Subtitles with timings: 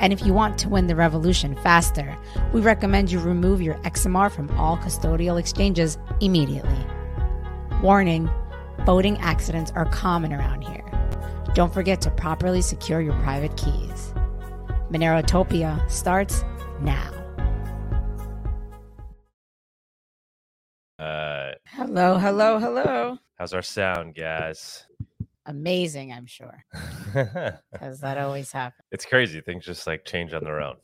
[0.00, 2.16] And if you want to win the revolution faster,
[2.52, 6.78] we recommend you remove your XMR from all custodial exchanges immediately.
[7.82, 8.30] Warning
[8.86, 10.84] boating accidents are common around here.
[11.54, 14.14] Don't forget to properly secure your private keys.
[14.90, 16.44] Monerotopia starts
[16.80, 17.12] now.
[20.98, 23.18] Uh, Hello, hello, hello.
[23.38, 24.86] how's our sound, guys?
[25.48, 26.62] Amazing, I'm sure,
[27.72, 28.86] because that always happens.
[28.92, 29.40] it's crazy.
[29.40, 30.76] Things just like change on their own.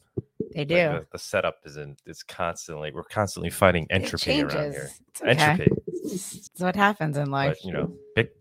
[0.54, 0.74] They Like, do.
[0.74, 2.90] the, the setup is in It's constantly.
[2.92, 4.90] We're constantly fighting entropy around here.
[5.08, 5.30] It's okay.
[5.30, 5.70] Entropy.
[6.04, 7.56] It's what happens in life.
[7.60, 7.92] But you know,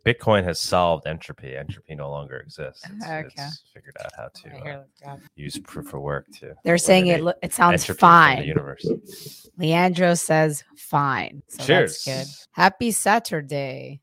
[0.06, 1.56] Bitcoin has solved entropy.
[1.56, 2.84] Entropy no longer exists.
[2.86, 3.28] It's, Okay.
[3.38, 6.54] it's figured out how to uh, use proof of work to.
[6.64, 7.22] They're saying it.
[7.22, 8.44] lo- It sounds from the fine.
[8.44, 8.86] universe.
[9.58, 11.42] Leandro says fine.
[11.48, 12.04] So Cheers.
[12.06, 12.34] That's good.
[12.52, 14.02] Happy Saturday.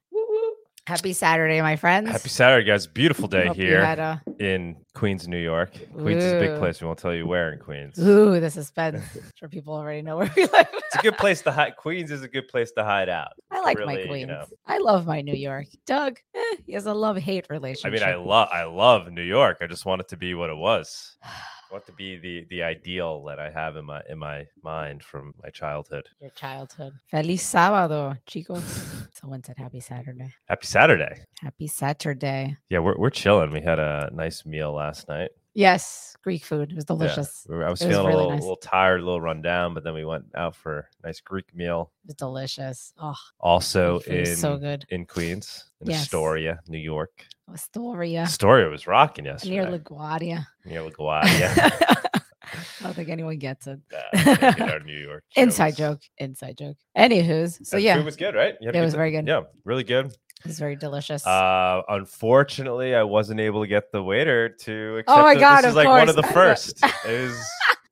[0.87, 2.11] Happy Saturday, my friends.
[2.11, 2.87] Happy Saturday, guys!
[2.87, 5.73] Beautiful day here a- in Queens, New York.
[5.93, 6.81] Queens is a big place.
[6.81, 7.99] We won't tell you where in Queens.
[7.99, 9.05] Ooh, the suspense.
[9.15, 10.67] I'm sure people already know where we live.
[10.73, 11.77] It's a good place to hide.
[11.77, 13.33] Queens is a good place to hide out.
[13.51, 14.29] I like really, my you queens.
[14.29, 14.47] know.
[14.67, 15.67] I love my New York.
[15.87, 18.03] Doug, eh, he has a love hate relationship.
[18.03, 19.59] I mean, I love I love New York.
[19.61, 21.17] I just want it to be what it was.
[21.71, 25.35] Want to be the the ideal that I have in my in my mind from
[25.41, 26.09] my childhood.
[26.21, 26.95] your childhood.
[27.13, 28.61] Feliz sábado, chicos.
[29.15, 30.35] Someone said happy Saturday.
[30.49, 31.23] Happy Saturday.
[31.41, 32.57] Happy Saturday.
[32.71, 33.53] Yeah, we're we're chilling.
[33.53, 35.31] We had a nice meal last night.
[35.55, 36.71] Yes, Greek food.
[36.73, 37.45] It was delicious.
[37.49, 38.41] were- I was It was feeling a little, nice.
[38.41, 41.53] little tired, a little run down, but then we went out for a nice Greek
[41.55, 41.91] meal.
[42.05, 42.93] It was delicious.
[42.99, 44.87] Oh, Also in so good.
[44.91, 46.03] in Queens, in Yes.
[46.03, 47.27] Astoria, New York.
[47.53, 48.23] Astoria.
[48.23, 49.55] Astoria was rocking yesterday.
[49.57, 50.47] Near LaGuardia.
[50.65, 51.71] near LaGuardia.
[52.53, 53.79] I don't think anyone gets it.
[53.93, 55.79] Nah, get our New York Inside jokes.
[55.79, 56.01] joke.
[56.19, 56.77] Inside joke.
[56.97, 58.55] Anywho's, so yeah, food was good, right?
[58.61, 59.27] You had a It was very good.
[59.27, 60.07] Yeah, really good.
[60.07, 61.25] it was very delicious.
[61.27, 65.19] Uh, unfortunately, I wasn't able to get the waiter to accept.
[65.19, 65.39] Oh my it.
[65.41, 66.83] God, This is like one of the first.
[67.07, 67.41] It was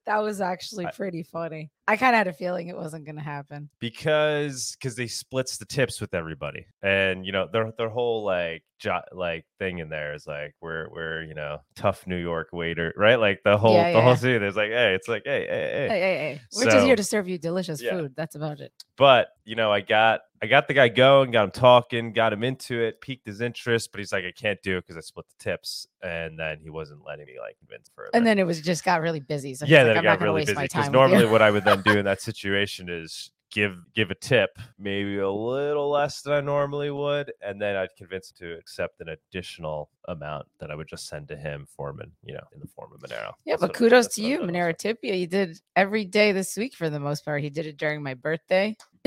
[0.08, 1.70] that was actually pretty funny.
[1.86, 3.68] I kind of had a feeling it wasn't going to happen.
[3.78, 8.62] because because they splits the tips with everybody, and you know their their whole like
[8.78, 12.92] jo- like thing in there is like we're we're you know tough New York waiter,
[12.96, 13.20] right?
[13.20, 14.16] Like the whole Yeah, the whole yeah.
[14.16, 14.40] scene.
[14.40, 15.88] There's like hey, it's like hey hey hey.
[15.88, 16.40] Hey, hey, hey.
[16.56, 17.92] We're just here to serve you delicious yeah.
[17.92, 18.14] food.
[18.16, 18.72] That's about it.
[18.96, 22.44] But you know, I got I got the guy going, got him talking, got him
[22.44, 25.26] into it, piqued his interest, but he's like, I can't do it because I split
[25.28, 28.10] the tips, and then he wasn't letting me like convince further.
[28.14, 29.54] And then it was just got really busy.
[29.54, 31.50] So yeah, like, then I'm it not got really waste busy because normally what I
[31.50, 36.22] would then do in that situation is give give a tip, maybe a little less
[36.22, 40.70] than I normally would, and then I'd convince him to accept an additional amount that
[40.70, 43.32] I would just send to him for him, you know, in the form of Monero.
[43.44, 44.74] yeah, That's but kudos to you, Monero.
[44.76, 45.18] Tipia.
[45.18, 47.42] You did every day this week for the most part.
[47.42, 48.76] He did it during my birthday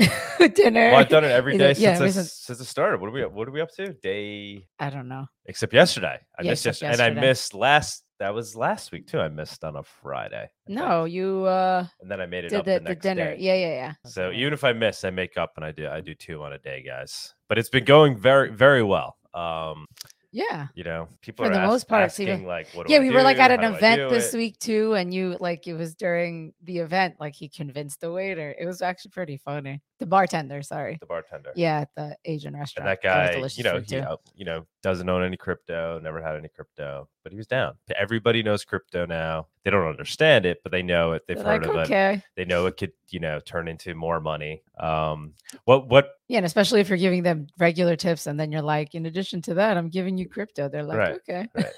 [0.54, 0.90] dinner.
[0.90, 3.00] Well, I've done it every day day did- yeah, since, I, since- since it started.
[3.00, 3.92] What are we what are we up to?
[3.94, 5.26] Day I don't know.
[5.46, 6.18] except yesterday.
[6.38, 8.04] I Yeah, missed yesterday, and I missed last.
[8.22, 9.18] That was last week too.
[9.18, 10.44] I missed on a Friday.
[10.44, 10.78] I think.
[10.78, 13.34] No, you uh and then I made it did up the, the, the next dinner.
[13.34, 13.36] day.
[13.40, 13.92] Yeah, yeah, yeah.
[14.06, 14.38] So Okay.
[14.38, 16.58] even if I miss, I make up, and I do I do two on a
[16.58, 17.34] day, guys.
[17.48, 19.16] But it's been going very very well.
[19.34, 19.86] Um,
[20.34, 20.68] yeah.
[20.74, 22.92] you know, people For are the ask- most part, it's asking even- like, what do
[22.92, 24.38] Yeah, I we were like at an How event this it?
[24.38, 28.54] week too, and you like it was during the event, like he convinced the waiter.
[28.58, 29.82] It was actually pretty funny.
[29.98, 30.96] The bartender, sorry.
[31.00, 31.52] The bartender.
[31.54, 32.86] Yeah, at the Asian And restaurant.
[32.88, 36.34] that guy, delicious you know, he uh, you know doesn't own any crypto, never had
[36.36, 37.74] any crypto, but he was down.
[37.96, 39.46] Everybody knows crypto now.
[39.64, 41.22] They don't understand it, but they know it.
[41.26, 42.22] They've They're heard like, of it.
[42.36, 44.62] They know it could, you know, turn into more money.
[44.78, 45.34] Um,
[45.64, 48.94] what what Yeah, and especially if you're giving them regular tips and then you're like,
[48.94, 50.68] in addition to that, I'm giving you crypto.
[50.68, 51.48] They're like, Right, okay.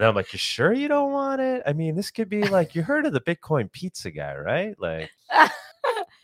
[0.00, 1.62] And then I'm like, you sure you don't want it?
[1.66, 4.74] I mean, this could be like you heard of the Bitcoin pizza guy, right?
[4.78, 5.10] Like,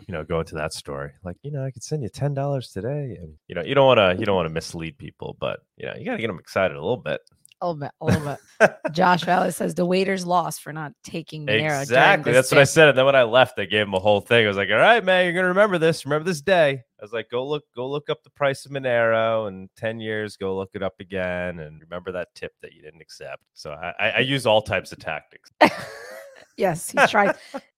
[0.07, 1.13] you know, go into that story.
[1.25, 3.87] Like, you know, I could send you ten dollars today, and you know, you don't
[3.87, 6.29] want to, you don't want to mislead people, but you know, you got to get
[6.29, 7.21] them excited a little bit.
[7.61, 8.77] A little bit, a little bit.
[8.93, 11.81] Josh Vallis says the waiter's lost for not taking Monero.
[11.81, 12.33] Exactly.
[12.33, 12.89] That's what I said.
[12.89, 14.45] And then when I left, they gave him a whole thing.
[14.45, 16.05] I was like, all right, man, you're gonna remember this.
[16.05, 16.83] Remember this day.
[17.01, 20.37] I was like, go look, go look up the price of Monero and 10 years,
[20.37, 23.43] go look it up again and remember that tip that you didn't accept.
[23.53, 25.51] So I, I, I use all types of tactics.
[26.57, 27.35] Yes, he tries.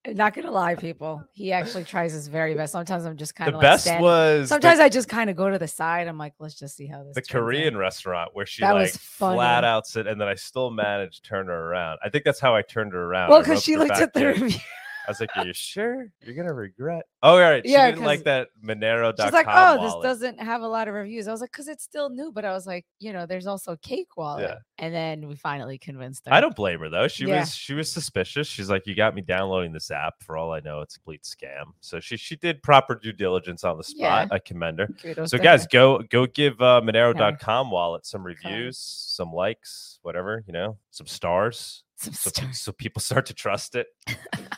[0.07, 1.23] not gonna lie, people.
[1.33, 2.73] He actually tries his very best.
[2.73, 5.29] Sometimes I'm just kind of The of best like was the- Sometimes I just kind
[5.29, 6.07] of go to the side.
[6.07, 7.15] I'm like, let's just see how this.
[7.15, 10.35] the turns out." Korean restaurant where she That like flat out said, and then I
[10.35, 11.99] still managed to turn her around.
[12.05, 13.31] I think that's how I turned her around.
[13.31, 14.59] Well, because she looked at the review.
[15.08, 16.08] Was like, "Are you sure?
[16.22, 17.64] You're gonna regret." Oh, all right.
[17.66, 19.82] She Yeah, didn't like 'cause that Monero.com She's like, oh, wallet.
[19.82, 21.26] this doesn't have a lot of reviews.
[21.26, 22.31] I was like, because it's still new.
[22.31, 24.43] But I was like, you know, there's also Cake Wallet.
[24.49, 24.55] Yeah.
[24.78, 26.32] And then we finally convinced her.
[26.34, 27.08] I don't blame her though.
[27.08, 27.40] She Yeah.
[27.40, 28.46] was she was suspicious.
[28.46, 30.14] She's like, "You got me downloading this app.
[30.22, 33.64] For all I know, it's a complete scam." So she she did proper due diligence
[33.64, 34.28] on the spot.
[34.28, 34.28] Yeah.
[34.31, 34.87] I commend her.
[34.87, 35.69] Kudos So guys, her.
[35.72, 41.82] go go give uh, Monero.com wallet some reviews, some likes, whatever you know, some stars,
[41.96, 42.60] Some so, stars.
[42.60, 43.88] so people start to trust it.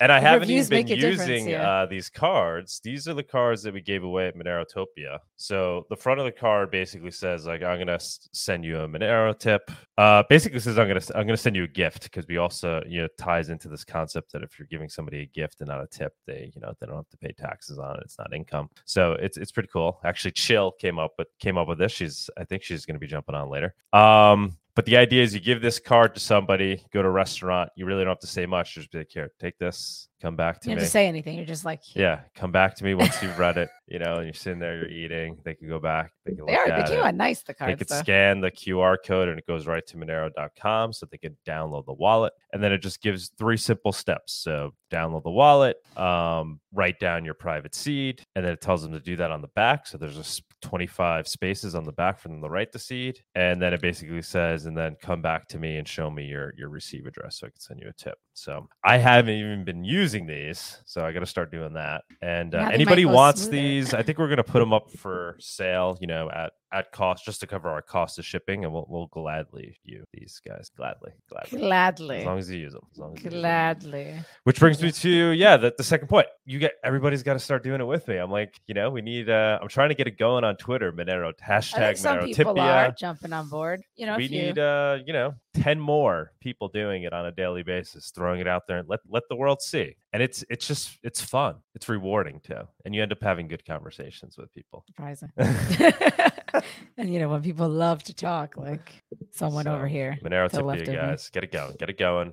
[0.00, 1.70] and I haven't reviews even been make a difference, using yeah.
[1.70, 2.80] uh, these cards.
[2.82, 5.18] These are the cards that we gave away at Monerotopia.
[5.36, 9.38] So the front of the card basically says like, "I'm gonna send you a Monero
[9.38, 12.82] tip." Uh, basically says I'm gonna I'm gonna send you a gift because we also
[12.86, 15.82] you know ties into this concept that if you're giving somebody a gift and not
[15.82, 18.02] a tip, they you know they don't have to pay taxes on it.
[18.04, 18.70] It's not income.
[18.84, 20.00] So it's it's pretty cool.
[20.04, 21.92] Actually, Jill came up with came up with this.
[21.92, 23.74] She's I think she's gonna be jumping on later.
[23.92, 27.68] Um, but the idea is you give this card to somebody, go to a restaurant.
[27.76, 28.76] You really don't have to say much.
[28.76, 30.08] Just be like, here, take this.
[30.22, 30.72] Come back to You me.
[30.72, 31.36] You don't have to say anything.
[31.36, 33.68] You're just like, yeah, come back to me once you've read it.
[33.88, 35.36] You know, and you're sitting there, you're eating.
[35.44, 36.12] They can go back.
[36.24, 36.66] They can they look are.
[36.68, 37.14] They at came it.
[37.14, 37.42] nice.
[37.42, 37.78] The They cards.
[37.78, 37.98] could though.
[37.98, 41.92] scan the QR code and it goes right to Monero.com so they can download the
[41.92, 42.32] wallet.
[42.54, 44.32] And then it just gives three simple steps.
[44.32, 48.92] So download the wallet, um, write down your private seed, and then it tells them
[48.92, 49.86] to do that on the back.
[49.86, 53.20] So there's just 25 spaces on the back for them to write the seed.
[53.34, 56.54] And then it basically says, and then come back to me and show me your
[56.56, 58.18] your receive address so I can send you a tip.
[58.40, 60.78] So I haven't even been using these.
[60.86, 62.04] So I got to start doing that.
[62.22, 63.56] And uh, anybody wants smoother.
[63.56, 66.92] these, I think we're going to put them up for sale, you know, at at
[66.92, 70.70] cost just to cover our cost of shipping, and we'll, we'll gladly you these guys
[70.76, 72.82] gladly, gladly, gladly, as long as you use them.
[72.92, 73.40] As long as you use 'em.
[73.40, 74.14] Gladly.
[74.44, 76.28] Which brings me to yeah, the, the second point.
[76.44, 78.16] You get everybody's got to start doing it with me.
[78.16, 79.28] I'm like, you know, we need.
[79.28, 80.92] uh I'm trying to get it going on Twitter.
[80.92, 83.82] Monero hashtag some people are jumping on board.
[83.96, 87.26] You know, we if you, need uh you know 10 more people doing it on
[87.26, 90.44] a daily basis throwing it out there and let let the world see and it's
[90.48, 94.52] it's just it's fun it's rewarding too and you end up having good conversations with
[94.54, 95.30] people surprising.
[96.96, 100.18] and you know, when people love to talk, like someone over here.
[100.24, 102.32] Monero left Tipia, guys get it going get it going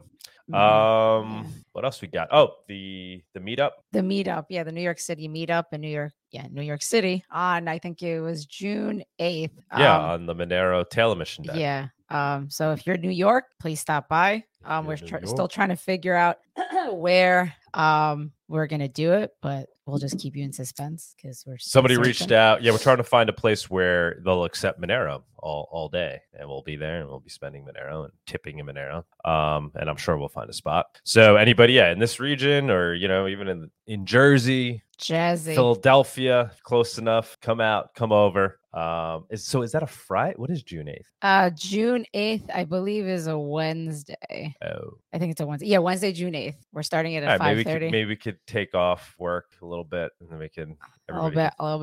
[0.50, 0.56] Mhm.
[0.56, 4.98] um what else we got oh the the meetup the meetup, yeah, the New York
[5.00, 9.04] City meetup in New York, yeah, New York City on I think it was June
[9.20, 9.60] eighth.
[9.78, 11.88] yeah Um, on the monero tail emission day yeah.
[12.10, 14.44] Um, so if you're in New York, please stop by.
[14.66, 16.38] Um, we're tr- still trying to figure out
[16.92, 21.58] where um we're gonna do it, but we'll just keep you in suspense because we're
[21.58, 25.68] somebody reached out yeah we're trying to find a place where they'll accept monero all,
[25.72, 29.04] all day and we'll be there and we'll be spending monero and tipping in monero
[29.26, 30.86] um and i'm sure we'll find a spot.
[31.04, 35.54] So anybody yeah in this region or you know even in in jersey Jazzy.
[35.56, 40.50] philadelphia close enough come out come over um is so is that a friday what
[40.50, 44.56] is june 8th Uh, June eighth, I believe, is a Wednesday.
[44.64, 45.68] oh I think it's a Wednesday.
[45.68, 46.64] Yeah, Wednesday, June eighth.
[46.72, 47.90] We're starting it at right, maybe five we could, thirty.
[47.92, 50.78] maybe we could take off work a little bit and then we can
[51.10, 51.80] A little bit, a little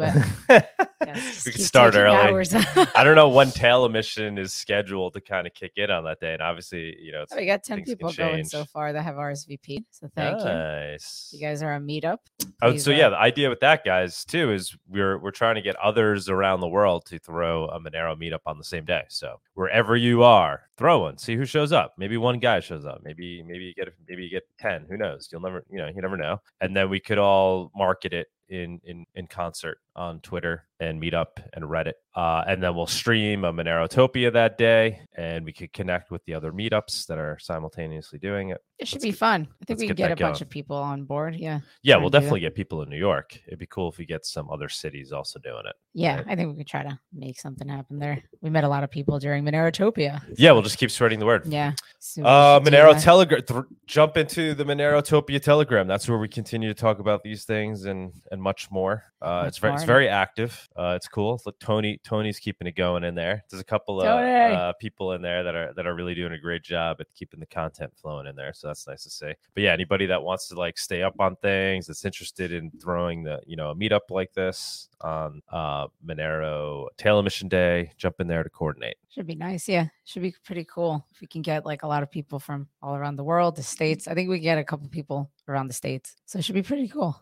[0.49, 0.69] bit.
[1.07, 2.47] Yes, we could start early.
[2.95, 6.21] I don't know when tail emission is scheduled to kind of kick in on that
[6.21, 9.17] day, and obviously, you know, it's, we got ten people going so far that have
[9.17, 9.85] RSVP.
[9.91, 10.45] So thank you.
[10.45, 11.31] nice.
[11.33, 12.19] You guys are a meetup.
[12.63, 15.63] Oh, so uh, yeah, the idea with that, guys, too, is we're we're trying to
[15.63, 19.05] get others around the world to throw a Monero meetup on the same day.
[19.09, 21.19] So wherever you are, throw one.
[21.19, 21.95] See who shows up.
[21.97, 23.01] Maybe one guy shows up.
[23.03, 24.87] Maybe maybe you get maybe you get ten.
[24.89, 25.29] Who knows?
[25.33, 26.41] You'll never you know you never know.
[26.61, 31.27] And then we could all market it in in in concert on Twitter and Meetup
[31.53, 31.93] and Reddit.
[32.17, 36.35] Uh, and then we'll stream a Monerotopia that day, and we could connect with the
[36.35, 38.61] other meetups that are simultaneously doing it.
[38.79, 39.49] It should Let's be get- fun.
[39.63, 41.37] I think we can get get a that bunch of people on board.
[41.37, 41.61] Yeah.
[41.83, 42.21] Yeah, we'll and do that.
[42.23, 43.39] definitely get people in New York.
[43.47, 45.77] It'd be cool if we get some other cities also doing it.
[45.95, 46.25] Yeah, Right.
[46.29, 48.23] I think we could try to make something happen there.
[48.41, 50.23] We met a lot of people during Monerotopia.
[50.37, 51.47] Yeah, we'll just keep spreading the word.
[51.47, 51.73] Yeah.
[52.01, 53.01] so Uh, Monero.
[53.01, 53.43] Telegram.
[53.43, 55.87] Th- jump into the Monerotopia Telegram.
[55.87, 59.05] That's where we continue to talk about these things and and much more.
[59.25, 60.69] Uh, it's very it's very active.
[60.77, 61.41] Uh, it's cool.
[61.47, 63.43] Look, Tony Tony's keeping it going in there.
[63.51, 66.39] There's a couple of uh, people in there that are that are really doing a
[66.39, 68.53] great job at keeping the content flowing in there.
[68.53, 69.33] So that's nice to see.
[69.55, 73.23] But yeah, anybody that wants to like stay up on things, that's interested in throwing
[73.23, 78.27] the you know a meetup like this on uh, Monero Tail Emission Day, jump in
[78.27, 78.97] there to coordinate.
[79.09, 79.69] Should be nice.
[79.69, 79.89] Yeah.
[80.05, 82.97] Should be pretty cool if we can get like a lot of people from all
[82.97, 84.09] around the world, the states.
[84.09, 86.17] I think we get a couple people around the states.
[86.27, 87.17] So it should be pretty cool.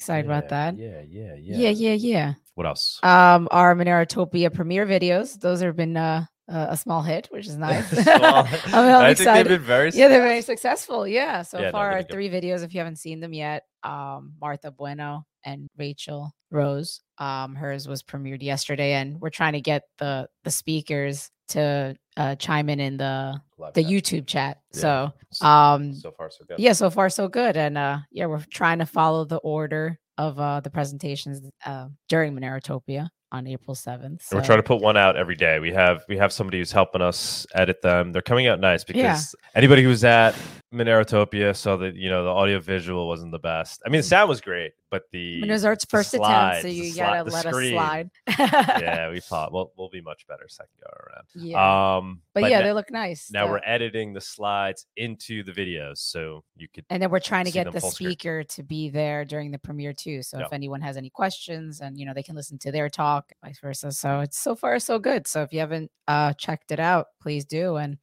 [0.00, 0.78] Excited about that.
[0.78, 1.56] Yeah, yeah, yeah.
[1.58, 2.34] Yeah, yeah, yeah.
[2.54, 2.98] What else?
[3.02, 5.38] Um, our Monerotopia premiere videos.
[5.38, 7.84] Those have been uh, uh, a small hit, which is nice.
[8.08, 11.06] I'm, I'm think they've been very yeah, they're very successful.
[11.06, 11.42] Yeah.
[11.42, 12.64] So Yeah, far, our three videos.
[12.64, 17.02] If you haven't seen them yet, um, Martha Bueno and Rachel Rose.
[17.18, 22.34] Um, hers was premiered yesterday, and we're trying to get the the speakers to uh,
[22.36, 23.90] chime in in the Love the that.
[23.90, 24.58] YouTube chat.
[24.74, 24.80] Yeah.
[24.80, 26.58] So um so far so good.
[26.58, 27.56] yeah, so far so good.
[27.56, 32.34] And uh yeah, we're trying to follow the order of uh the presentations uh during
[32.34, 34.22] Monerotopia on April 7th.
[34.24, 35.60] So we're trying to put one out every day.
[35.60, 38.10] We have we have somebody who's helping us edit them.
[38.12, 39.48] They're coming out nice because Yeah.
[39.54, 40.34] anybody who was at
[40.72, 43.82] Monerotopia so that you know the audio visual wasn't the best.
[43.84, 46.68] I mean, the sound was great, but the I mean, Art's the first attempt, so
[46.68, 48.10] you gotta the let us slide.
[48.38, 51.26] yeah, we thought we'll we'll be much better second go around.
[51.34, 51.96] yeah.
[51.96, 53.30] Um, but, yeah, n- they look nice.
[53.32, 57.18] now The- we're editing the slides into the videos, so you could and then we're
[57.18, 58.10] trying to get the full screen.
[58.10, 60.22] speaker to be there during the premiere too.
[60.22, 60.46] So Yeah.
[60.46, 63.58] if anyone has any questions and you know they can listen to their talk, vice
[63.58, 63.90] versa.
[63.90, 65.26] So it's so far so good.
[65.26, 67.74] So if you haven't uh checked it out, please do.
[67.76, 67.98] And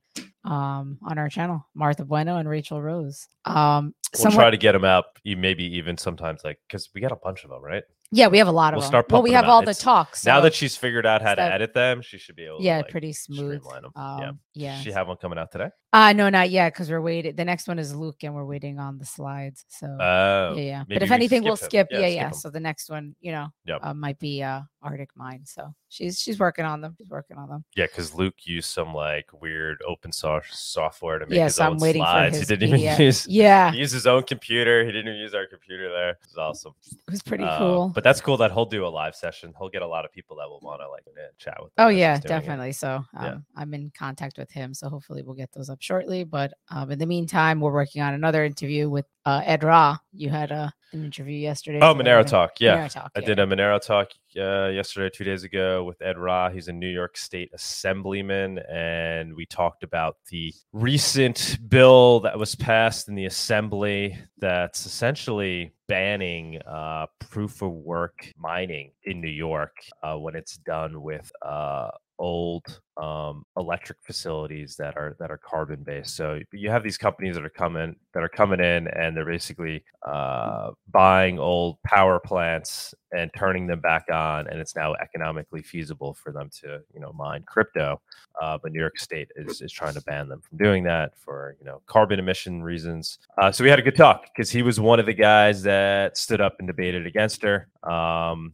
[0.48, 3.28] um on our channel, Martha Bueno and Rachel Rose.
[3.46, 5.06] Um we'll somewhat- try to get them out.
[5.24, 7.84] You maybe even sometimes like because we got a bunch of them, right?
[8.12, 8.90] Yeah, we have a lot of we'll them.
[8.90, 10.26] start well, we have them all the talks.
[10.26, 12.62] now that she's figured out how to that- edit them, she should be able.
[12.62, 13.62] yeah, to, like, pretty smooth.
[13.62, 13.92] streamline 'em.
[13.96, 14.32] Um, yeah.
[14.76, 14.82] yeah.
[14.82, 15.70] She have one coming out today?
[15.94, 17.36] Uh no, not yet, because we're waiting.
[17.36, 19.66] The next one is Luke, and we're waiting on the slides.
[19.70, 20.84] So Oh, yeah, yeah.
[20.88, 21.88] But if anything, we'll skip skip.
[21.92, 22.22] Yeah, Yeah, yeah.
[22.30, 22.40] skip him.
[22.40, 23.80] So the next one, you know, Yep.
[23.84, 25.48] uh, might be uh ArcticMine.
[25.48, 26.94] So she's she's working on them.
[26.98, 27.64] She's working on them.
[27.76, 31.74] Yeah, because Luke used some like weird open source software to make Yes, his own
[31.74, 32.38] I'm waiting for slides.
[32.40, 33.28] his he didn't even use.
[33.28, 34.86] Yeah, He used his own computer.
[34.86, 36.10] He didn't even use our computer there.
[36.12, 36.74] It was awesome.
[37.08, 37.90] it was pretty Uh, cool.
[37.98, 39.56] But that's cool that he'll do a live session.
[39.58, 41.72] He'll get a lot of people that will want to like eh, chat with.
[41.80, 42.28] Oh yeah, doing it.
[42.28, 42.72] definitely.
[42.74, 43.38] So um, Yeah.
[43.56, 44.76] I'm in contact with him.
[44.76, 46.24] So hopefully we'll get those up shortly.
[46.24, 49.98] But um, in the meantime, we're working on another interview with uh, Ed Ra.
[50.14, 51.80] You had uh, an interview yesterday.
[51.82, 52.52] Oh, Monero Talk.
[52.60, 52.78] Yeah.
[52.78, 56.50] Monero Talk, I did a Monero talk uh, yesterday, two days ago, with Ed Ra.
[56.50, 62.56] He's a New York State Assemblyman, and we talked about the recent bill that was
[62.56, 69.76] passed in the Assembly that's essentially banning uh, proof of work mining in New York
[70.04, 71.90] uh, when it's done with uh,
[72.20, 76.16] old um, electric facilities that are that are carbon based.
[76.16, 79.84] So you have these companies that are coming that are coming in and they're basically
[80.06, 86.14] uh, buying old power plants and turning them back on, and it's now economically feasible
[86.14, 88.02] for them to you know mine crypto.
[88.42, 91.56] Uh, but New York State is is trying to ban them from doing that for
[91.60, 93.20] you know carbon emission reasons.
[93.40, 96.18] Uh, so we had a good talk because he was one of the guys that
[96.18, 97.68] stood up and debated against her.
[97.84, 98.54] Um,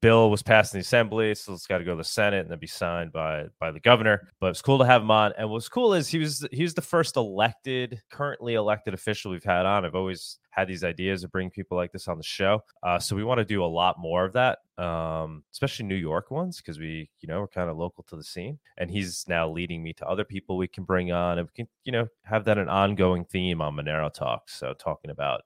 [0.00, 2.50] bill was passed in the assembly, so it's got to go to the Senate and
[2.50, 4.28] then be signed by by the governor.
[4.40, 5.32] But it's cool to have him on.
[5.38, 9.44] And what's cool is he was he was the first elected, currently elected official we've
[9.44, 9.84] had on.
[9.84, 12.62] I've always had these ideas of bring people like this on the show.
[12.82, 16.30] Uh, so we want to do a lot more of that, um, especially New York
[16.30, 18.58] ones, because we, you know, we're kind of local to the scene.
[18.76, 21.68] And he's now leading me to other people we can bring on, and we can,
[21.84, 24.48] you know, have that an ongoing theme on Monero Talk.
[24.48, 25.42] So talking about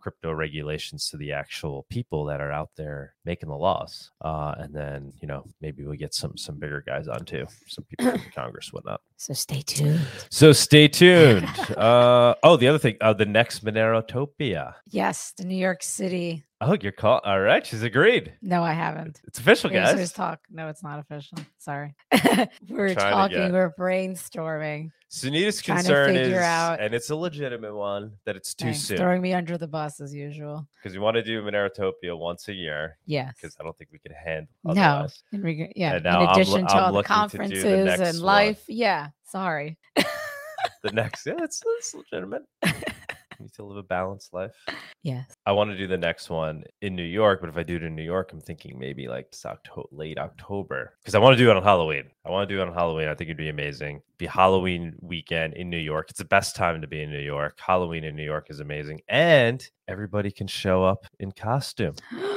[0.00, 4.74] crypto regulations to the actual people that are out there making the laws, uh, and
[4.74, 8.30] then you know maybe we get some some bigger guys on too, some people from
[8.34, 9.00] Congress, whatnot.
[9.18, 10.06] So stay tuned.
[10.30, 11.48] So stay tuned.
[11.76, 14.74] uh, oh, the other thing, uh, the next Monerotopia.
[14.90, 16.44] Yes, the New York City.
[16.62, 17.20] Oh, you're call.
[17.22, 18.32] All right, she's agreed.
[18.40, 19.20] No, I haven't.
[19.26, 19.96] It's official, Here's, guys.
[19.96, 20.40] here's talk.
[20.50, 21.36] No, it's not official.
[21.58, 21.94] Sorry.
[22.70, 23.52] we're talking.
[23.52, 24.88] We're brainstorming.
[25.10, 29.20] Sunita's concern is, out- and it's a legitimate one, that it's too Thanks, soon Throwing
[29.20, 30.66] me under the bus as usual.
[30.82, 33.34] because we want to do Monerotopia once a year Yes.
[33.40, 34.48] because I don't think we can handle.
[34.64, 35.08] No.
[35.32, 35.98] In reg- yeah.
[35.98, 38.16] In now I'm addition to I'm all the looking to do the conferences next and
[38.18, 38.24] one.
[38.24, 38.64] life.
[38.66, 39.08] Yeah.
[39.24, 39.76] Sorry.
[40.82, 42.42] The next, yeah, it's, it's legitimate.
[43.40, 44.54] need to live a balanced life.
[45.06, 45.32] Yes.
[45.46, 47.82] I want to do the next one in New York, but if I do it
[47.84, 51.42] in New York, I'm thinking maybe like it's Octo- late October because I want to
[51.44, 52.10] do it on Halloween.
[52.24, 53.06] I want to do it on Halloween.
[53.06, 54.02] I think it'd be amazing.
[54.18, 56.06] Be Halloween weekend in New York.
[56.10, 57.58] It's the best time to be in New York.
[57.64, 61.94] Halloween in New York is amazing, and everybody can show up in costume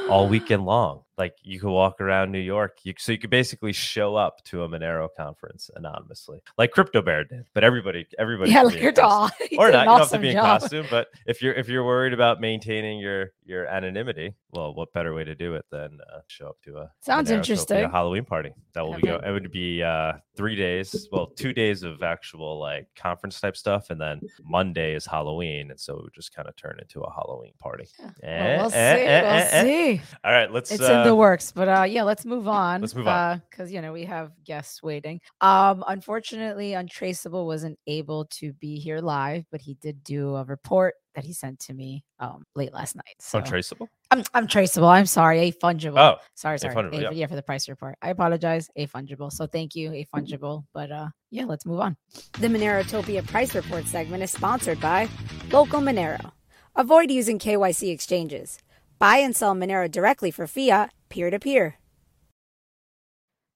[0.08, 1.02] all weekend long.
[1.18, 2.78] Like you could walk around New York.
[2.84, 7.24] You, so you could basically show up to a Monero conference anonymously, like Crypto Bear
[7.24, 7.46] did.
[7.54, 9.30] But everybody, everybody, yeah, like your doll.
[9.58, 9.74] Or not.
[9.74, 10.62] an You don't have to awesome be in job.
[10.62, 15.14] costume, but if you're if you're worried about maintaining your your anonymity, well, what better
[15.14, 17.90] way to do it than uh, show up to a Sounds interesting.
[17.90, 19.18] Halloween party that will be go.
[19.18, 23.90] It would be uh, three days, well, two days of actual like conference type stuff,
[23.90, 27.12] and then Monday is Halloween, and so it would just kind of turn into a
[27.12, 27.86] Halloween party.
[28.00, 28.76] Well, Eh, we'll see.
[28.78, 29.64] eh, eh, we'll eh, eh.
[29.64, 30.02] see.
[30.24, 30.72] All right, let's.
[30.72, 32.82] It's uh, in the works, but uh, yeah, let's move on.
[32.82, 33.42] Let's move on.
[33.50, 35.20] because you know we have guests waiting.
[35.42, 40.96] Um, unfortunately, Untraceable wasn't able to be here live, but he did do a report
[41.16, 43.16] that he sent to me um, late last night.
[43.20, 43.38] Oh, so.
[43.40, 43.90] Untraceable?
[44.12, 44.88] I'm, I'm traceable.
[44.88, 45.40] I'm sorry.
[45.40, 45.98] A fungible.
[45.98, 46.74] Oh, sorry, sorry.
[46.74, 47.12] A-fungible, a, yeah.
[47.12, 47.96] yeah, for the price report.
[48.02, 48.70] I apologize.
[48.76, 49.32] A fungible.
[49.32, 50.64] So thank you, A fungible.
[50.74, 51.98] But uh, yeah, let's move on.
[52.40, 55.10] The Monerotopia price report segment is sponsored by
[55.52, 56.32] Local Monero.
[56.76, 58.60] Avoid using KYC exchanges.
[59.00, 61.76] Buy and sell Monero directly for fiat, peer to peer.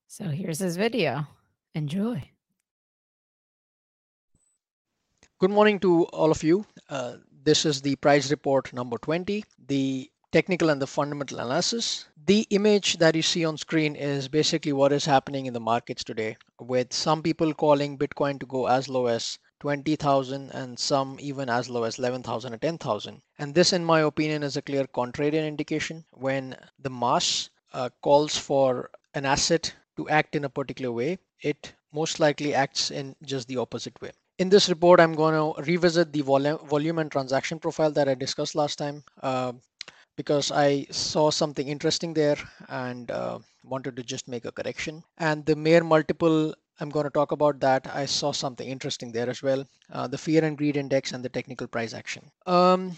[0.08, 1.28] So here's his video.
[1.74, 2.30] Enjoy.
[5.40, 6.66] Good morning to all of you.
[6.88, 12.06] Uh, this is the price report number 20, the technical and the fundamental analysis.
[12.26, 16.04] The image that you see on screen is basically what is happening in the markets
[16.04, 21.50] today, with some people calling Bitcoin to go as low as 20,000 and some even
[21.50, 23.22] as low as 11,000 or 10,000.
[23.38, 28.38] And this, in my opinion, is a clear contrarian indication when the mass uh, calls
[28.38, 33.48] for an asset to act in a particular way, it most likely acts in just
[33.48, 34.12] the opposite way.
[34.40, 38.16] In this report, I'm going to revisit the volume, volume and transaction profile that I
[38.16, 39.54] discussed last time uh,
[40.18, 42.38] because I saw something interesting there
[42.68, 45.04] and uh, wanted to just make a correction.
[45.20, 47.86] And the Mayer multiple, I'm going to talk about that.
[47.94, 49.68] I saw something interesting there as well.
[49.92, 52.24] Uh, the fear and greed index and the technical price action.
[52.48, 52.98] Um,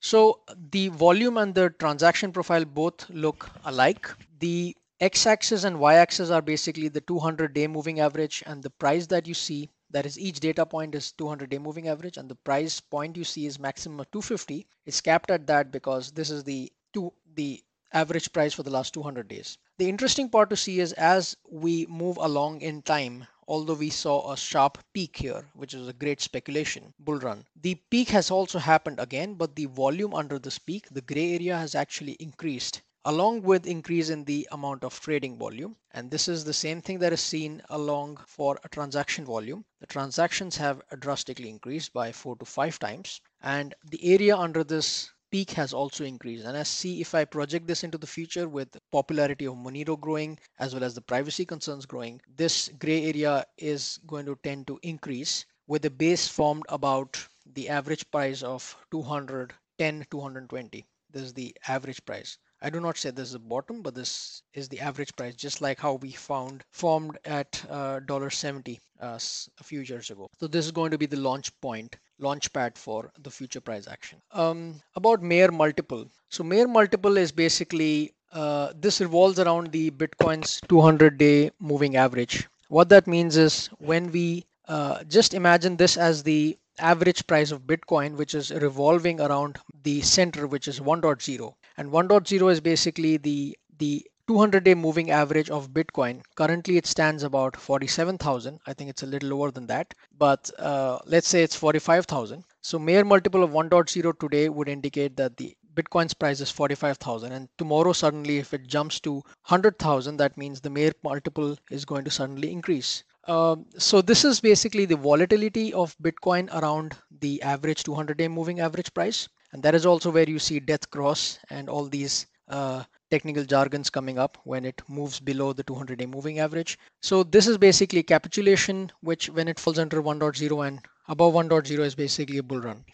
[0.00, 4.10] so the volume and the transaction profile both look alike.
[4.38, 9.26] The x-axis and y-axis are basically the 200 day moving average and the price that
[9.26, 12.80] you see that is each data point is 200 day moving average and the price
[12.80, 16.72] point you see is maximum of 250 it's capped at that because this is the
[16.92, 19.56] two the average price for the last 200 days.
[19.78, 24.32] The interesting part to see is as we move along in time although we saw
[24.32, 28.58] a sharp peak here which is a great speculation bull run the peak has also
[28.58, 33.42] happened again but the volume under this peak the gray area has actually increased along
[33.42, 35.76] with increase in the amount of trading volume.
[35.92, 39.64] And this is the same thing that is seen along for a transaction volume.
[39.80, 43.20] The transactions have drastically increased by four to five times.
[43.42, 46.44] And the area under this peak has also increased.
[46.46, 50.38] And I see if I project this into the future with popularity of Monero growing
[50.58, 54.78] as well as the privacy concerns growing, this gray area is going to tend to
[54.82, 60.86] increase with a base formed about the average price of 210, 220.
[61.10, 62.38] This is the average price.
[62.64, 65.60] I do not say this is the bottom, but this is the average price, just
[65.60, 69.18] like how we found formed at uh, $1.70 uh,
[69.60, 70.30] a few years ago.
[70.40, 73.86] So this is going to be the launch point, launch pad for the future price
[73.86, 74.22] action.
[74.32, 76.06] Um, about Mayer multiple.
[76.30, 82.48] So Mayer multiple is basically, uh, this revolves around the Bitcoin's 200 day moving average.
[82.68, 87.66] What that means is when we uh, just imagine this as the average price of
[87.66, 93.56] Bitcoin, which is revolving around the center, which is 1.0 and 1.0 is basically the
[93.78, 96.22] the 200 day moving average of bitcoin.
[96.34, 100.98] Currently it stands about 47000 i think it's a little lower than that but uh,
[101.04, 106.14] let's say it's 45000 so Mayer multiple of 1.0 today would indicate that the bitcoin's
[106.14, 110.92] price is 45000 and tomorrow suddenly if it jumps to 100000 that means the Mayer
[111.02, 113.04] multiple is going to suddenly increase.
[113.26, 118.60] Um, so this is basically the volatility of bitcoin around the average 200 day moving
[118.60, 122.82] average price and that is also where you see death cross and all these uh,
[123.08, 126.76] technical jargons coming up when it moves below the 200 day moving average.
[127.02, 131.94] So this is basically capitulation, which when it falls under 1.0 and above 1.0 is
[131.94, 132.84] basically a bull run.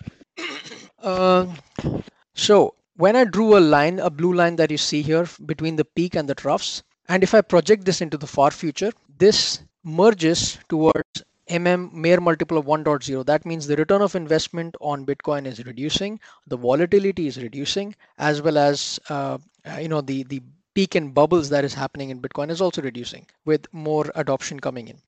[1.02, 1.46] uh,
[2.34, 5.86] so when I drew a line, a blue line that you see here between the
[5.86, 10.58] peak and the troughs, and if I project this into the far future, this merges
[10.68, 15.64] towards mm Mayer multiple of 1.0 that means the return of investment on bitcoin is
[15.64, 19.38] reducing the volatility is reducing as well as uh,
[19.78, 20.40] you know the the
[20.74, 24.88] peak and bubbles that is happening in bitcoin is also reducing with more adoption coming
[24.88, 24.98] in.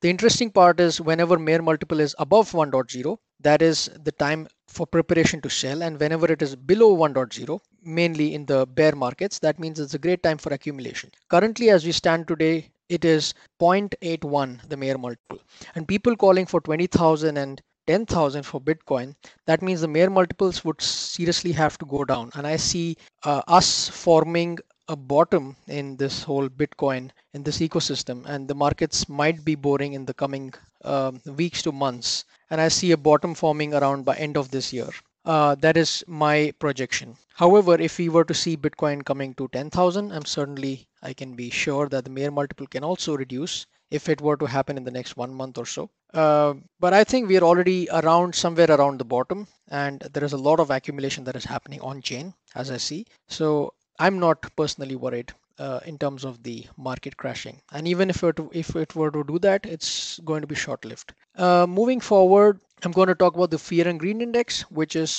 [0.00, 4.86] The interesting part is whenever Mayer multiple is above 1.0 that is the time for
[4.86, 9.58] preparation to sell and whenever it is below 1.0 mainly in the bear markets that
[9.58, 14.68] means it's a great time for accumulation currently as we stand today it is 0.81
[14.68, 15.40] the Mayer multiple
[15.74, 19.14] and people calling for 20,000 and 10,000 for Bitcoin,
[19.46, 22.30] that means the Mayer multiples would seriously have to go down.
[22.34, 28.24] And I see uh, us forming a bottom in this whole Bitcoin in this ecosystem,
[28.26, 30.52] and the markets might be boring in the coming
[30.84, 32.24] uh, weeks to months.
[32.50, 34.90] And I see a bottom forming around by end of this year.
[35.24, 37.16] Uh, that is my projection.
[37.34, 41.48] However, if we were to see Bitcoin coming to 10,000, I'm certainly I can be
[41.50, 44.90] sure that the Mayer multiple can also reduce if it were to happen in the
[44.90, 45.90] next one month or so.
[46.12, 50.32] Uh, but I think we are already around somewhere around the bottom, and there is
[50.32, 53.06] a lot of accumulation that is happening on chain as I see.
[53.28, 57.60] So I'm not personally worried uh, in terms of the market crashing.
[57.72, 61.12] And even if it if it were to do that, it's going to be short-lived.
[61.36, 65.12] Uh, moving forward, I'm going to talk about the fear and greed index, which is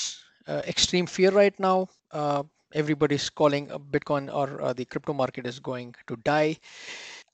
[0.47, 1.87] uh, extreme fear right now.
[2.11, 2.43] Uh,
[2.73, 6.57] everybody's calling Bitcoin or uh, the crypto market is going to die.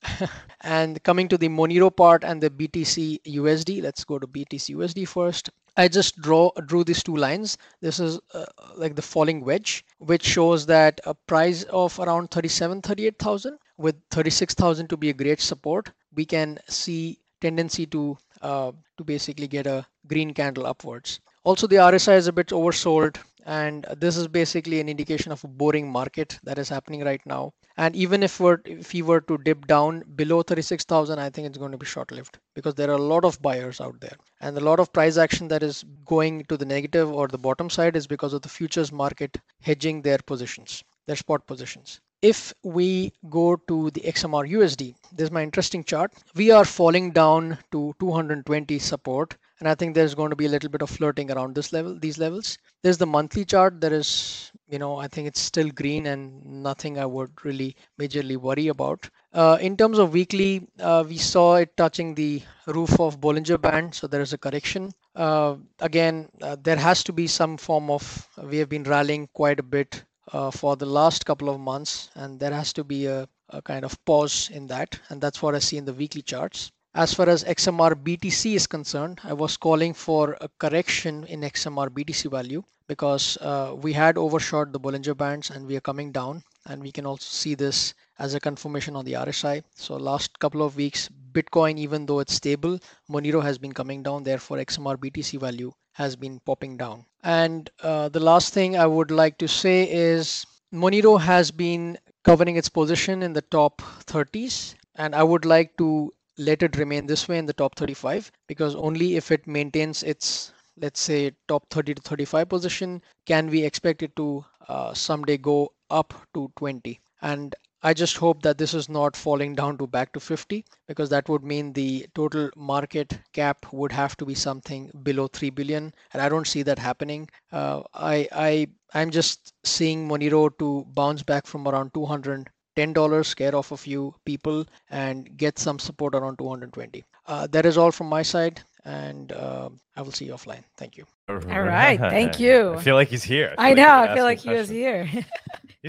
[0.62, 5.08] and coming to the Monero part and the BTC USD, let's go to BTC USD
[5.08, 5.50] first.
[5.76, 7.56] I just draw drew these two lines.
[7.80, 12.82] This is uh, like the falling wedge, which shows that a price of around 37,
[12.82, 15.92] 38,000 with 36,000 to be a great support.
[16.14, 21.20] We can see tendency to uh, to basically get a green candle upwards.
[21.44, 25.48] Also, the RSI is a bit oversold, and this is basically an indication of a
[25.48, 27.52] boring market that is happening right now.
[27.80, 31.56] And even if we're if we were to dip down below 36,000, I think it's
[31.62, 34.60] going to be short-lived because there are a lot of buyers out there, and a
[34.68, 38.06] lot of price action that is going to the negative or the bottom side is
[38.06, 43.90] because of the futures market hedging their positions, their spot positions if we go to
[43.92, 46.12] the XMR USD, this is my interesting chart.
[46.34, 50.48] We are falling down to 220 support and I think there's going to be a
[50.48, 52.58] little bit of flirting around this level, these levels.
[52.82, 53.80] There's the monthly chart.
[53.80, 58.36] There is, you know, I think it's still green and nothing I would really majorly
[58.36, 59.10] worry about.
[59.32, 63.94] Uh, in terms of weekly, uh, we saw it touching the roof of Bollinger Band,
[63.94, 64.92] so there is a correction.
[65.14, 68.28] Uh, again, uh, there has to be some form of.
[68.42, 72.38] We have been rallying quite a bit uh, for the last couple of months, and
[72.38, 75.58] there has to be a, a kind of pause in that, and that's what I
[75.58, 76.70] see in the weekly charts.
[76.94, 81.88] As far as XMR BTC is concerned, I was calling for a correction in XMR
[81.88, 86.42] BTC value because uh, we had overshot the Bollinger Bands and we are coming down.
[86.66, 89.62] And we can also see this as a confirmation on the RSI.
[89.76, 94.24] So last couple of weeks, Bitcoin, even though it's stable, Monero has been coming down.
[94.24, 97.06] Therefore, XMR BTC value has been popping down.
[97.22, 102.56] And uh, the last thing I would like to say is Monero has been covering
[102.56, 104.74] its position in the top 30s.
[104.96, 106.12] And I would like to
[106.48, 110.52] let it remain this way in the top 35 because only if it maintains its
[110.80, 115.72] let's say top 30 to 35 position can we expect it to uh, someday go
[115.90, 120.12] up to 20 and I just hope that this is not falling down to back
[120.12, 124.90] to 50 because that would mean the total market cap would have to be something
[125.02, 127.28] below 3 billion and I don't see that happening.
[127.50, 132.50] Uh, I I I'm just seeing Monero to bounce back from around 200
[132.80, 137.04] $10 scare off a few people and get some support around 220.
[137.26, 140.64] Uh, that is all from my side, and uh, I will see you offline.
[140.76, 141.04] Thank you.
[141.28, 141.98] All right.
[142.16, 142.74] Thank you.
[142.74, 143.54] I feel like he's here.
[143.58, 143.88] I, know.
[143.88, 145.04] I feel like he was here.
[145.04, 145.24] he's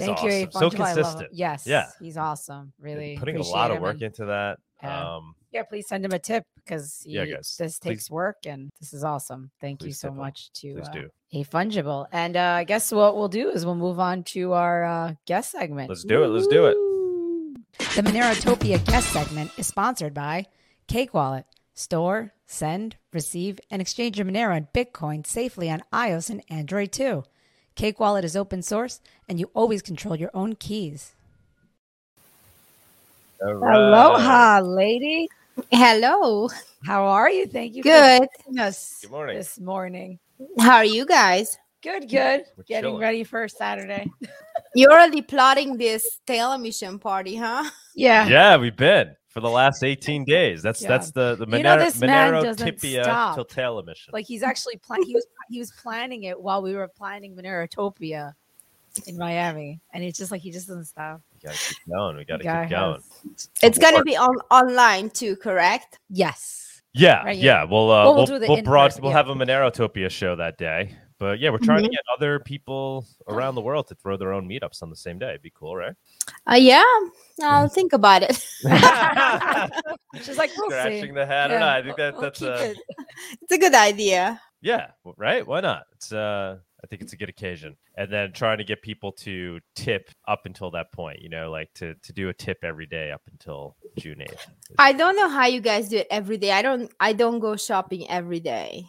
[0.06, 0.30] Thank awesome.
[0.30, 0.48] you.
[0.52, 0.80] So Fungible.
[0.80, 1.30] I love consistent.
[1.34, 1.66] Yes.
[1.66, 1.88] Yeah.
[2.00, 2.74] He's awesome.
[2.80, 3.18] Really.
[3.18, 4.60] Putting a lot of work and- into that.
[4.84, 5.16] Yeah.
[5.16, 8.70] Um, Yeah, please send him a tip because Yeah, guys, this takes please- work and
[8.80, 9.52] this is awesome.
[9.60, 11.10] Thank you so much to please uh, do.
[11.34, 12.06] a fungible.
[12.12, 15.52] And uh, I guess what we'll do is we'll move on to our uh, guest
[15.52, 15.90] segment.
[15.90, 16.78] Let's do it, let's do it.
[16.78, 17.56] Woo!
[17.96, 20.46] The Monerotopia guest segment is sponsored by
[20.88, 21.46] Cake Wallet.
[21.74, 27.24] Store, send, receive, and exchange your Monero and Bitcoin safely on iOS and Android too.
[27.76, 31.16] Cake Wallet is open source, and you always control your own keys.
[33.42, 33.76] All right.
[33.76, 35.28] Aloha, lady.
[35.72, 36.50] Hello.
[36.86, 37.46] How are you?
[37.48, 37.84] Thank you.
[37.84, 38.28] Good.
[38.54, 39.38] For us Good morning.
[39.38, 40.20] This morning.
[40.60, 41.58] How are you guys?
[41.84, 42.44] Good, good.
[42.58, 43.02] We're Getting chilling.
[43.02, 44.08] ready for Saturday.
[44.76, 47.70] You're already plotting this tail emission party, huh?
[47.96, 48.28] Yeah.
[48.28, 50.62] Yeah, we've been for the last 18 days.
[50.62, 50.88] That's Yeah.
[50.90, 53.36] that's the the You know, Monero, this man Monero doesn't Tipia stop.
[53.36, 54.12] Tiltale mission.
[54.14, 58.34] Like he's actually plan- he was he was planning it while we were planning Monerotopia
[59.08, 61.22] in Miami, and it's just like he just doesn't stop.
[61.44, 62.16] We gotta keep going.
[62.18, 63.02] We gotta keep going.
[63.34, 66.00] has- It's gonna be on online too, correct?
[66.10, 66.82] Yes.
[66.94, 67.62] Yeah, Right, yeah.
[67.62, 67.64] yeah.
[67.64, 69.18] We'll uh, Well, we'll we'll we'll, do the broad, we'll yeah.
[69.18, 70.96] have a Monerotopia show that day.
[71.20, 71.92] But yeah, we're trying to Mm-hmm.
[71.92, 75.30] get other people around the world to throw their own meetups on the same day.
[75.30, 75.94] It'd be cool, right?
[76.52, 76.84] Uh, yeah,
[77.44, 78.36] I'll think about it.
[80.24, 81.12] She's like, we'll Scratching see.
[81.12, 81.52] the head.
[81.52, 81.66] I don't know.
[81.68, 82.78] Yeah, I think that we'll that's keep uh, it.
[83.42, 84.42] it's a good idea.
[84.62, 85.46] yeah, right.
[85.48, 85.84] Why not?
[85.94, 87.78] It's uh, I think it's a good occasion.
[87.96, 91.22] And then trying to get people to tip up until that point.
[91.22, 94.48] You know, like to to do a tip every day up until June eighth.
[94.80, 96.52] I don't know how you guys do it every day.
[96.52, 96.92] I don't.
[97.00, 98.86] I don't go shopping every day.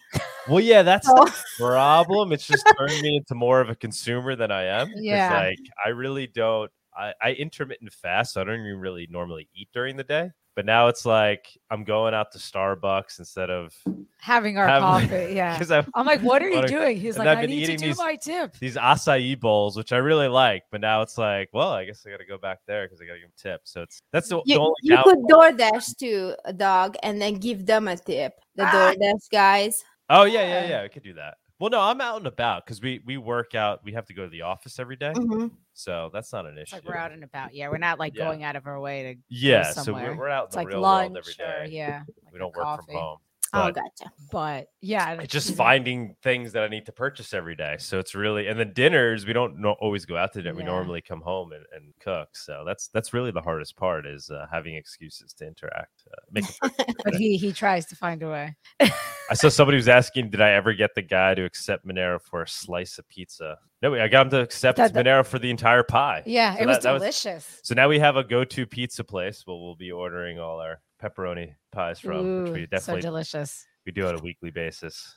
[0.48, 1.64] Well, yeah, that's So- the oh.
[1.66, 2.32] problem.
[2.32, 4.90] It's just turned me into more of a consumer than I am.
[4.96, 5.32] Yeah.
[5.34, 6.70] Like I really don't.
[6.96, 10.30] I, I intermittent fast, so I don't even really normally eat during the day.
[10.54, 13.74] But now it's like I'm going out to Starbucks instead of
[14.18, 15.32] Having our Having- coffee.
[15.34, 15.54] Yeah.
[15.54, 16.98] because I've I'm like, what are you doing?
[17.00, 18.56] He's like, I've I been need to do these- my tip.
[18.58, 20.64] these acai bowls, which I really like.
[20.70, 23.06] But now it's like, well, I guess I got to go back there because I
[23.06, 23.62] got to give them tip.
[23.64, 27.20] So it's that's the, the You, only you down- could DoorDash to a dog and
[27.20, 28.34] then give them a tip.
[28.56, 28.92] The Ah.
[28.94, 29.82] DoorDash guys.
[30.10, 30.68] Oh yeah, yeah, Yeah.
[30.68, 30.82] yeah.
[30.82, 31.38] I could do that.
[31.62, 33.84] Well, no, I'm out and about because we we work out.
[33.84, 35.52] We have to go to the office every day, Mhm.
[35.74, 36.74] so that's not an issue.
[36.74, 37.54] like we're out and about.
[37.54, 38.24] Yeah, we're not like Yeah.
[38.24, 39.20] going out of our way to.
[39.28, 40.10] yeah, so somewhere.
[40.10, 42.02] we're, we're out in the like real lunch world every or yeah.
[42.24, 42.86] like we don't work coffee.
[42.86, 43.18] from home.
[43.54, 44.12] Oh, But gotcha.
[44.30, 47.76] But yeah, it's just finding things that I need to purchase every day.
[47.78, 50.54] So it's really and then dinners we don't no, always go out to dinner.
[50.54, 52.30] We normally come home and, and cook.
[52.32, 56.04] So that's that's really the hardest part is uh, having excuses to interact.
[56.10, 58.56] Uh, make a purchase every But he he tries to find a way.
[58.80, 62.42] I saw somebody was asking, did I ever get the guy to accept Monero for
[62.42, 63.58] a slice of pizza?
[63.82, 66.22] No, I got him to accept Monero for the entire pie.
[66.24, 67.60] Yeah, So it was that- that was- delicious.
[67.64, 69.44] So now we have a go-to pizza place.
[69.46, 73.66] Well, we'll be ordering all our pepperoni pies from, which we Ooh, so definitely delicious.
[73.84, 75.16] we do on a weekly basis.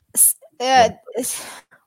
[0.58, 0.88] Uh,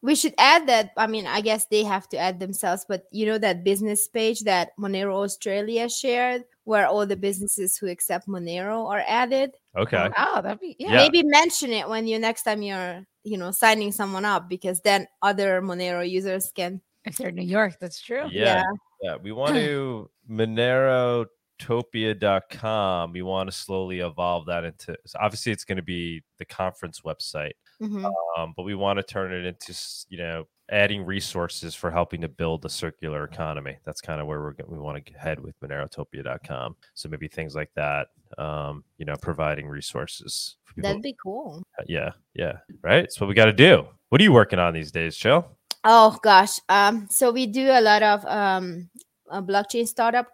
[0.02, 0.92] we should add that.
[0.96, 4.42] I mean, I guess they have to add themselves, but you know that business page
[4.42, 9.56] that Monero Australia shared, where all the businesses who accept Monero are added.
[9.76, 10.08] Okay.
[10.16, 10.92] Oh, that'd be yeah.
[10.92, 10.98] Yeah.
[10.98, 15.08] Maybe mention it when you next time you're, you know, signing someone up, because then
[15.24, 16.80] other Monero users can.
[17.06, 18.28] If they're in New York, that's true.
[18.30, 18.62] Yeah.
[19.02, 19.16] Yeah.
[19.16, 23.14] We want to monerotopia.com.
[23.14, 27.02] We want to slowly evolve that into so obviously it's going to be the conference
[27.02, 27.54] website.
[27.82, 28.12] Mhm.
[28.38, 29.74] um, but we want to turn it into
[30.10, 34.40] you know adding resources for helping to build a circular economy that's kind of where
[34.40, 39.16] we're we want to head with monerotopia.com so maybe things like that um, you know
[39.22, 40.82] providing resources for.
[40.82, 41.64] That'd be cool.
[41.88, 44.92] yeah yeah right It's what we got to do what are you working on these
[44.92, 45.46] days Jill?
[45.86, 46.60] Oh gosh.
[46.68, 48.90] Um, so we do a lot of um
[49.32, 50.28] uh, blockchain startup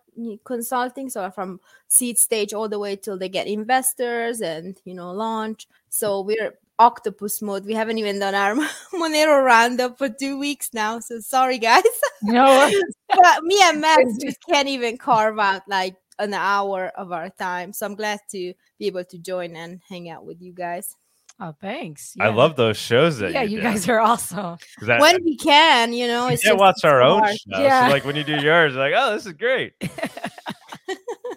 [0.46, 5.12] consulting, so from seed stage all the way till they get investors and you know
[5.12, 5.68] launch.
[5.90, 7.66] So we're octopus mode.
[7.66, 8.56] We haven't even done our
[8.94, 11.00] Monero roundup for two weeks now.
[11.00, 11.84] So sorry guys.
[12.24, 12.72] No,
[13.10, 17.72] but me and Max just can't even carve out like an hour of our time.
[17.72, 20.96] So I'm glad to be able to join and hang out with you guys.
[21.40, 22.16] oh, thanks.
[22.20, 24.58] i love those shows that Yeah, you, you guys are awesome.
[24.88, 27.60] I- when we can, you know, we it's can't just watch it's our own show.
[27.62, 27.88] Yeah.
[27.88, 29.74] So like when you do yours, like, oh, this is great.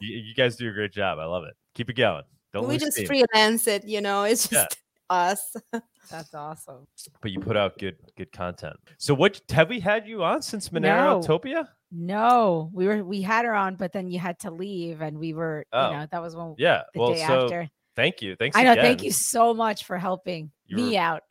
[0.01, 1.19] you, you guys do a great job.
[1.19, 1.55] I love it.
[1.75, 2.23] Keep it going.
[2.53, 3.07] Don't we just steam.
[3.09, 4.25] freelance it, you know.
[4.25, 4.67] It's Yeah.
[5.11, 5.83] Just us.
[6.11, 6.87] That's awesome.
[7.21, 8.77] but you put out good good content.
[8.99, 10.81] So what have we had you on since No.
[10.81, 11.69] Monerotopia?
[11.93, 15.33] No, we were we had her on, but then you had to leave, and we
[15.35, 15.91] were Oh.
[15.91, 16.83] you know that was when Yeah.
[16.95, 17.71] the well, day so after.
[17.97, 18.37] thank you.
[18.37, 18.57] Thanks.
[18.57, 18.75] I know.
[18.75, 21.23] Thank you so much for helping You me were- out.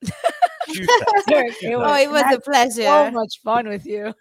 [0.68, 2.84] Huge It oh, it was a pleasure.
[2.84, 4.14] so much fun with you.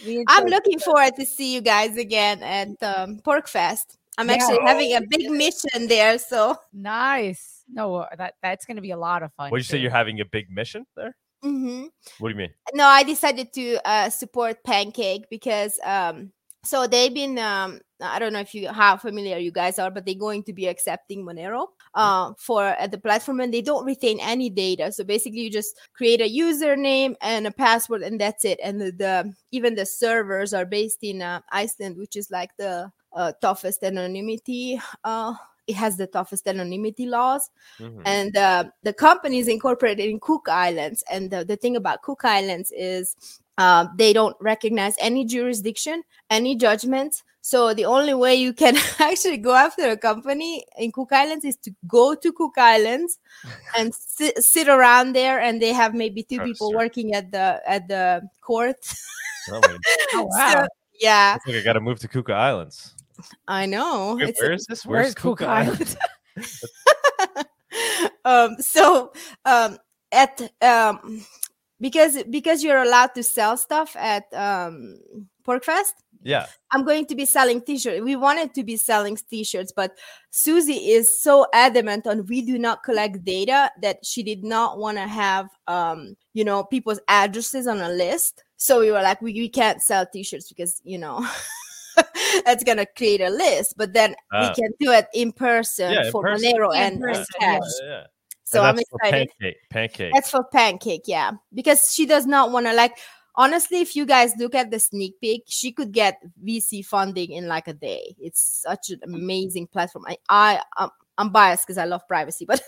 [0.28, 3.96] I'm looking forward to see you guys again at um, PorcFest.
[4.16, 4.34] I'm Yeah.
[4.34, 7.57] actually having a big mission there, so Nice.
[7.70, 9.50] No, uh, that that's going to be a lot of fun.
[9.50, 9.78] What did you say?
[9.78, 11.14] You're having a big mission there?
[11.44, 11.88] Mhm.
[12.18, 12.50] What do you mean?
[12.74, 16.32] no, I decided to uh, support Pancake because um,
[16.64, 20.04] so they've been um, I don't know if you how familiar you guys are, but
[20.04, 24.18] they're going to be accepting Monero uh, for at the platform, and they don't retain
[24.20, 24.90] any data.
[24.90, 28.58] So basically, you just create a username and a password, and that's it.
[28.62, 32.90] And the, the even the servers are based in uh, Iceland, which is like the
[33.14, 34.80] uh, toughest anonymity.
[35.68, 38.02] It has the toughest anonymity laws Mhm.
[38.04, 42.24] and uh, the company is incorporated in cook islands and the, the thing about cook
[42.24, 43.14] islands is
[43.58, 49.36] uh, they don't recognize any jurisdiction any judgments so the only way you can actually
[49.38, 53.18] go after a company in cook islands is to go to cook islands
[53.76, 56.78] and sit, sit around there and they have maybe two people Sure.
[56.78, 58.76] working at the at the court
[59.50, 59.62] Oh,
[60.14, 60.52] Oh wow.
[60.62, 60.66] So,
[61.00, 62.94] yeah looks like I got to move to Cook Islands.
[63.46, 64.86] I know Wait, where is this?
[64.86, 65.96] Where's Cook Island?
[68.24, 69.12] um so
[69.44, 69.78] um
[70.12, 71.24] at um
[71.80, 74.98] because because you're allowed to sell stuff at um
[75.46, 76.46] PorcFest Yeah.
[76.72, 79.92] i'm going to be selling t-shirts we wanted to be selling t-shirts but
[80.30, 84.98] susie is so adamant on we do not collect data that she did not want
[84.98, 89.32] to have um you know people's addresses on a list so we were like we,
[89.32, 91.26] we can't sell t-shirts because you know
[92.44, 94.48] that's gonna create a list but then Ah.
[94.48, 96.50] we can do it in person Yeah, for person.
[96.52, 97.80] monero In and, and person, cash yes.
[97.84, 98.02] Yeah.
[98.44, 99.56] so And i'm excited Pancake.
[99.70, 100.12] Pancake.
[100.14, 101.32] that's for pancake, yeah.
[101.54, 102.96] Because she does not want to like
[103.34, 107.46] honestly, if you guys look at the sneak peek, she could get VC funding in
[107.46, 108.16] like a day.
[108.18, 110.06] It's such an amazing platform.
[110.08, 112.60] I I um, I'm biased because I love privacy, but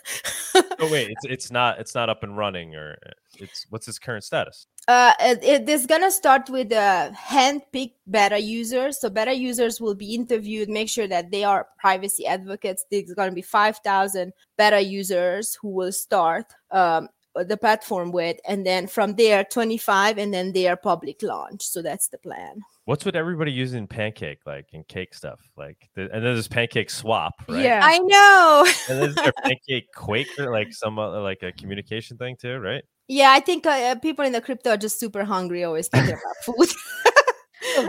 [0.78, 3.98] oh wait, it's it's not it's not up and running or uh, it's what's its
[3.98, 4.66] current status?
[4.88, 9.00] Uh, it, it is gonna start with a hand-picked beta users.
[9.00, 12.84] So beta users will be interviewed, make sure that they are privacy advocates.
[12.90, 18.66] There's gonna be five thousand beta users who will start um, the platform with, and
[18.66, 21.62] then from there, twenty-five, and then their public launch.
[21.62, 22.60] So that's the plan.
[22.86, 26.90] What's with everybody using pancake like and cake stuff like the, and then there's pancake
[26.90, 27.80] swap right Yeah.
[27.84, 28.66] I know.
[28.88, 33.32] and then there's pancake quaker like some uh, like a communication thing too right yeah,
[33.32, 36.36] I think uh, uh, people in the crypto are just super hungry, always thinking about
[36.56, 36.68] food.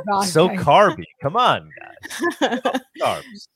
[0.09, 0.59] Oh, so guys.
[0.59, 2.29] carby come on guys
[3.01, 3.47] carbs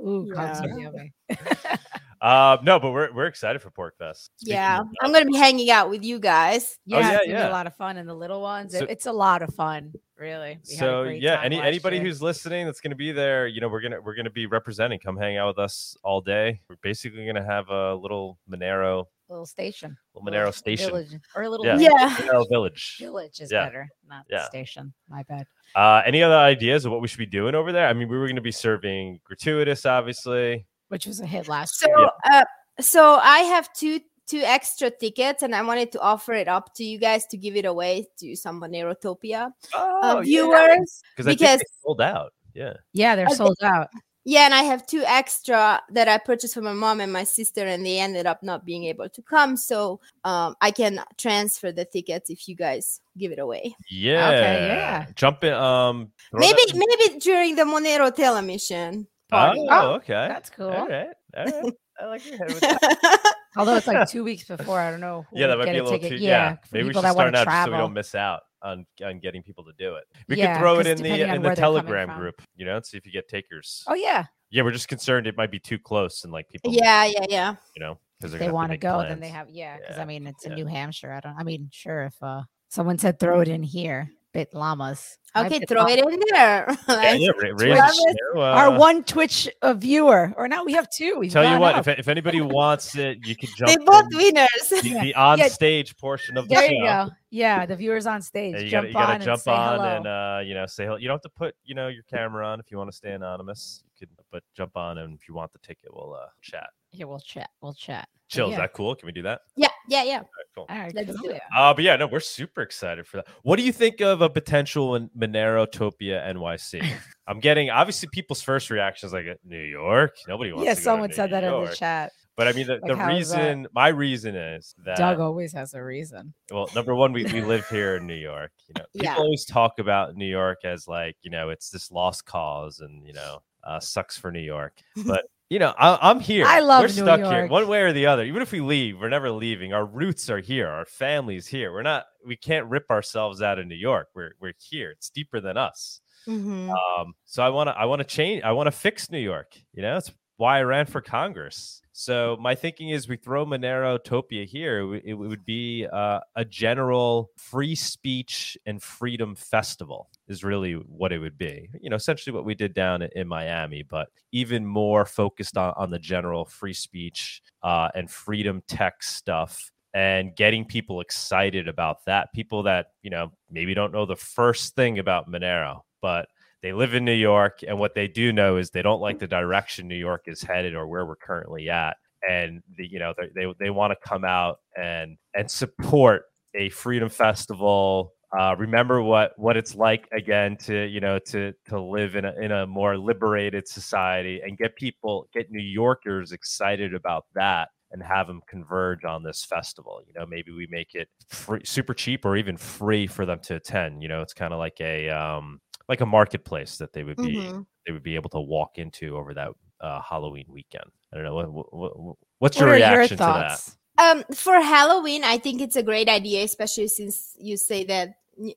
[0.00, 0.34] Ooh, Yeah.
[0.34, 1.12] carbs are yummy.
[2.20, 5.70] uh no but we're we're excited for PorcFest Speaking yeah, of I'm gonna be hanging
[5.70, 6.76] out with you guys.
[6.86, 7.48] Yeah, Oh, yeah, it's gonna be yeah.
[7.48, 8.74] a lot of fun, and the little ones.
[8.74, 10.58] it- So- it's a lot of fun, really.
[10.68, 12.04] We so yeah any anybody year.
[12.06, 14.98] who's listening that's going to be there you know we're gonna we're gonna be representing
[15.00, 19.46] come hang out with us all day we're basically gonna have a little monero little
[19.46, 21.76] station, little monero station village, or a little Yeah.
[21.78, 21.90] village.
[21.98, 22.16] Yeah.
[22.16, 23.64] monero village Village is Yeah.
[23.64, 24.44] better, not Yeah.
[24.44, 24.92] station.
[25.08, 25.46] My bad.
[25.74, 28.16] uh any other ideas of what we should be doing over there i mean we
[28.18, 32.08] were going to be serving gratuitous obviously Which was a hit last So year.
[32.30, 32.44] uh,
[32.80, 36.84] so I have two two extra tickets, and I wanted to offer it up to
[36.84, 40.22] you guys to give it away to some Monerotopia Oh, uh, yeah.
[40.22, 41.02] viewers.
[41.14, 42.32] because I think because- they sold out.
[42.54, 42.74] Yeah.
[42.92, 43.34] Yeah, they're Okay.
[43.34, 43.88] sold out.
[44.26, 47.66] Yeah, and I have two extra that I purchased for my mom and my sister,
[47.66, 49.54] and they ended up not being able to come.
[49.58, 53.76] So um, I can transfer the tickets if you guys give it away.
[53.90, 54.30] Yeah.
[54.30, 55.06] yeah.
[55.14, 55.52] Jump in.
[55.52, 56.10] Um.
[56.32, 59.06] Maybe that- maybe during the Monero tail emission.
[59.30, 59.60] Oh, party.
[59.70, 60.28] okay.
[60.28, 60.70] That's cool.
[60.70, 61.08] All right.
[61.36, 61.74] All right.
[62.00, 63.34] I like your head with that.
[63.56, 65.26] Although it's like two weeks before, I don't know.
[65.30, 66.18] who Yeah, that would might get be a little ticket.
[66.18, 66.24] too.
[66.24, 68.42] Yeah, for maybe we should start want now to just so we don't miss out
[68.62, 70.04] on on getting people to do it.
[70.28, 72.64] We Yeah, could throw it in the in the where they're coming Telegram group, you
[72.64, 73.84] know, and see if you get takers.
[73.86, 77.04] Oh yeah, Yeah, we're just concerned it might be too close and like people, yeah,
[77.04, 77.54] yeah, yeah.
[77.76, 79.76] you know, because they want to go, then they have yeah.
[79.76, 80.50] Because Yeah, I mean, it's yeah.
[80.50, 81.12] in New Hampshire.
[81.12, 81.36] I don't.
[81.38, 82.04] I mean, sure.
[82.04, 85.16] If uh someone said throw it in here, bit llamas.
[85.36, 86.66] Okay, bit throw it in there.
[86.88, 88.16] Yeah, yeah, ra- raise Twitch.
[88.34, 91.16] the Our uh, one Twitch uh, viewer, or now we have two.
[91.18, 93.68] We've Tell you what, if, if anybody wants it, you can jump.
[93.70, 94.48] they both in winners.
[94.70, 95.48] the, the on Yeah.
[95.48, 96.72] stage portion of the there show.
[96.74, 97.08] you go.
[97.30, 98.54] Yeah, the viewers on stage.
[98.54, 99.96] Yeah, you jump gotta, you gotta on jump and on hello.
[99.96, 100.96] and uh, you know say hello.
[100.96, 103.12] You don't have to put you know your camera on if you want to stay
[103.12, 103.82] anonymous.
[104.00, 106.68] You could, but jump on and if you want the ticket, we'll uh, chat.
[106.92, 107.50] yeah, we'll chat.
[107.60, 108.08] We'll chat.
[108.30, 108.94] But Jill, is that cool?
[108.94, 109.42] Can we do that?
[109.56, 110.14] yeah, yeah, yeah.
[110.14, 110.66] All right, cool.
[110.70, 111.28] All right, Let's cool.
[111.28, 111.42] do it.
[111.56, 113.26] Uh, but yeah, no, we're super excited for that.
[113.42, 116.84] What do you think of a potential in Monerotopia NYC?
[117.28, 120.16] I'm getting obviously people's first reactions like uh, New York.
[120.28, 120.66] Nobody wants.
[120.66, 122.12] Yeah, to go to someone New said that in the chat.
[122.36, 123.38] But I mean, the, Like, the how is that?
[123.38, 126.34] reason, my reason is that Doug always has a reason.
[126.50, 128.50] well, number one, we, we live here in New York.
[128.66, 129.16] You know, people Yeah.
[129.16, 133.12] always talk about New York as like, you know, it's this lost cause and, you
[133.12, 134.72] know, uh, sucks for New York.
[135.06, 136.44] But, you know, I, I'm here.
[136.44, 138.24] I love We're New stuck here one way or the other.
[138.24, 139.72] Even if we leave, we're never leaving.
[139.72, 140.66] Our roots are here.
[140.66, 141.72] Our family's here.
[141.72, 144.08] We're not, we can't rip ourselves out of New York.
[144.16, 144.90] We're, we're here.
[144.90, 146.00] It's deeper than us.
[146.26, 146.70] Mhm.
[146.70, 148.42] Um, so I want to I want to change.
[148.42, 149.56] I want to fix New York.
[149.74, 151.80] You know, it's why I ran for Congress.
[151.92, 154.96] So my thinking is, we throw Monerotopia here.
[154.96, 160.10] It, would be uh, a general free speech and freedom festival.
[160.26, 161.68] Is really what it would be.
[161.80, 165.90] You know, essentially what we did down in, Miami, but even more focused on, on
[165.90, 172.32] the general free speech uh, and freedom tech stuff and getting people excited about that.
[172.34, 176.26] People that, you know, maybe don't know the first thing about Monero, but
[176.64, 177.60] they live in New York.
[177.68, 180.74] And what they do know is they don't like the direction New York is headed
[180.74, 181.98] or where we're currently at.
[182.26, 186.22] And the, you know, they, they, they want to come out and and support
[186.54, 188.14] a freedom festival.
[188.36, 192.32] Uh, remember what what it's like again to you know to to live in a
[192.40, 198.02] in a more liberated society and get people get New Yorkers excited about that and
[198.02, 200.00] have them converge on this festival.
[200.06, 203.56] You know, maybe we make it free, super cheap or even free for them to
[203.56, 204.02] attend.
[204.02, 207.36] You know, it's kind of like a um, like a marketplace that they would be
[207.36, 207.66] Mhm.
[207.86, 209.48] they would be able to walk into over that
[209.80, 210.90] uh, Halloween weekend.
[211.12, 213.68] I don't know what, what, what what's What your your reaction to that?
[213.98, 218.14] Um, for Halloween, I think it's a great idea, especially since you say that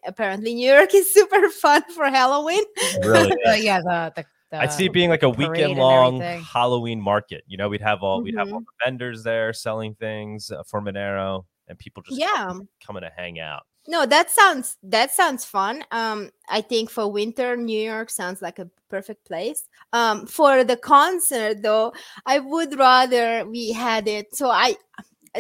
[0.07, 2.63] apparently New York is super fun for Halloween.
[3.03, 3.31] Really,
[3.63, 6.21] yeah, the, the, the I'd see it being like a weekend long.
[6.21, 7.43] Halloween market.
[7.45, 8.65] You know, we'd have all we'd have all Mhm.
[8.65, 12.53] the vendors there selling things uh, for Monero, and people just Yeah.
[12.83, 13.66] coming to hang out.
[13.89, 15.83] No, that sounds that sounds fun.
[15.91, 19.63] Um, I think for winter, New York sounds like a perfect place.
[19.93, 21.93] Um, for the concert though,
[22.25, 24.35] I would rather we had it.
[24.35, 24.75] So I,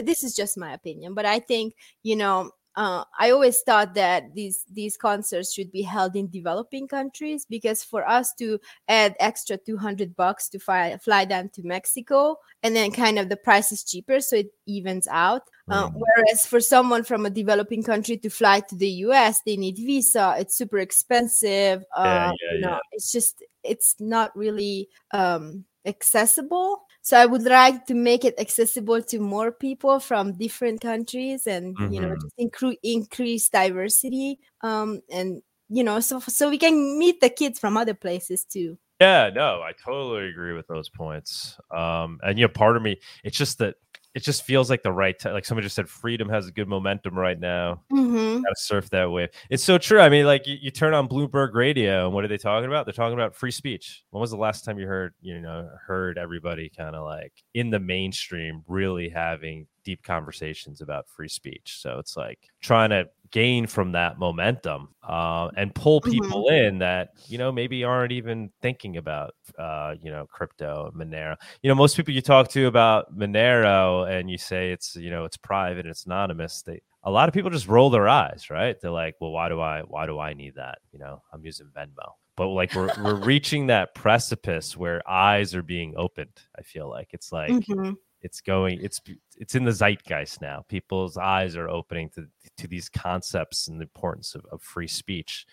[0.03, 4.35] this is just my opinion, but I think you know, uh, I always thought that
[4.35, 9.57] these these concerts should be held in developing countries because for us to add extra
[9.57, 13.71] two hundred bucks to fly fly down to Mexico, and then kind of the price
[13.71, 15.41] is cheaper, so it evens out.
[15.69, 19.75] Uh, whereas for someone from a developing country to fly to the US, they need
[19.75, 20.35] visa.
[20.37, 21.83] It's super expensive.
[21.95, 22.79] Uh, Yeah, yeah, you know, yeah.
[22.93, 26.83] it's just it's not really um, accessible.
[27.07, 31.79] So I would like to make it accessible to more people from different countries, and
[31.87, 32.21] you know, Mhm.
[32.21, 34.39] just incre- increase diversity.
[34.61, 38.77] Um, and you know, so so we can meet the kids from other places too.
[38.99, 41.57] Yeah, no, I totally agree with those points.
[41.71, 43.75] Um, and you know, part of me, it's just that
[44.17, 45.33] it just feels like the right time.
[45.33, 47.83] Like somebody just said, freedom has a good momentum right now.
[47.91, 48.41] Mm-hmm.
[48.41, 49.29] Gotta surf that wave.
[49.51, 49.99] It's so true.
[49.99, 52.87] I mean, like you, you turn on Bloomberg Radio, and what are they talking about?
[52.87, 54.03] They're talking about free speech.
[54.09, 57.69] When was the last time you heard, you know, heard everybody kind of like in
[57.69, 61.77] the mainstream really having deep conversations about free speech?
[61.79, 66.11] So it's like trying to gain from that momentum uh, and pull Mhm.
[66.11, 71.35] people in that you know maybe aren't even thinking about uh, you know crypto Monero.
[71.61, 75.25] You know, most people you talk to about Monero and you say it's you know
[75.25, 76.61] it's private it's anonymous.
[76.61, 78.75] They a lot of people just roll their eyes, right?
[78.81, 80.79] They're like, well, why do I why do I need that?
[80.91, 82.13] You know, I'm using Venmo.
[82.35, 86.39] But like we're we're reaching that precipice where eyes are being opened.
[86.57, 87.93] I feel like it's like Mm-hmm.
[88.21, 88.99] it's going it's
[89.37, 92.25] it's in the zeitgeist now people's eyes are opening to
[92.57, 95.45] to these concepts and the importance of, of free speech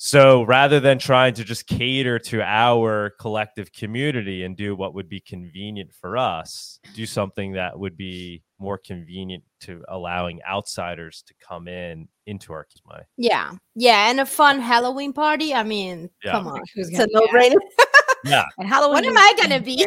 [0.00, 5.08] so rather than trying to just cater to our collective community and do what would
[5.08, 11.34] be convenient for us, do something that would be more convenient to allowing outsiders to
[11.44, 13.08] come in into our community.
[13.16, 13.54] Yeah.
[13.74, 14.08] Yeah.
[14.08, 15.52] And a fun Halloween party.
[15.52, 16.30] I mean, Yeah.
[16.30, 16.60] come on.
[16.76, 17.56] It's a no brainer.
[18.24, 18.44] Yeah.
[18.58, 18.94] And Halloween.
[18.94, 19.86] What am I going to be?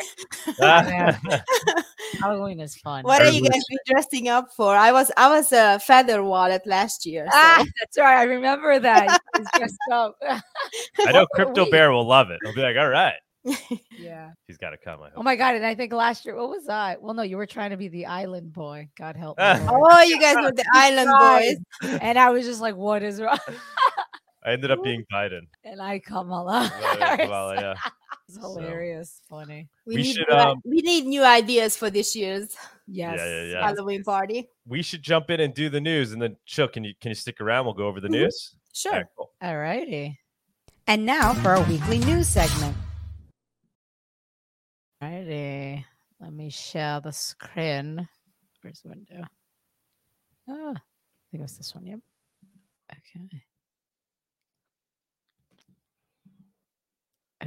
[2.20, 3.04] Halloween is fun.
[3.04, 4.76] What are you guys be dressing up for?
[4.76, 7.26] I was I was a feather wallet last year.
[7.26, 7.32] So.
[7.34, 8.20] Ah, that's right.
[8.20, 9.20] I remember that.
[9.56, 10.18] Dressed up.
[10.22, 11.70] I know Crypto?
[11.70, 12.40] Bear will love it.
[12.44, 13.16] He'll be like, all right.
[13.98, 14.32] Yeah.
[14.48, 15.00] He's got to come.
[15.16, 15.56] Oh my god!
[15.56, 16.98] And I think last year, what was I?
[17.00, 18.90] Well, no, you were trying to be the island boy.
[18.98, 19.44] God help me.
[19.46, 21.10] Oh, you guys were the island
[21.82, 22.00] boys.
[22.02, 23.40] and I was just like, "What is wrong?"
[24.46, 25.42] I ended up being Biden.
[25.64, 26.72] and I Kamala.
[27.00, 27.74] Well, well, yeah.
[28.36, 29.68] It's hilarious, funny.
[29.86, 32.56] We, We need should, new, um, we need new ideas for this year's
[32.88, 33.20] Yes.
[33.20, 33.66] yeah, yeah.
[33.66, 34.50] Halloween party.
[34.68, 37.16] We should jump in and do the news, and then Jill, can you can you
[37.16, 37.66] stick around?
[37.66, 38.22] We'll go over the Mhm.
[38.24, 38.56] news.
[38.74, 38.92] Sure.
[38.94, 39.32] All right, cool.
[39.42, 40.20] All righty.
[40.88, 42.76] And now for our weekly news segment.
[45.02, 45.86] All Righty.
[46.20, 48.08] Let me share the screen.
[48.62, 49.24] Where's the window?
[50.48, 50.82] Ah, I
[51.32, 51.86] think it was this one.
[51.86, 52.00] Yep.
[52.92, 53.44] Okay.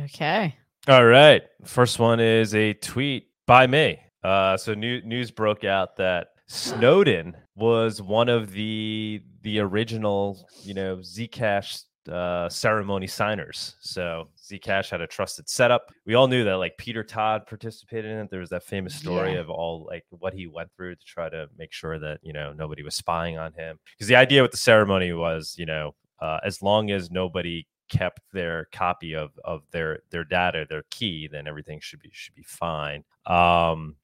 [0.04, 0.56] Okay.
[0.86, 1.42] All right.
[1.64, 3.98] First one is a tweet by me.
[4.22, 10.74] Uh, so new, news broke out that Snowden was one of the the original, you
[10.74, 13.76] know, Zcash uh, ceremony signers.
[13.80, 15.90] So Zcash had a trusted setup.
[16.04, 18.30] We all knew that, like Peter Todd participated in it.
[18.30, 19.40] There was that famous story Yeah.
[19.40, 22.52] of all like what he went through to try to make sure that you know
[22.52, 23.78] nobody was spying on him.
[23.96, 28.20] Because the idea with the ceremony was, you know, uh, as long as nobody kept
[28.32, 32.44] their copy of of their their data, their key, then everything should be should be
[32.44, 33.04] fine.
[33.26, 33.96] Um,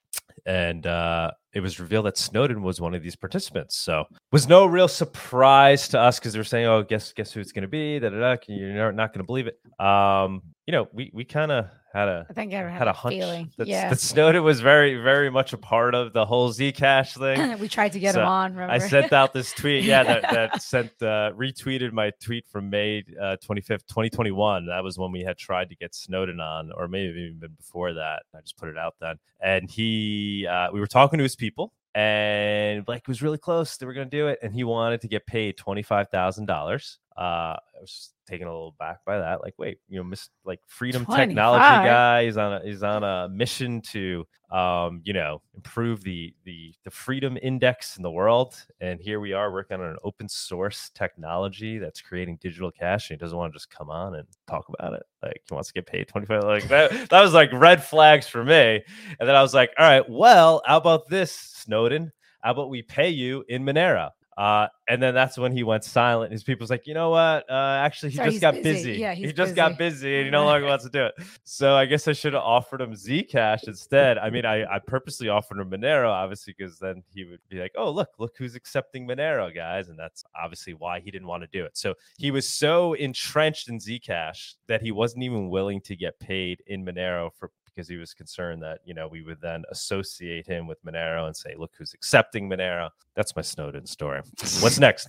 [0.46, 3.76] and uh, it was revealed that Snowden was one of these participants.
[3.76, 7.40] So was no real surprise to us because they were saying, "Oh, guess guess who
[7.40, 8.36] it's going to be?" Da, da, da.
[8.48, 9.58] You're not- not going to believe it.
[9.84, 12.92] Um, you know, we we kind of had a I think I had, had a
[12.92, 13.50] hunch feeling.
[13.58, 13.88] that, yeah.
[13.88, 17.58] that Snowden was very very much a part of the whole Zcash thing.
[17.58, 18.52] we tried to get So him on.
[18.52, 18.72] Remember?
[18.72, 23.02] I sent out this tweet, yeah, that, that sent uh, retweeted my tweet from May
[23.20, 24.66] uh, 25th, 2021.
[24.66, 28.22] That was when we had tried to get Snowden on, or maybe even before that.
[28.36, 31.72] I just put it out then, and he, uh, we were talking to his people,
[31.94, 33.76] and like it was really close.
[33.76, 36.46] They were going to do it, and he wanted to get paid twenty five thousand
[36.46, 36.98] dollars.
[37.16, 39.42] Uh, I was taken a little back by that.
[39.42, 43.28] Like, wait, you know, Miss like Freedom Technology guy is on a is on a
[43.28, 48.56] mission to um, you know, improve the the the freedom index in the world.
[48.80, 53.10] And here we are working on an open source technology that's creating digital cash.
[53.10, 55.02] And he doesn't want to just come on and talk about it.
[55.22, 56.42] Like he wants to get paid 25.
[56.42, 58.82] Like that, that was like red flags for me.
[59.20, 62.10] And then I was like, all right, well, how about this, Snowden?
[62.40, 64.10] How about we pay you in Monero?
[64.36, 66.32] Uh, and then that's when he went silent.
[66.32, 67.50] His people's like, you know what?
[67.50, 68.62] Uh, actually, he Sorry, just got busy.
[68.62, 68.92] busy.
[68.94, 69.96] Yeah, he just got busy.
[69.96, 71.14] busy, and he no longer wants to do it.
[71.44, 74.18] So I guess I should have offered him Zcash instead.
[74.18, 77.72] I mean, I, I purposely offered him Monero, obviously, because then he would be like,
[77.76, 79.88] oh, look, look who's accepting Monero, guys.
[79.88, 81.76] And that's obviously why he didn't want to do it.
[81.76, 86.62] So he was so entrenched in Zcash that he wasn't even willing to get paid
[86.66, 90.66] in Monero for because he was concerned that you know we would then associate him
[90.66, 92.90] with Monero and say, look who's accepting Monero.
[93.14, 94.22] That's my Snowden story.
[94.60, 95.08] What's next?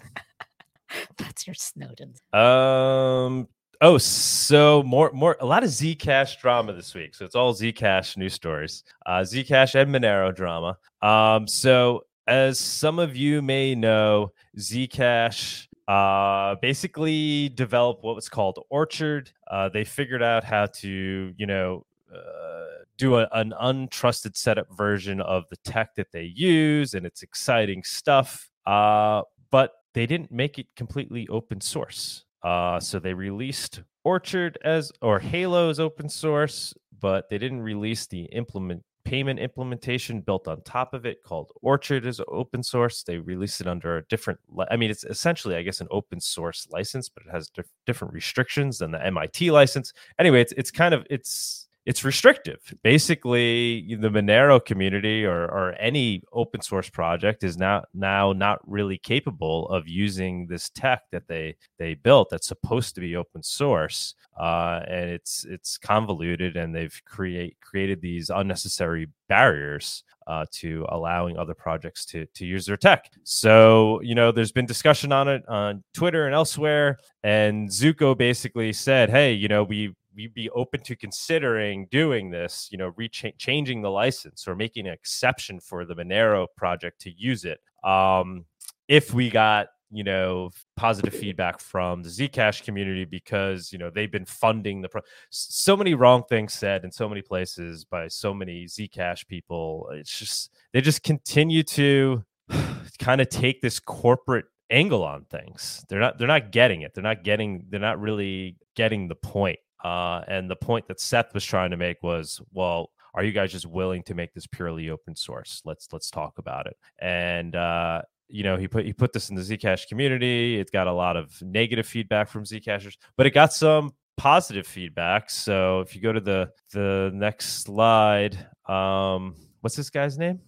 [1.18, 2.14] That's your Snowden.
[2.34, 3.48] Um.
[3.84, 7.16] Oh, so more, more, a lot of Zcash drama this week.
[7.16, 8.84] So it's all Zcash news stories.
[9.08, 10.78] Uh, Zcash and Monero drama.
[11.02, 11.48] Um.
[11.48, 19.32] So as some of you may know, Zcash uh basically developed what was called Orchard.
[19.50, 25.22] Uh, they figured out how to, you know, uh, do a, an untrusted setup version
[25.22, 28.50] of the tech that they use, and it's exciting stuff.
[28.66, 32.26] Uh, but they didn't make it completely open source.
[32.44, 38.08] Uh, so they released Orchard as or Halo as open source, but they didn't release
[38.08, 43.04] the implement payment implementation built on top of it called Orchard as open source.
[43.04, 44.40] They released it under a different.
[44.70, 48.14] I mean, it's essentially, I guess, an open source license, but it has dif- different
[48.14, 49.94] restrictions than the MIT license.
[50.20, 52.60] Anyway, it's it's kind of it's it's restrictive.
[52.84, 58.98] Basically, the Monero community or, or any open source project is now now not really
[59.00, 64.14] capable of using this tech that they they built that's supposed to be open source,
[64.40, 71.38] uh, and it's it's convoluted, and they've create created these unnecessary barriers uh, to allowing
[71.38, 73.12] other projects to to use their tech.
[73.24, 78.72] So you know, there's been discussion on it on Twitter and elsewhere, and Zooko basically
[78.72, 83.38] said, "Hey, you know, we." We'd be open to considering doing this, you know, recha-
[83.38, 87.60] changing the license or making an exception for the Monero project to use it.
[87.84, 88.46] Um,
[88.88, 94.12] if we got you know positive feedback from the zcash community because you know they've
[94.12, 98.34] been funding the pro- so many wrong things said in so many places by so
[98.34, 99.90] many zcash people.
[99.94, 102.24] It's just they just continue to
[103.00, 105.84] kind of take this corporate angle on things.
[105.90, 106.94] They're not they're not getting it.
[106.94, 111.34] They're not getting they're not really getting the point uh, and the point that seth
[111.34, 114.90] was trying to make was well are you guys just willing to make this purely
[114.90, 118.02] open source let's let's talk about it and uh,
[118.32, 120.60] you know, he put he put this in the Zcash community.
[120.60, 125.30] It got a lot of negative feedback from Zcashers, but it got some positive feedback.
[125.30, 130.40] So if you go to the the next slide, um, what's this guy's name?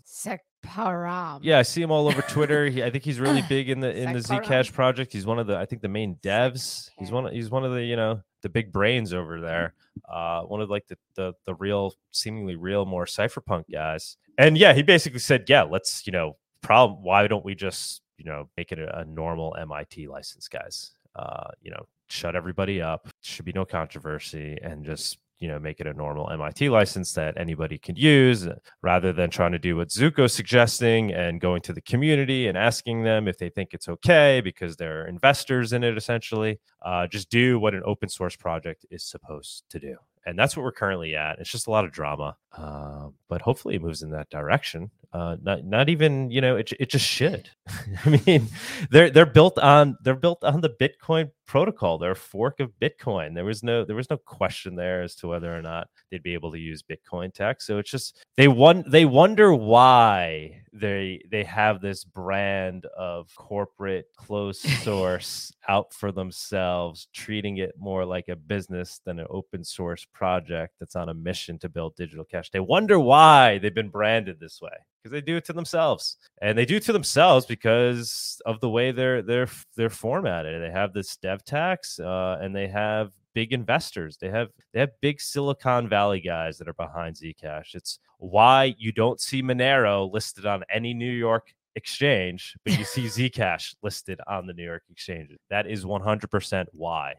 [0.64, 1.40] Sekparam.
[1.42, 2.66] Yeah, I see him all over Twitter.
[2.70, 4.20] He, I think he's really big in the in the.
[4.20, 5.14] Zcash project.
[5.14, 6.90] He's one of the I think the main devs.
[6.98, 9.74] He's one of, he's one of the you know the big brains over there.
[10.10, 14.18] Uh, one of like the the the real seemingly real more cypherpunk guys.
[14.38, 17.04] And yeah, he basically said, yeah, let's you know problem.
[17.04, 20.92] Why don't we just you know make it a, a normal MIT license, guys?
[21.16, 23.08] Uh, you know, shut everybody up.
[23.22, 27.38] Should be no controversy, and just you know make it a normal MIT license that
[27.38, 31.74] anybody can use, uh, rather than trying to do what Zooko's suggesting and going to
[31.74, 35.98] the community and asking them if they think it's okay because they're investors in it.
[35.98, 40.56] Essentially, uh, just do what an open source project is supposed to do and that's
[40.56, 41.40] what we're currently at.
[41.40, 44.90] It's just a lot of drama, uh, but hopefully it moves in that direction.
[45.14, 47.48] Uh, not not even you know it it just should.
[48.06, 48.48] I mean,
[48.90, 52.00] they're they're built on they're built on the Bitcoin protocol.
[52.00, 53.36] They're a fork of Bitcoin.
[53.36, 56.34] There was no there was no question there as to whether or not they'd be
[56.34, 57.62] able to use Bitcoin tech.
[57.62, 64.08] So it's just they won they wonder why they they have this brand of corporate
[64.18, 70.08] closed source out for themselves, treating it more like a business than an open source
[70.12, 72.50] project that's on a mission to build digital cash.
[72.50, 74.72] They wonder why they've been branded this way
[75.04, 78.70] because they do it to themselves, and they do it to themselves because of the
[78.70, 80.62] way they're they're they're formatted.
[80.62, 84.18] They have this dev tax, uh, and they have big investors.
[84.20, 87.76] They have they have big Silicon Valley guys that are behind Zcash.
[87.76, 93.06] It's why you don't see Monero listed on any New York exchange, but you see
[93.30, 95.32] Zcash listed on the New York exchange.
[95.50, 97.16] That is 100% why.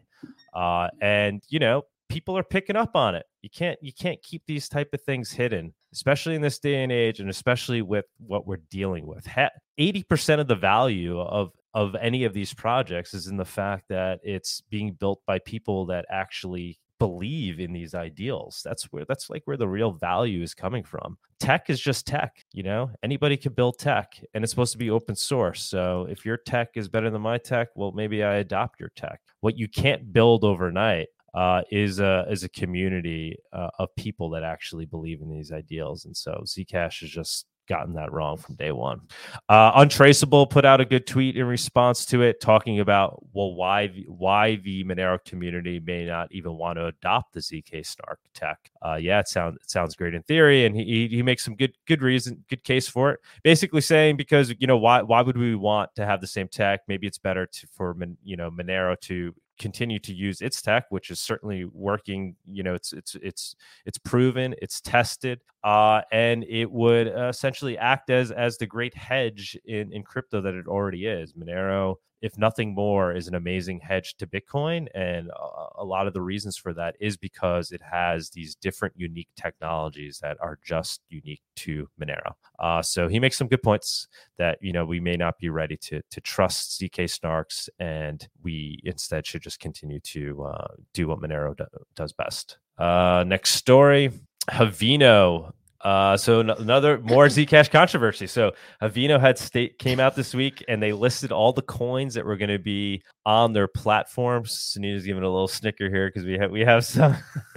[0.53, 3.25] Uh, and you know, people are picking up on it.
[3.41, 6.91] You can't you can't keep these type of things hidden, especially in this day and
[6.91, 9.27] age, and especially with what we're dealing with.
[9.77, 13.85] Eighty percent of the value of of any of these projects is in the fact
[13.89, 18.61] that it's being built by people that actually believe in these ideals.
[18.63, 21.17] That's where that's like where the real value is coming from.
[21.39, 22.89] Tech is just tech you know?
[23.03, 25.61] Anybody can build tech and it's supposed to be open source.
[25.61, 29.19] So if your tech is better than my tech well maybe i adopt your tech.
[29.41, 34.43] What you can't build overnight uh, is a is a community uh, of people that
[34.43, 38.71] actually believe in these ideals and so zcash has just gotten that wrong from day
[38.71, 39.01] one.
[39.49, 43.87] Uh, Untraceable put out a good tweet in response to it, talking about well why
[44.07, 48.71] why the Monero community may not even want to adopt the zk snark tech.
[48.81, 51.73] Uh, yeah, it sounds it sounds great in theory, and he he makes some good
[51.87, 53.19] good reason good case for it.
[53.43, 56.81] Basically saying because you know why why would we want to have the same tech?
[56.87, 61.09] Maybe it's better to for you know Monero to continue to use its tech, which
[61.09, 62.35] is certainly working.
[62.45, 67.77] You know, it's it's it's it's proven, it's tested, uh, and it would uh, essentially
[67.77, 71.33] act as as the great hedge in in crypto that it already is.
[71.33, 71.95] Monero,
[72.25, 76.21] if nothing more, is an amazing hedge to Bitcoin, and a, a lot of the
[76.21, 81.43] reasons for that is because it has these different unique technologies that are just unique
[81.57, 82.33] to Monero.
[82.57, 84.07] Uh, so he makes some good points
[84.39, 88.79] that you know we may not be ready to to trust zk snarks, and we
[88.83, 91.65] instead should just continue to uh, do what Monero do,
[91.95, 92.57] does best.
[92.79, 94.11] Uh, next story.
[94.49, 98.27] Haveno uh, so n- another more Zcash controversy.
[98.27, 102.25] So Haveno had state came out this week, and they listed all the coins that
[102.25, 104.75] were going to be on their platforms.
[104.75, 107.15] Sunita's giving a little snicker here because we have we have some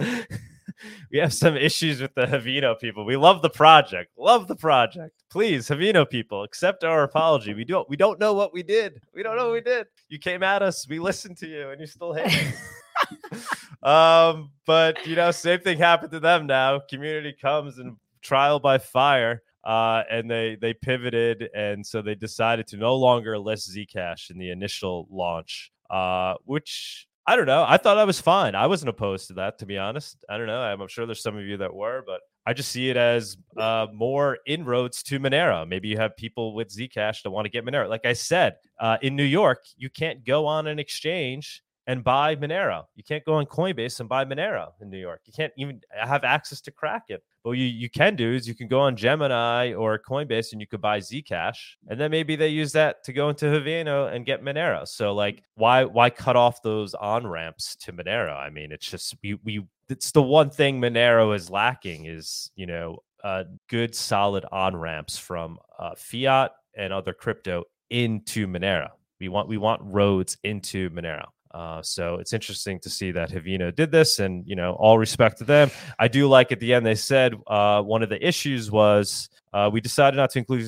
[1.11, 3.05] we have some issues with the Haveno people.
[3.05, 5.15] We love the project, love the project.
[5.31, 7.53] Please, Haveno people, accept our apology.
[7.53, 9.01] We don't we don't know what we did.
[9.13, 9.87] We don't know what we did.
[10.09, 10.87] You came at us.
[10.87, 12.53] We listened to you, and you still hate
[13.83, 16.79] um, but you know, same thing happened to them now.
[16.89, 19.41] Community comes and trial by fire.
[19.63, 24.37] Uh, and they they pivoted, and so they decided to no longer list Zcash in
[24.37, 27.65] the initial launch, uh, which I don't know.
[27.67, 28.55] I thought I was fine.
[28.55, 30.23] I wasn't opposed to that, to be honest.
[30.29, 30.61] I don't know.
[30.61, 33.85] I'm sure there's some of you that were, but I just see it as uh,
[33.93, 35.67] more inroads to Monero.
[35.67, 37.87] Maybe you have people with Zcash that want to get Monero.
[37.87, 42.35] Like I said, uh, in New York, you can't go on an exchange and buy
[42.35, 42.85] Monero.
[42.95, 45.21] You can't go on Coinbase and buy Monero in New York.
[45.25, 47.19] You can't even have access to Kraken.
[47.49, 50.67] But you you can do is you can go on Gemini or Coinbase and you
[50.67, 54.43] could buy Zcash, and then maybe they use that to go into Haveno and get
[54.43, 54.87] Monero.
[54.87, 58.37] So like, why why cut off those on ramps to Monero?
[58.37, 62.67] I mean, it's just we we it's the one thing Monero is lacking is you
[62.67, 68.89] know uh, good solid on ramps from uh, fiat and other crypto into Monero.
[69.19, 71.25] We want we want roads into Monero.
[71.51, 75.37] Uh, so it's interesting to see that Haveno did this, and you know, all respect
[75.39, 75.71] to them.
[75.97, 79.69] I do like at the end they said uh, one of the issues was uh,
[79.71, 80.61] we decided not to include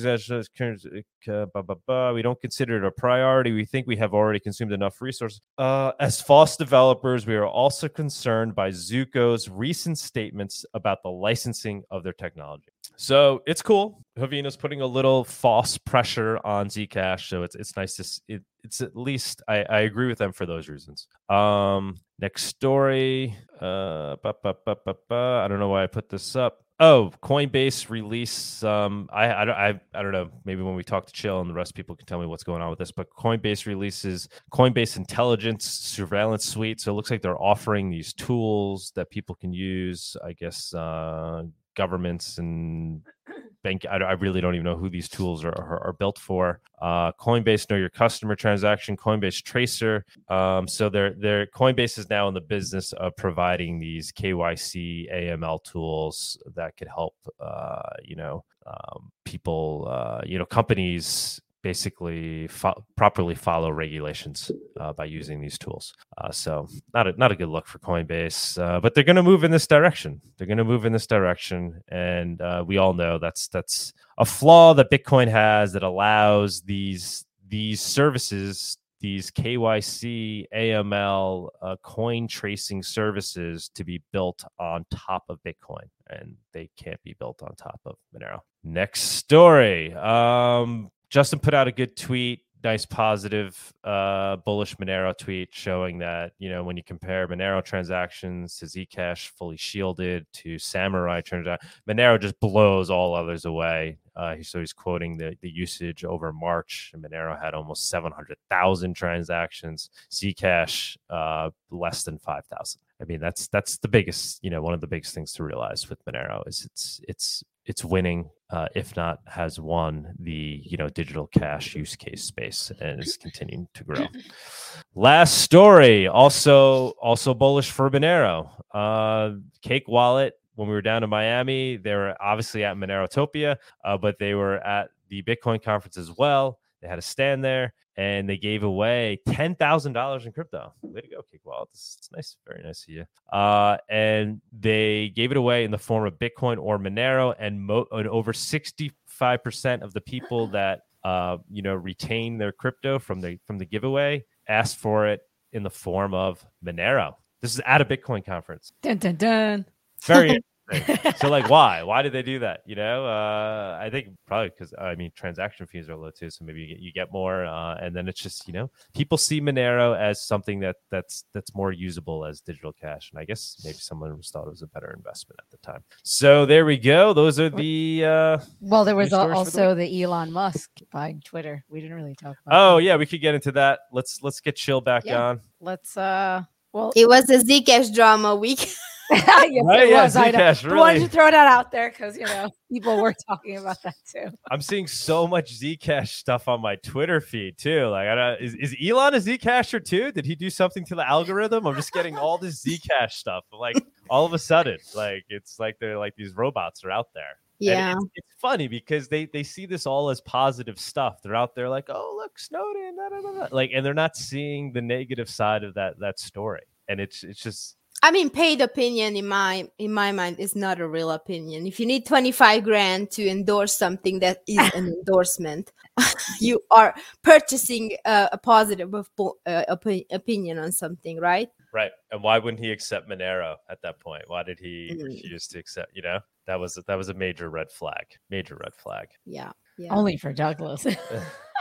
[2.12, 3.52] we don't consider it a priority.
[3.52, 5.40] We think we have already consumed enough resources.
[5.56, 11.84] Uh, as FOSS developers, we are also concerned by Zooko's recent statements about the licensing
[11.90, 12.68] of their technology.
[13.02, 14.00] So it's cool.
[14.16, 18.80] Haveno's putting a little FOSS pressure on Zcash, so it's it's nice to it, it's
[18.80, 21.08] at least I, I agree with them for those reasons.
[21.28, 23.36] Um, next story.
[23.60, 26.58] Uh, ba, ba, ba, I don't know why I put this up.
[26.78, 28.62] Oh, Coinbase release.
[28.62, 30.30] Um, I, I, I, I don't know.
[30.44, 32.62] Maybe when we talk to Jill and the rest people can tell me what's going
[32.62, 32.92] on with this.
[32.92, 36.80] But Coinbase releases Coinbase Intelligence Surveillance Suite.
[36.80, 40.16] So it looks like they're offering these tools that people can use.
[40.24, 41.42] I guess uh,
[41.74, 43.02] governments and
[43.62, 43.86] bank.
[43.90, 46.60] I, I, really don't even know who these tools are, are, are built for.
[46.80, 50.04] Uh, Coinbase Know Your Customer Transaction, Coinbase Tracer.
[50.28, 55.62] Um, so they're, they're Coinbase is now in the business of providing these KYC AML
[55.64, 62.84] tools that could help, uh, you know, um, people, uh, you know, companies basically fo-
[62.96, 65.94] properly follow regulations uh, by using these tools.
[66.18, 69.22] Uh, so not a, not a good look for Coinbase, uh, but they're going to
[69.22, 70.20] move in this direction.
[70.36, 74.24] They're going to move in this direction, and uh, we all know that's that's a
[74.24, 78.76] flaw that Bitcoin has that allows these these services.
[79.00, 86.36] These KYC, AML, uh, coin tracing services to be built on top of Bitcoin, and
[86.52, 88.38] they can't be built on top of Monero.
[88.62, 89.92] Next story.
[89.94, 96.32] Um, Justin put out a good tweet, nice positive uh, bullish Monero tweet showing that
[96.38, 102.18] you know when you compare Monero transactions to Zcash fully shielded to Samurai transaction, Monero
[102.18, 103.98] just blows all others away.
[104.16, 106.94] Uh, so he's quoting the, the usage over March.
[106.96, 109.90] Monero had almost 700,000 transactions.
[110.10, 112.80] Zcash uh, less than 5,000.
[113.02, 115.90] I mean, that's that's the biggest, you know, one of the biggest things to realize
[115.90, 120.88] with Monero is it's it's it's winning, uh, if not has won the you know
[120.88, 124.06] digital cash use case space and is continuing to grow.
[124.94, 128.50] Last story, also also bullish for Monero.
[128.72, 130.34] Uh, Cake Wallet.
[130.54, 133.56] When we were down in Miami, they were obviously at Monerotopia,
[133.86, 136.58] uh, but they were at the Bitcoin conference as well.
[136.82, 140.72] They had a stand there and they gave away ten thousand dollars in crypto.
[140.82, 141.66] Way to go, Cakewallet!
[141.72, 143.04] It's, it's nice, very nice of you.
[143.32, 147.86] Uh, and they gave it away in the form of Bitcoin or Monero, and, mo-
[147.92, 153.20] and over sixty-five percent of the people that uh, you know retain their crypto from
[153.20, 155.20] the from the giveaway asked for it
[155.52, 157.14] in the form of Monero.
[157.40, 158.72] This is at a Bitcoin conference.
[158.82, 159.66] Dun dun dun.
[160.04, 160.40] Very
[161.16, 161.82] so like why?
[161.82, 162.60] Why did they do that?
[162.66, 166.44] You know uh i think probably because i mean transaction fees are low too so
[166.44, 169.40] maybe you get you get more uh and then it's just you know people see
[169.40, 173.76] monero as something that that's that's more usable as digital cash and i guess maybe
[173.78, 175.82] someone thought it was a better investment at the time.
[176.02, 177.12] So there we go.
[177.12, 181.64] Those are the uh well there was also the, the, elon musk buying twitter.
[181.68, 182.84] We didn't really talk about oh that.
[182.84, 183.80] yeah we could get into that.
[183.92, 185.22] Let's let's get Jill back yeah.
[185.22, 185.40] on.
[185.60, 186.42] let's uh
[186.72, 188.68] well it was a zcash drama week
[189.16, 189.88] yes, right?
[189.88, 190.16] it was.
[190.16, 190.76] Yeah, Zcash, really.
[190.76, 191.90] Why did you throw that out there?
[191.90, 194.30] Because you know people were talking about that too.
[194.50, 197.88] I'm seeing so much Zcash stuff on my Twitter feed too.
[197.88, 200.12] Like, I don't, is, is Elon a Zcasher too?
[200.12, 201.66] Did he do something to the algorithm?
[201.66, 203.44] I'm just getting all this Zcash stuff.
[203.52, 203.76] Like
[204.08, 207.36] all of a sudden, like it's like they're like these robots are out there.
[207.58, 211.22] Yeah, it's, it's, funny because they they see this all as positive stuff.
[211.22, 214.72] They're out there like, oh look, Snowden, da, da, da, like, and they're not seeing
[214.72, 216.62] the negative side of that that story.
[216.88, 220.80] And it's it's just I mean, paid opinion in my in my mind is not
[220.80, 221.66] a real opinion.
[221.66, 225.72] If you need twenty five grand to endorse something that is an endorsement,
[226.40, 231.48] you are purchasing uh, a positive uh, op- opinion on something, right?
[231.72, 231.92] Right.
[232.10, 234.24] And why wouldn't he accept Monero at that point?
[234.26, 235.04] Why did he mm.
[235.04, 235.92] refuse to accept?
[235.94, 238.04] You know, that was that was a major red flag.
[238.30, 239.08] Major red flag.
[239.24, 239.52] Yeah.
[239.78, 239.94] yeah.
[239.94, 240.86] Only for Douglas.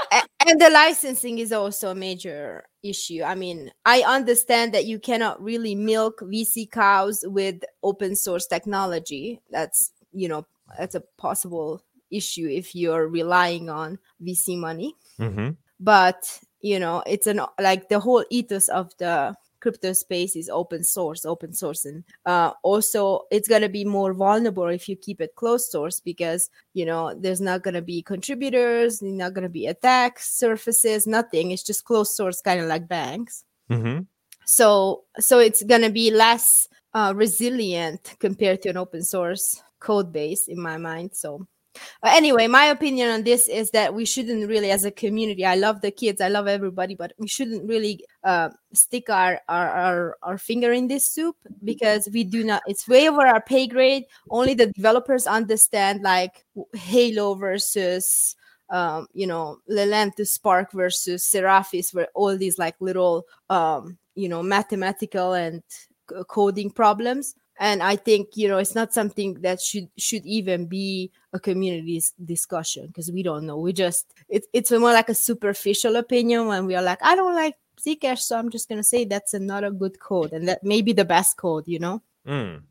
[0.48, 3.24] and the licensing is also a major issue.
[3.24, 9.42] I mean, I understand that you cannot really milk VC cows with open source technology.
[9.50, 10.46] That's, you know,
[10.78, 14.96] that's a possible issue if you're relying on VC money.
[15.20, 15.52] Mm-hmm.
[15.80, 20.84] But, you know, it's an like the whole ethos of the crypto space is open
[20.84, 25.36] source, open source, and uh, also it's gonna be more vulnerable if you keep it
[25.36, 31.08] closed source because you know there's not gonna be contributors, not gonna be attack surfaces,
[31.08, 31.52] nothing.
[31.52, 33.46] It's just closed source, kind of like banks.
[33.70, 34.02] Mm-hmm.
[34.46, 40.48] So so it's gonna be less uh, resilient compared to an open source code base
[40.48, 41.12] in my mind.
[41.14, 41.48] So
[42.04, 45.82] anyway, my opinion on this is that we shouldn't really, as a community, I love
[45.82, 50.38] the kids, I love everybody, but we shouldn't really uh, stick our, our, our our
[50.38, 52.62] finger in this soup because we do not.
[52.68, 54.06] It's way over our pay grade.
[54.30, 58.36] Only the developers understand like Halo versus.
[58.70, 64.42] Um, you know, Lelantus Spark versus Seraphis, where all these like little, um, you know,
[64.42, 65.62] mathematical and
[66.30, 71.12] coding problems and i think you know it's not something that should should even be
[71.34, 75.96] a community discussion because we don't know we just it, it's more like a superficial
[75.96, 79.06] opinion when we are like i don't like zcash so i'm just going to say
[79.06, 82.64] that's not a good code and that may be the best code you know Mm.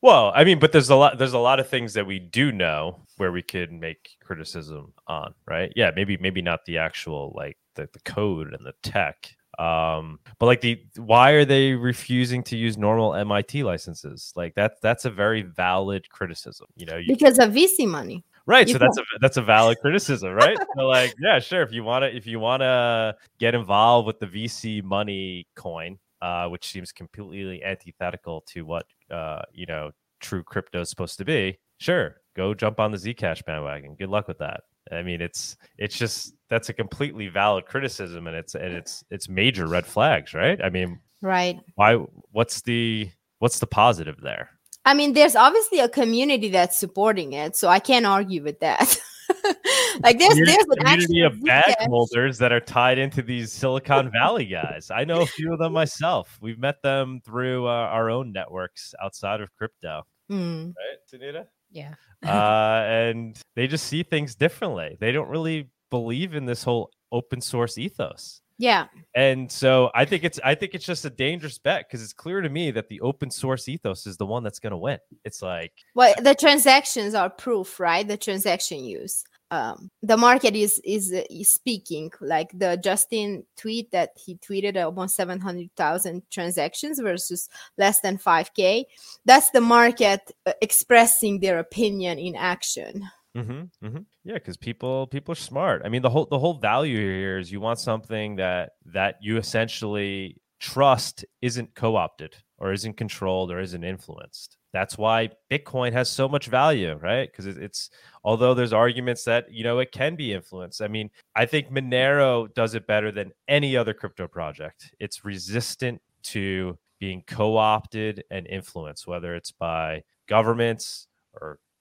[0.00, 1.18] Well, I mean, but there's a lot.
[1.18, 5.34] There's a lot of things that we do know where we could make criticism on,
[5.46, 5.72] right?
[5.74, 10.46] Yeah, maybe maybe not the actual like the, the code and the tech, um, but
[10.46, 14.32] like the why are they refusing to use normal MIT licenses?
[14.36, 16.66] Like that that's a very valid criticism.
[16.76, 18.66] You know, you, because of vc money right?
[18.66, 20.58] you So that's a that's a valid criticism, right?
[20.76, 21.62] so like, yeah, sure.
[21.62, 25.98] If you want to if you want to get involved with the VC money coin,
[26.20, 31.24] uh, which seems completely antithetical to what uh, you know true crypto is supposed to
[31.24, 33.94] be, sure, go jump on the Zcash bandwagon.
[33.94, 34.62] Good luck with that.
[34.90, 39.28] I mean, it's it's just that's a completely valid criticism, and it's and it's it's
[39.28, 40.60] major red flags, right?
[40.62, 41.94] I mean, right why?
[42.32, 44.50] What's the what's the positive there?
[44.84, 48.96] i mean there's obviously a community that's supporting it so i can't argue with that
[50.04, 54.10] like there's there's an community actual of bag holders that are tied into these Silicon
[54.18, 54.90] Valley guys.
[54.90, 56.38] I know a few of them myself.
[56.40, 60.68] We've met them through uh, our own networks outside of crypto, Hmm.
[60.68, 61.46] right, Sunita?
[61.70, 61.94] Yeah.
[62.24, 64.96] uh, and they just see things differently.
[65.00, 68.40] They don't really believe in this whole open source ethos.
[68.58, 72.12] yeah And so I think it's I think it's just a dangerous bet because it's
[72.12, 74.98] clear to me that the open source ethos is the one that's going to win.
[75.24, 80.80] It's like well the transactions are proof right the transaction use um the market is
[80.84, 87.48] is, uh, is speaking like the justin tweet that he tweeted almost 700000 transactions versus
[87.78, 88.84] less than 5k
[89.24, 93.98] that's the market uh, expressing their opinion in action Mm-hmm, mm-hmm.
[94.24, 95.82] Yeah, because people people are smart.
[95.84, 99.36] I mean, the whole the whole value here is you want something that that you
[99.36, 104.56] essentially trust isn't co-opted or isn't controlled or isn't influenced.
[104.72, 107.30] That's why Bitcoin has so much value, right?
[107.30, 107.90] Because it, it's
[108.24, 110.82] although there's arguments that you know it can be influenced.
[110.82, 114.92] I mean, I think Monero does it better than any other crypto project.
[114.98, 121.06] It's resistant to being co-opted and influenced, whether it's by governments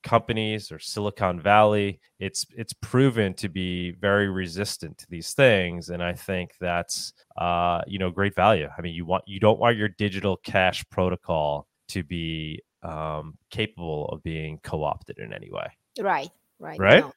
[0.08, 2.00] companies or Silicon Valley.
[2.20, 7.82] It's it's proven to be very resistant to these things, and I think that's uh,
[7.88, 8.70] you know great value.
[8.76, 14.08] I mean, you want you don't want your digital cash protocol to be um, capable
[14.10, 15.68] of being co-opted in any way.
[16.00, 16.30] right
[16.60, 17.04] right Right?
[17.04, 17.14] no.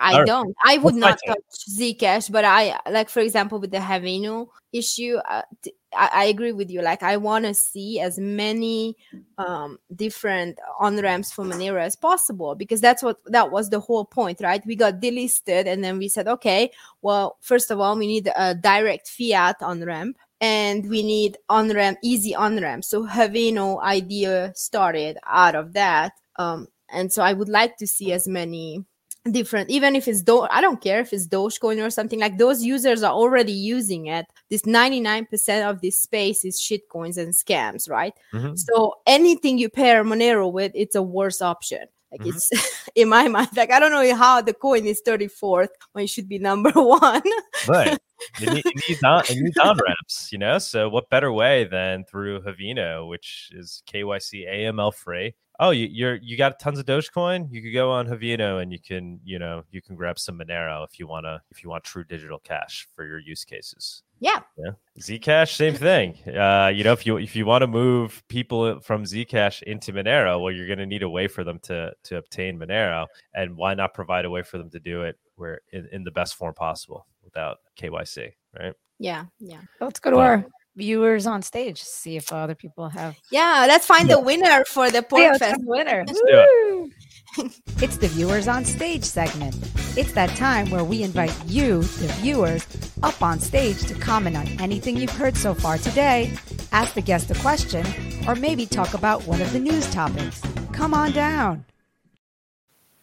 [0.00, 0.54] I don't.
[0.64, 1.38] I would What's not touch
[1.70, 6.52] Zcash, but I like, for example, with the Haveno issue, uh, t- I, I agree
[6.52, 6.82] with you.
[6.82, 8.96] Like, I want to see as many
[9.38, 14.04] um, different on ramps for Monero as possible because that's what that was the whole
[14.04, 14.64] point, right?
[14.66, 16.70] We got delisted, and then we said, okay,
[17.02, 20.16] well, first of all, we need a direct fiat on ramp.
[20.40, 22.84] And we need on ramp, easy on ramp.
[22.84, 26.12] So Haveno idea started out of that.
[26.36, 28.84] Um, and so I would like to see as many
[29.30, 32.62] different even if it's do i don't care if it's dogecoin or something like those
[32.62, 38.12] users are already using it this 99% of this space is shitcoins and scams right
[38.34, 38.58] Mhm.
[38.58, 42.28] so anything you pair monero with it's a worse option like Mhm.
[42.36, 42.50] it's
[42.94, 46.28] in my mind like i don't know how the coin is 34th when it should
[46.28, 47.22] be number one
[47.66, 47.98] Right.
[48.40, 50.58] It, need, it needs on it needs on ramps, you know.
[50.58, 55.34] So what better way than through Haveno, which is KYC AML free.
[55.60, 57.48] Oh, you, you're you got tons of Dogecoin.
[57.50, 60.84] You could go on Haveno and you can you know you can grab some Monero
[60.84, 64.02] if you wanna if you want true digital cash for your use cases.
[64.18, 66.16] yeah Yeah, Zcash, same thing.
[66.26, 70.42] Uh, you know, if you if you want to move people from Zcash into Monero,
[70.42, 73.74] well, you're going to need a way for them to to obtain Monero, and why
[73.74, 76.54] not provide a way for them to do it where in, in the best form
[76.54, 78.74] possible without KYC, right?
[79.00, 80.46] yeah yeah Let's go to Well- our
[80.76, 83.16] viewers on stage, see if other people have.
[83.30, 86.04] yeah let's find the winner for the Yeah, PorcFest winner.
[86.08, 86.92] It.
[87.82, 89.56] It's the viewers on stage segment.
[89.96, 92.64] It's that time where we invite you, the viewers,
[93.02, 96.32] up on stage to comment on anything you've heard so far today
[96.74, 97.86] ask the guest a question,
[98.26, 100.42] or maybe talk about one of the news topics.
[100.72, 101.64] Come on down.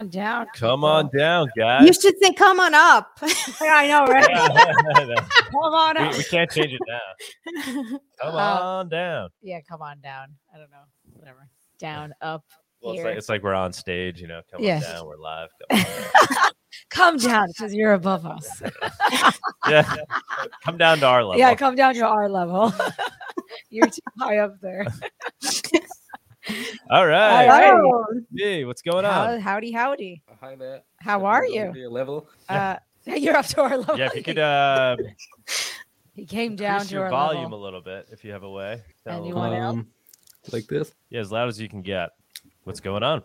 [0.10, 0.47] Down.
[0.56, 1.86] Come on down, guys.
[1.86, 3.10] You should say, "Come on up."
[3.62, 4.28] I know, right?
[4.30, 5.16] Yeah.
[5.52, 6.18] Come on we, up.
[6.18, 7.93] we can't change it now.
[8.22, 9.30] Come Uh, on down.
[9.43, 10.30] Yeah, come on down.
[10.54, 10.84] I don't know.
[11.14, 11.47] Whatever.
[11.80, 12.43] Down, up.
[12.82, 14.41] Well, it's like, it's like we're on stage, you know.
[14.52, 14.78] Come Yeah.
[14.78, 15.06] on down.
[15.08, 15.49] We're live.
[15.70, 16.52] Come on down.
[16.89, 18.62] Come down because you're above us.
[19.70, 19.95] yeah.
[20.66, 21.38] Come down to our level.
[21.39, 22.74] Yeah, come down to our level.
[23.70, 24.88] you're too high up there.
[26.89, 27.45] All right.
[27.47, 28.03] Hello.
[28.35, 29.39] Hey, what's going How- on?
[29.39, 30.23] howdy, howdy.
[30.39, 30.81] Hi there.
[30.97, 31.71] How are you?
[31.75, 32.27] Your level.
[32.49, 33.97] Uh, you're up to our level.
[33.97, 34.97] Yeah, if you could uh,
[36.13, 37.61] he came down increase to your our volume level.
[37.61, 38.81] a little bit if you have a way.
[39.05, 39.39] Tell And you them.
[39.41, 39.75] want help?
[39.77, 39.87] Um,
[40.51, 40.91] like this.
[41.09, 42.09] yeah, as loud as you can get.
[42.63, 43.23] What's going on?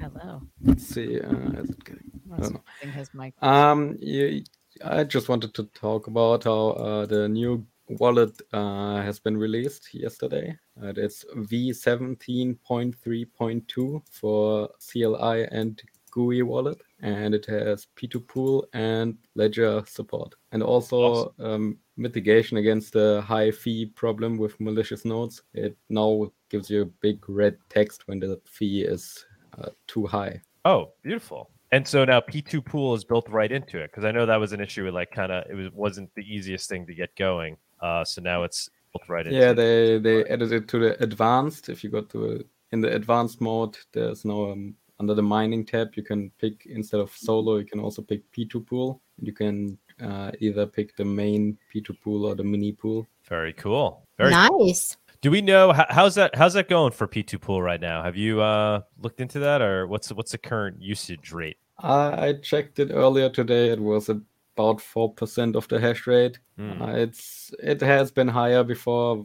[0.00, 0.42] Hello.
[0.62, 1.20] Let's see.
[1.20, 1.30] Uh,
[1.60, 2.10] is it getting?
[2.26, 2.62] Let's know.
[2.80, 3.34] bring his mic.
[3.42, 4.42] Um, you,
[4.84, 9.92] I just wanted to talk about how uh, the new wallet uh, has been released
[9.94, 10.56] yesterday.
[10.82, 20.34] Uh, it's V17.3.2 for CLI and GUI wallet, and it has P2Pool and Ledger support,
[20.52, 25.42] and also um, mitigation against the high fee problem with malicious nodes.
[25.54, 29.24] It now gives you a big red text when the fee is
[29.58, 30.40] uh, too high.
[30.64, 31.50] Oh, beautiful.
[31.72, 34.52] And so now P2 pool is built right into it because I know that was
[34.52, 37.56] an issue with like kind of it was wasn't the easiest thing to get going.
[37.82, 39.38] Uh, so now it's built right into.
[39.38, 39.54] Yeah, it.
[39.54, 41.68] they they added it to the advanced.
[41.68, 45.90] If you go to in the advanced mode, there's no um, under the mining tab.
[45.94, 49.02] You can pick instead of solo, you can also pick P2 pool.
[49.20, 53.06] You can uh, either pick the main P2 pool or the mini pool.
[53.28, 54.06] Very cool.
[54.16, 54.66] Very cool.
[54.66, 54.96] nice.
[55.20, 58.02] Do we know how's that how's that going for P2 pool right now?
[58.02, 61.58] Have you uh, looked into that or what's what's the current usage rate?
[61.78, 63.70] I, I checked it earlier today.
[63.70, 64.08] It was
[64.56, 66.38] about four percent of the hash rate.
[66.56, 66.82] Hmm.
[66.82, 69.24] Uh, it's it has been higher before.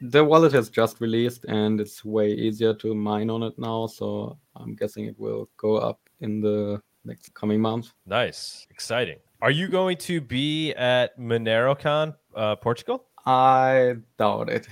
[0.00, 3.86] The wallet has just released and it's way easier to mine on it now.
[3.88, 7.92] So I'm guessing it will go up in the next coming months.
[8.06, 9.18] Nice, exciting.
[9.40, 13.06] Are you going to be at MoneroCon, uh, Portugal?
[13.26, 14.68] I doubt it.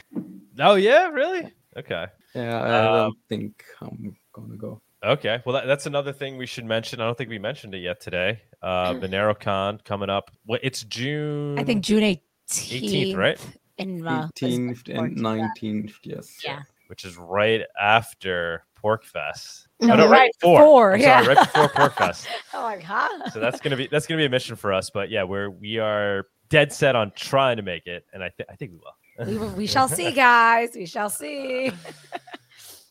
[0.59, 1.53] Oh yeah, really?
[1.77, 2.07] Okay.
[2.35, 4.81] Yeah, I Um, don't think I'm gonna go.
[5.05, 5.43] Okay.
[5.45, 7.01] Well, that, that's another thing we should mention.
[7.01, 8.41] I don't think we mentioned it yet today.
[8.67, 10.31] Uh, MoneroCon coming up.
[10.45, 10.61] What?
[10.65, 11.57] It's June.
[11.59, 12.21] I think June 18th.
[12.49, 13.41] 18th, right?
[13.79, 15.23] In uh, 18th and Portugal.
[15.63, 16.41] 19th, yes.
[16.45, 16.63] Yeah.
[16.89, 19.67] Which is right after PorcFest.
[19.81, 20.59] No, Oh, no, right before.
[20.61, 21.23] before, I'm yeah.
[21.23, 22.27] sorry, right before PorcFest.
[22.55, 23.31] I'm like, huh?
[23.31, 24.91] so that's gonna be that's gonna be a mission for us.
[24.91, 28.49] But yeah, we're we are dead set on trying to make it, and I think
[28.51, 29.27] I think we will.
[29.33, 30.71] we, will- we shall see, guys.
[30.75, 31.71] We shall see.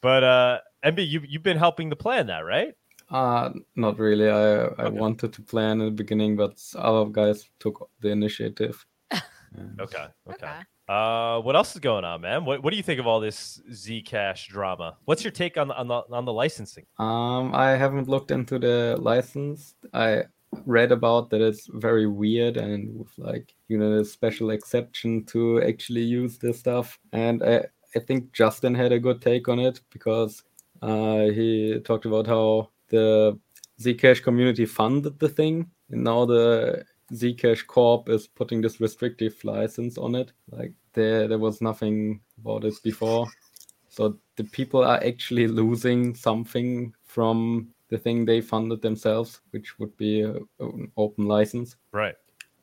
[0.01, 2.73] But uh, MB, you you've been helping to plan that, right?
[3.09, 4.29] Uh not really.
[4.29, 4.99] I I Okay.
[4.99, 8.85] wanted to plan in the beginning, but other guys took the initiative.
[9.57, 10.05] And Okay.
[10.27, 10.51] Okay.
[10.87, 12.45] Uh, what else is going on, man?
[12.45, 14.97] What What do you think of all this Zcash drama?
[15.05, 16.85] What's your take on the on the on the licensing?
[16.99, 19.75] Um, I haven't looked into the license.
[19.93, 20.25] I
[20.65, 25.61] read about that it's very weird and with like you know a special exception to
[25.63, 26.99] actually use this stuff.
[27.13, 30.43] And I I think Justin had a good take on it because
[30.81, 33.39] uh, he talked about how the
[33.79, 39.97] Zcash community funded the thing, and now the Zcash Corp is putting this restrictive license
[39.97, 40.31] on it.
[40.51, 43.27] Like there there was nothing about it before.
[43.89, 49.95] So the people are actually losing something from the thing they funded themselves, which would
[49.97, 51.77] be a, an open license.
[51.91, 52.15] Right.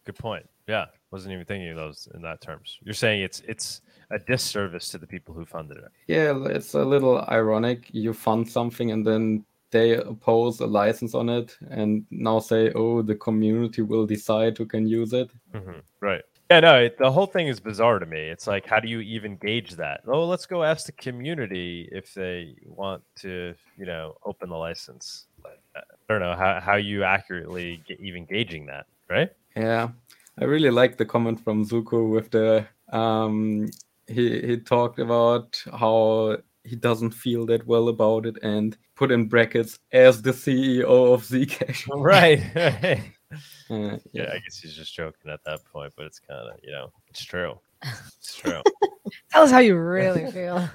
[0.04, 0.48] Good point.
[0.68, 2.78] Yeah, wasn't even thinking of those in that terms.
[2.82, 5.84] You're saying it's it's a disservice to the people who funded it.
[6.06, 7.88] Yeah, it's a little ironic.
[7.92, 13.02] You fund something and then they oppose a license on it and now say, oh,
[13.02, 15.30] the community will decide who can use it.
[15.52, 16.22] hmm Right.
[16.50, 18.28] Yeah, no, it, the whole thing is bizarre to me.
[18.28, 20.02] It's like, how do you even gauge that?
[20.06, 25.26] Oh, let's go ask the community if they want to, you know, open the license.
[25.74, 29.30] I don't know how, how you accurately get even gauging that, right?
[29.56, 29.88] Yeah,
[30.38, 33.70] I really like the comment from Zooko with the um
[34.06, 39.26] he he talked about how he doesn't feel that well about it and put in
[39.28, 41.88] brackets as the CEO of Zcash.
[41.94, 42.42] Right.
[42.54, 43.00] right.
[43.70, 46.70] Uh, Yeah, I guess he's just joking at that point, but it's kind of, you
[46.72, 47.58] know, it's true.
[47.82, 48.62] It's true.
[49.30, 50.68] Tell us how you really feel.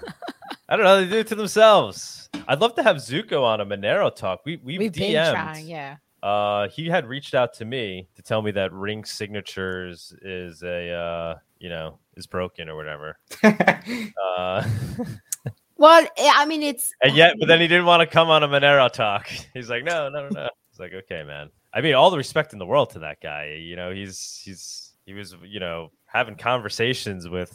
[0.70, 1.00] I don't know.
[1.00, 2.30] They do it to themselves.
[2.48, 4.42] I'd love to have Zooko on a Monero talk.
[4.46, 5.34] We we've, We've been DM'd.
[5.34, 5.98] trying, yeah.
[6.24, 10.92] Uh, he had reached out to me to tell me that Ring Signatures is a,
[10.92, 13.18] uh, you know, is broken or whatever.
[13.44, 14.64] Uh,
[15.78, 18.44] Well, eh, I mean, it's and yet, but then he didn't want to come on
[18.44, 19.28] a Monero talk.
[19.54, 20.50] He's like, no, no, no.
[20.70, 21.50] It's like, okay, man.
[21.74, 23.60] I mean, all the respect in the world to that guy.
[23.60, 27.52] You know, he's he's he was, you know, having conversations with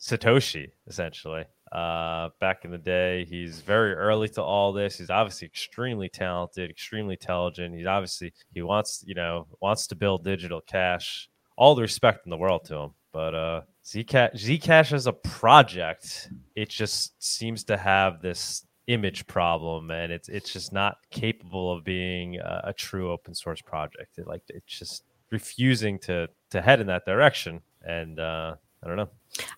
[0.00, 1.44] Satoshi essentially.
[1.70, 4.98] Uh, back in the day, he's very early to all this.
[4.98, 7.76] He's obviously extremely talented, extremely intelligent.
[7.76, 11.28] He's obviously he wants you know wants to build digital cash.
[11.56, 13.60] All the respect in the world to him, but uh,
[13.90, 20.28] Zcash Zcash as a project, it just seems to have this image problem, and it's
[20.28, 24.18] it's just not capable of being a, a true open source project.
[24.18, 28.96] It like it's just refusing to to head in that direction, and uh, I don't
[28.96, 29.10] know.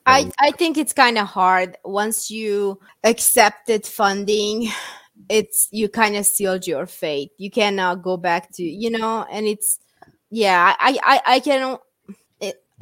[0.07, 4.71] I, I think it's kind of hard once you accepted funding
[5.29, 9.47] it's you kind of sealed your fate you cannot go back to you know and
[9.47, 9.79] it's
[10.31, 11.79] yeah i i i can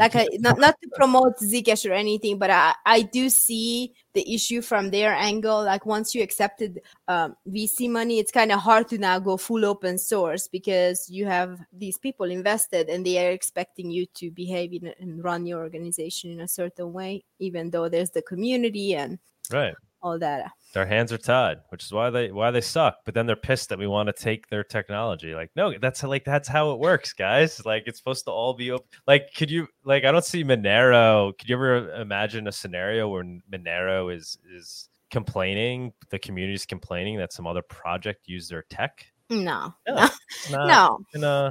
[0.01, 4.34] like I, not, not to promote zcash or anything but i i do see the
[4.34, 5.62] issue from their angle.
[5.62, 9.64] Like once you accepted um, vc money it's kind of hard to now go full
[9.64, 14.72] open source because you have these people invested and they are expecting you to behave
[14.72, 19.18] in, and run your organization in a certain way even though there's the community and
[19.53, 20.51] right all that.
[20.72, 22.98] Their hands are tied, which is why they why they suck.
[23.05, 25.34] But then they're pissed that we want to take their technology.
[25.34, 27.64] Like, no, that's like that's how it works, guys.
[27.66, 28.86] Like, it's supposed to all be open.
[29.07, 30.05] Like, could you like?
[30.05, 31.36] I don't see Monero.
[31.38, 37.18] Could you ever imagine a scenario where Monero is is complaining, the community is complaining
[37.18, 39.07] that some other project used their tech?
[39.31, 40.09] No, no,
[40.51, 40.99] no.
[41.14, 41.28] no.
[41.28, 41.51] Uh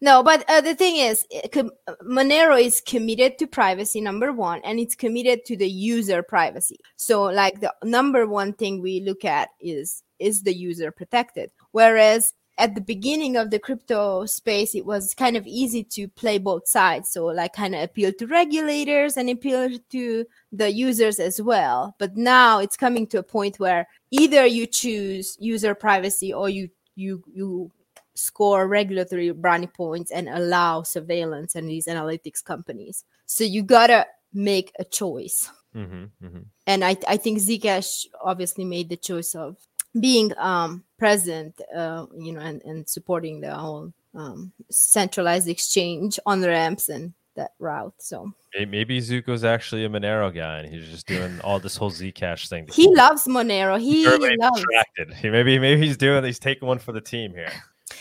[0.00, 4.32] no, but uh, the thing is, eh, com- uh, Monero is committed to privacy, number
[4.32, 6.78] one, and it's committed to the user privacy.
[6.96, 11.50] So, like the number one thing we look at is is the user protected.
[11.72, 16.38] Whereas at the beginning of the crypto space, it was kind of easy to play
[16.38, 17.12] both sides.
[17.12, 21.94] So, like, kind of appeal to regulators and appeal to the users as well.
[21.98, 26.68] But now it's coming to a point where either you choose user privacy or you
[26.98, 27.70] you you
[28.14, 33.04] score regulatory brownie points and allow surveillance and these analytics companies.
[33.26, 35.50] So you gotta make a choice.
[35.74, 36.40] Mm-hmm, mm-hmm.
[36.66, 39.56] And I, I think Zcash obviously made the choice of
[39.98, 46.42] being um, present, uh, you know, and, and supporting the whole um, centralized exchange on
[46.42, 47.94] ramps and that route.
[47.98, 52.48] So maybe Zooko's actually a Monero guy, and he's just doing all this whole Zcash
[52.48, 52.68] thing.
[52.72, 53.80] He loves Monero.
[53.80, 54.64] He loves.
[55.22, 56.22] Maybe maybe he's doing.
[56.24, 57.52] He's taking one for the team here.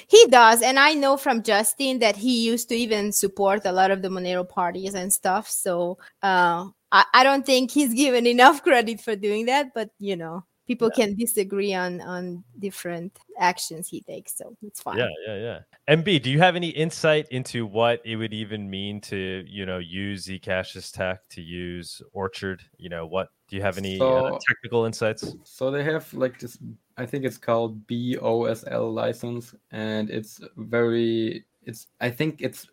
[0.07, 3.91] He does, and I know from Justin that he used to even support a lot
[3.91, 5.49] of the Monero parties and stuff.
[5.49, 10.15] So uh, I, I don't think he's given enough credit for doing that, but you
[10.15, 11.05] know, people yeah.
[11.05, 14.97] can disagree on on different actions he takes so it's fine.
[14.97, 15.35] Yeah yeah
[15.87, 15.95] yeah.
[15.95, 19.79] Mb do you have any insight into what it would even mean to you know
[19.79, 22.63] use zcash's tech to use orchard?
[22.77, 25.35] You know what do you have any so, uh, technical insights?
[25.43, 26.57] So they have like this
[26.97, 32.67] i think it's called bosl license and it's very it's i think it's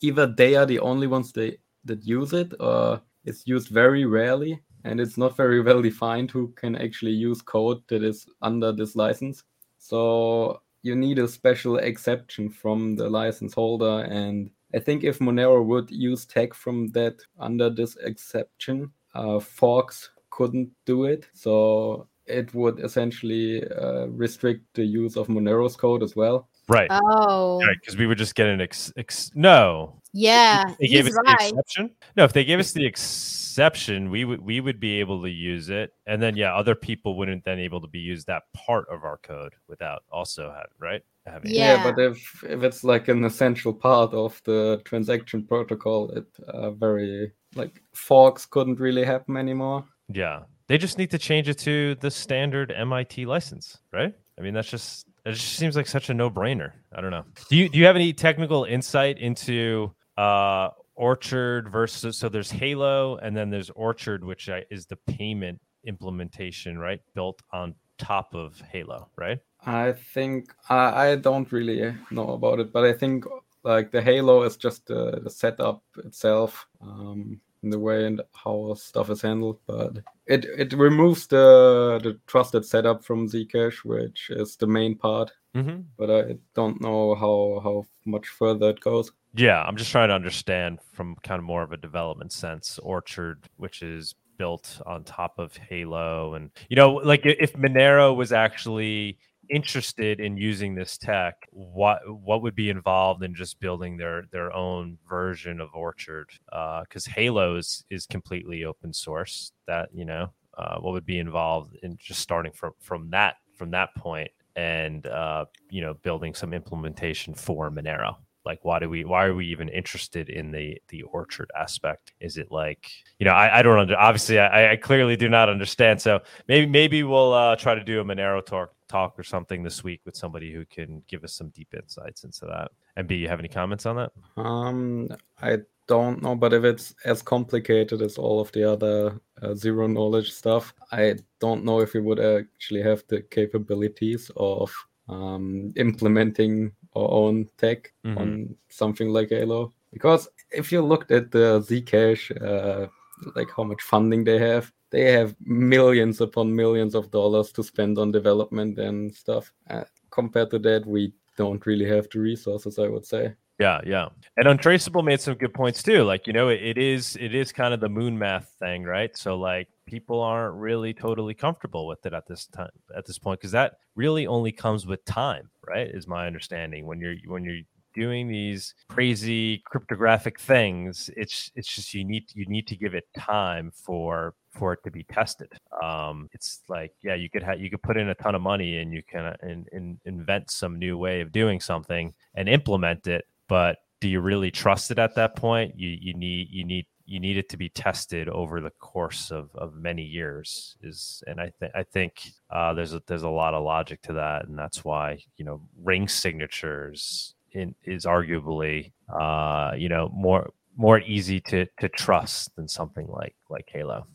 [0.00, 4.60] either they are the only ones they that use it or it's used very rarely
[4.84, 8.96] and it's not very well defined who can actually use code that is under this
[8.96, 9.44] license.
[9.78, 14.04] So you need a special exception from the license holder.
[14.04, 20.10] And I think if Monero would use tech from that under this exception, uh, forks
[20.30, 21.28] couldn't do it.
[21.32, 26.48] So it would essentially uh, restrict the use of Monero's code as well.
[26.68, 26.88] Right.
[26.90, 27.60] Oh.
[27.66, 29.99] Right, because we would just get an ex, ex no.
[30.12, 31.38] Yeah, they gave us right.
[31.38, 31.90] the exception.
[32.16, 35.68] No, if they gave us the exception, we would we would be able to use
[35.68, 39.04] it, and then yeah, other people wouldn't then able to be use that part of
[39.04, 41.02] our code without also have right.
[41.26, 41.76] Having yeah.
[41.76, 46.70] yeah, but if if it's like an essential part of the transaction protocol, it uh,
[46.70, 49.84] very like forks couldn't really happen anymore.
[50.08, 54.14] Yeah, they just need to change it to the standard MIT license, right?
[54.38, 56.72] I mean, that's just it just seems like such a no-brainer.
[56.94, 57.24] I don't know.
[57.48, 63.16] Do you do you have any technical insight into uh, Orchard versus so there's Halo
[63.16, 67.00] and then there's Orchard, which is the payment implementation, right?
[67.14, 69.38] Built on top of Halo, right?
[69.64, 73.24] I think I, I don't really know about it, but I think
[73.62, 76.66] like the Halo is just the, the setup itself.
[76.82, 82.18] Um, in the way and how stuff is handled, but it it removes the the
[82.26, 85.30] trusted setup from Zcash, which is the main part.
[85.54, 85.80] Mm-hmm.
[85.98, 89.12] But I don't know how how much further it goes.
[89.34, 92.78] Yeah, I'm just trying to understand from kind of more of a development sense.
[92.82, 98.32] Orchard, which is built on top of Halo, and you know, like if Monero was
[98.32, 99.18] actually
[99.48, 104.52] interested in using this tech, what what would be involved in just building their their
[104.52, 106.30] own version of Orchard?
[106.46, 109.52] Because uh, Halo is, is completely open source.
[109.68, 113.70] That you know, uh, what would be involved in just starting from from that from
[113.70, 118.16] that point and uh, you know building some implementation for Monero.
[118.44, 122.12] Like why do we why are we even interested in the the orchard aspect?
[122.20, 125.48] Is it like you know i, I don't under obviously I, I clearly do not
[125.48, 126.00] understand.
[126.00, 129.84] So maybe maybe we'll uh, try to do a monero talk talk or something this
[129.84, 132.70] week with somebody who can give us some deep insights into that.
[132.96, 134.12] And b you have any comments on that?
[134.36, 135.08] Um
[135.40, 139.88] i don't know but if it's as complicated as all of the other uh, zero
[139.88, 144.72] knowledge stuff i don't know if we would actually have the capabilities of
[145.10, 148.18] um, implementing our own tech mm-hmm.
[148.18, 149.72] on something like Halo.
[149.92, 152.88] Because if you looked at the Zcash, uh,
[153.34, 157.98] like how much funding they have, they have millions upon millions of dollars to spend
[157.98, 159.52] on development and stuff.
[159.68, 163.34] Uh, compared to that, we don't really have the resources, I would say.
[163.60, 164.08] Yeah, yeah.
[164.38, 166.02] And Untraceable made some good points too.
[166.02, 169.14] Like, you know, it, it is it is kind of the moon math thing, right?
[169.16, 173.40] So like people aren't really totally comfortable with it at this time at this point
[173.40, 175.88] because that really only comes with time, right?
[175.88, 176.86] Is my understanding.
[176.86, 177.62] When you're when you're
[177.92, 183.08] doing these crazy cryptographic things, it's it's just you need you need to give it
[183.18, 185.52] time for for it to be tested.
[185.82, 188.78] Um, it's like yeah, you could have you could put in a ton of money
[188.78, 193.24] and you can and, and invent some new way of doing something and implement it,
[193.48, 195.78] but do you really trust it at that point?
[195.78, 199.50] You you need you need you need it to be tested over the course of,
[199.56, 203.52] of many years is and I think I think uh, there's a there's a lot
[203.52, 209.72] of logic to that and that's why you know ring signatures in, is arguably uh,
[209.76, 214.06] you know more more easy to to trust than something like like Halo.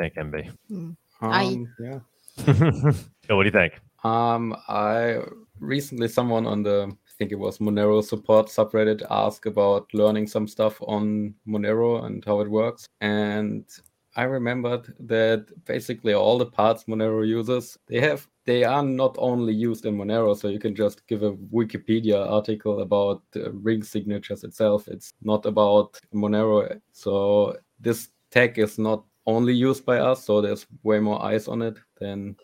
[0.00, 0.50] I think MB.
[0.70, 0.74] Mm.
[0.76, 1.64] Um, I...
[1.78, 2.00] yeah.
[3.26, 3.74] so what do you think?
[4.02, 5.18] Um, I
[5.60, 10.80] recently someone on the think it was Monero support subreddit ask about learning some stuff
[10.80, 12.88] on Monero and how it works.
[13.02, 13.66] And
[14.16, 19.52] I remembered that basically all the parts Monero uses, they have they are not only
[19.52, 24.88] used in Monero, so you can just give a Wikipedia article about ring signatures itself.
[24.88, 26.80] It's not about Monero.
[26.92, 31.60] So this tech is not only used by us, so there's way more eyes on
[31.60, 32.34] it than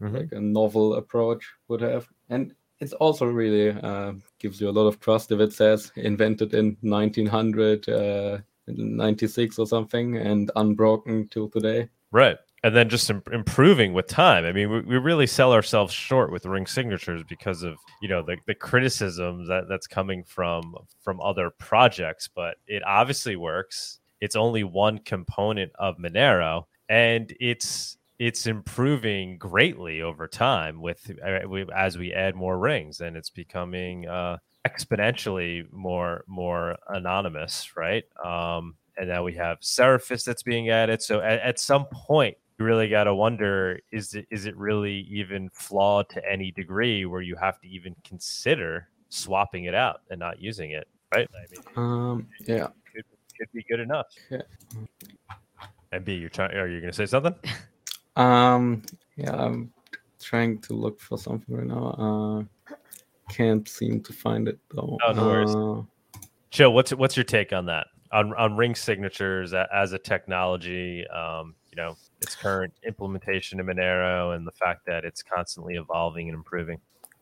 [0.00, 0.16] mm-hmm.
[0.16, 2.08] like a novel approach would have.
[2.30, 6.52] And it's also really uh, gives you a lot of trust if it says invented
[6.52, 11.88] in 1996 uh, or something and unbroken till today.
[12.10, 12.38] Right.
[12.64, 14.44] And then just Im- improving with time.
[14.44, 18.22] I mean, we, we really sell ourselves short with ring signatures because of you know
[18.22, 22.28] the, the criticism that that's coming from from other projects.
[22.34, 24.00] But it obviously works.
[24.20, 31.40] It's only one component of Monero, and it's it's improving greatly over time with uh,
[31.74, 38.04] as we add more rings and it's becoming uh, exponentially more more anonymous right?
[38.24, 41.02] Um, and now we have Seraphis that's being added.
[41.02, 45.00] So at, at some point you really got to wonder is it is it really
[45.10, 50.20] even flawed to any degree where you have to even consider swapping it out and
[50.20, 51.28] not using it right?
[51.34, 52.68] I mean, um yeah.
[52.94, 53.04] could,
[53.36, 54.06] could be good enough.
[54.30, 54.42] Yeah.
[55.90, 57.34] And b you're trying are you going to say something
[58.16, 58.82] Um,
[59.16, 59.72] yeah, I'm
[60.20, 62.46] trying to look for something right now.
[62.68, 62.74] Uh,
[63.30, 64.98] can't seem to find it though.
[65.06, 65.54] Oh, no worries.
[65.54, 65.82] Uh,
[66.50, 66.72] Chill.
[66.72, 67.86] What's what's your take on that?
[68.12, 74.36] On on ring signatures as a technology, um, you know, its current implementation in Monero,
[74.36, 76.78] and the fact that it's constantly evolving and improving.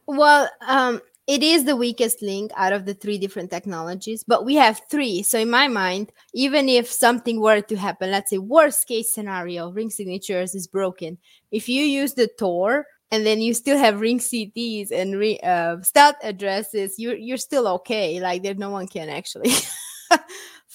[0.07, 4.57] Well, um, it is the weakest link out of the three different technologies, but we
[4.57, 5.23] have three.
[5.23, 9.71] So in my mind, even if something were to happen, let's say worst case scenario,
[9.71, 11.19] ring signatures is broken.
[11.53, 15.81] If you use the Tor and then you still have ring CTs and re, uh,
[15.83, 18.19] stealth addresses, you're you're still okay.
[18.19, 19.53] Like there, no one can actually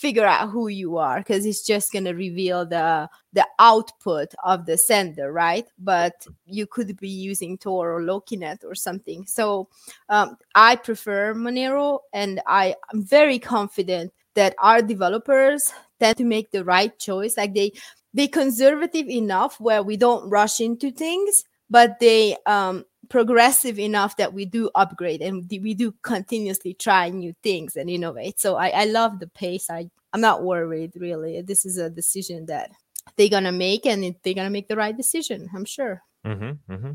[0.05, 4.67] figure out who you are because it's just going to reveal the the output of
[4.67, 5.65] the sender right?
[5.79, 9.25] But you could be using tor or lokinet or something.
[9.25, 9.67] So
[10.09, 16.51] um, i prefer monero and i am very confident that our developers tend to make
[16.51, 17.35] the right choice.
[17.35, 17.71] Like they
[18.13, 24.33] they conservative enough where we don't rush into things but they um progressive enough that
[24.33, 28.39] we do upgrade and we do continuously try new things and innovate.
[28.39, 29.69] So I, I love the pace.
[29.69, 31.41] I, I'm not worried really.
[31.41, 32.71] This is a decision that
[33.17, 36.01] they're gonna make and they're gonna make the right decision, I'm sure.
[36.25, 36.91] Mm-hmm, mm-hmm.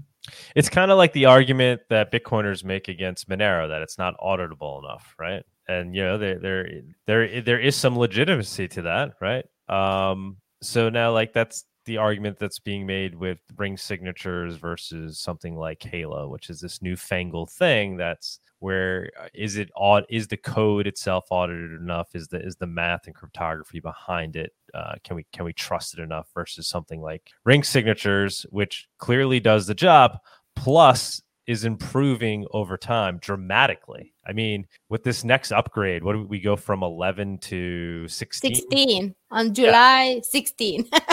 [0.57, 4.83] It's kind of like the argument that Bitcoiners make against Monero that it's not auditable
[4.85, 5.45] enough, right?
[5.69, 6.69] And you know, there there
[7.07, 9.45] there there is some legitimacy to that, right?
[9.69, 15.57] Um, so now like that's the argument that's being made with ring signatures versus something
[15.57, 20.87] like Halo, which is this newfangled thing that's where uh, it odd is the code
[20.87, 25.27] itself audited enough is the is the math and cryptography behind it uh, can we
[25.33, 30.19] can we trust it enough versus something like ring signatures which clearly does the job
[30.55, 36.39] plus is improving over time dramatically I mean, with this next upgrade, what do we
[36.39, 38.55] go from 11 to 16?
[38.55, 40.89] 16 on July 16.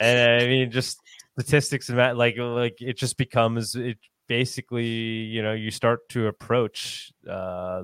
[0.00, 0.98] and I mean, just
[1.32, 3.98] statistics and that, like, like it just becomes it
[4.28, 7.82] basically, you know, you start to approach uh,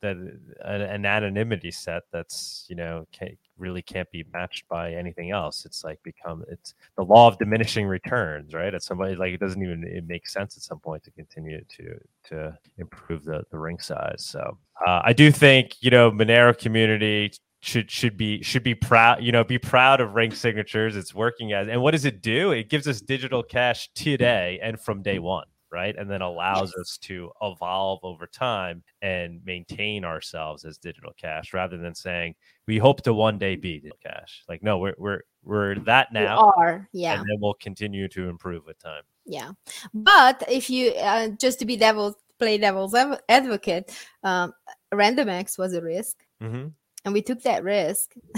[0.00, 5.30] that an, an anonymity set that's, you know, can't, really can't be matched by anything
[5.30, 5.64] else.
[5.64, 8.72] It's like become it's the law of diminishing returns, right?
[8.74, 11.98] At somebody like it doesn't even it makes sense at some point to continue to
[12.28, 14.24] to improve the the ring size.
[14.24, 19.22] So uh, I do think you know Monero community should should be should be proud
[19.22, 22.52] you know be proud of ring signatures it's working as and what does it do
[22.52, 25.96] it gives us digital cash today and from day one right?
[25.96, 26.80] And then allows yes.
[26.80, 32.34] us to evolve over time and maintain ourselves as digital cash rather than saying
[32.66, 34.44] we hope to one day be digital cash.
[34.48, 36.52] Like, no, we're we're we're that now.
[36.56, 37.14] We are, yeah.
[37.14, 39.02] And then we'll continue to improve with time.
[39.26, 39.52] Yeah.
[39.92, 42.94] But if you uh, just to be devil's play devil's
[43.28, 44.52] advocate, um,
[44.92, 46.16] RandomX was a risk.
[46.42, 46.68] Mm-hmm.
[47.04, 48.12] And we took that risk.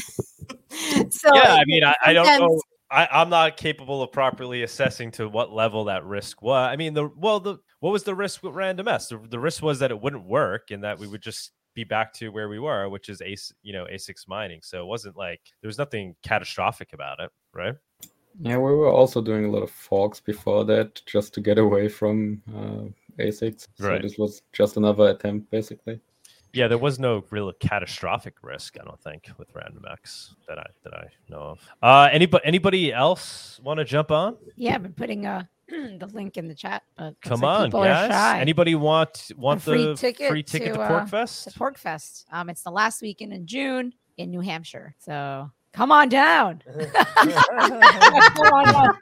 [1.11, 2.61] so yeah, I mean, I, I don't know.
[2.91, 6.69] I, am not capable of properly assessing to what level that risk was.
[6.71, 9.09] I mean, the well, the what was the risk with RandomX?
[9.09, 12.13] The, the risk was that it wouldn't work and that we would just be back
[12.15, 14.61] to where we were, which is a you know ASICs mining.
[14.63, 17.75] So it wasn't like there was nothing catastrophic about it, right?
[18.41, 21.89] Yeah, we were also doing a lot of forks before that just to get away
[21.89, 23.69] from uh, ASICs.
[23.75, 24.03] So right.
[24.03, 26.01] this was just another attempt, basically.
[26.53, 30.95] Yeah, there was no real catastrophic risk, I don't think, with RandomX that I that
[30.95, 31.61] I know of.
[31.83, 34.37] Uh, anybody anybody else want to jump on?
[34.57, 36.83] Yeah, I've been putting uh, the link in the chat.
[37.23, 38.41] Come like on, guys!
[38.41, 41.47] Anybody want want free the ticket free ticket to, to PorcFest?
[41.47, 42.25] Uh, to PorcFest.
[42.33, 44.95] Um, it's the last weekend in June in New Hampshire.
[44.99, 46.63] So come on down.
[46.67, 47.33] come
[48.53, 48.99] on down.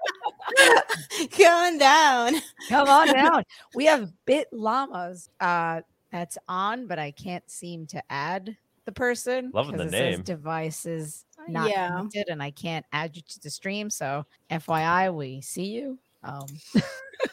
[1.31, 2.35] Come on down.
[2.69, 3.45] Come on down.
[3.75, 5.31] We have Bit Llamas.
[5.41, 9.51] Uh, that's on, but I can't seem to add the person.
[9.53, 10.17] Loving the it name.
[10.17, 11.89] Says devices not yeah.
[11.89, 13.91] connected, and I can't add you to the stream.
[13.91, 15.99] So, FYI, we see you.
[16.23, 16.47] Um,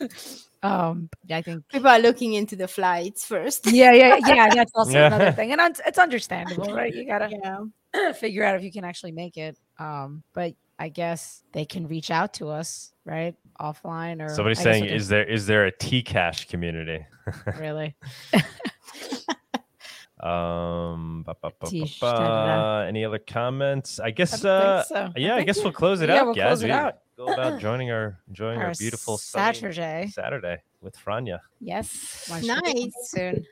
[0.64, 3.68] um, I think people are looking into the flights first.
[3.72, 4.50] yeah, yeah, yeah.
[4.54, 5.08] That's also yeah.
[5.08, 6.94] another thing, and it's understandable, right?
[6.94, 8.12] You gotta yeah.
[8.20, 9.58] figure out if you can actually make it.
[9.80, 14.34] Um, but I guess they can reach out to us, right, offline or.
[14.34, 17.06] Somebody's saying, "Is there is there a T Cash community?"
[17.60, 17.96] really.
[20.26, 21.52] um ba, ba,
[22.00, 24.00] ba, any other comments?
[24.00, 25.12] I guess I uh so.
[25.16, 27.00] yeah I, I guess we'll close it yeah, out we'll guys close it out.
[27.16, 30.10] go about joining our enjoying our, our beautiful saturday.
[30.12, 31.42] Saturday with franya.
[31.60, 32.30] Yes.
[32.44, 32.94] Nice.
[33.04, 33.46] soon.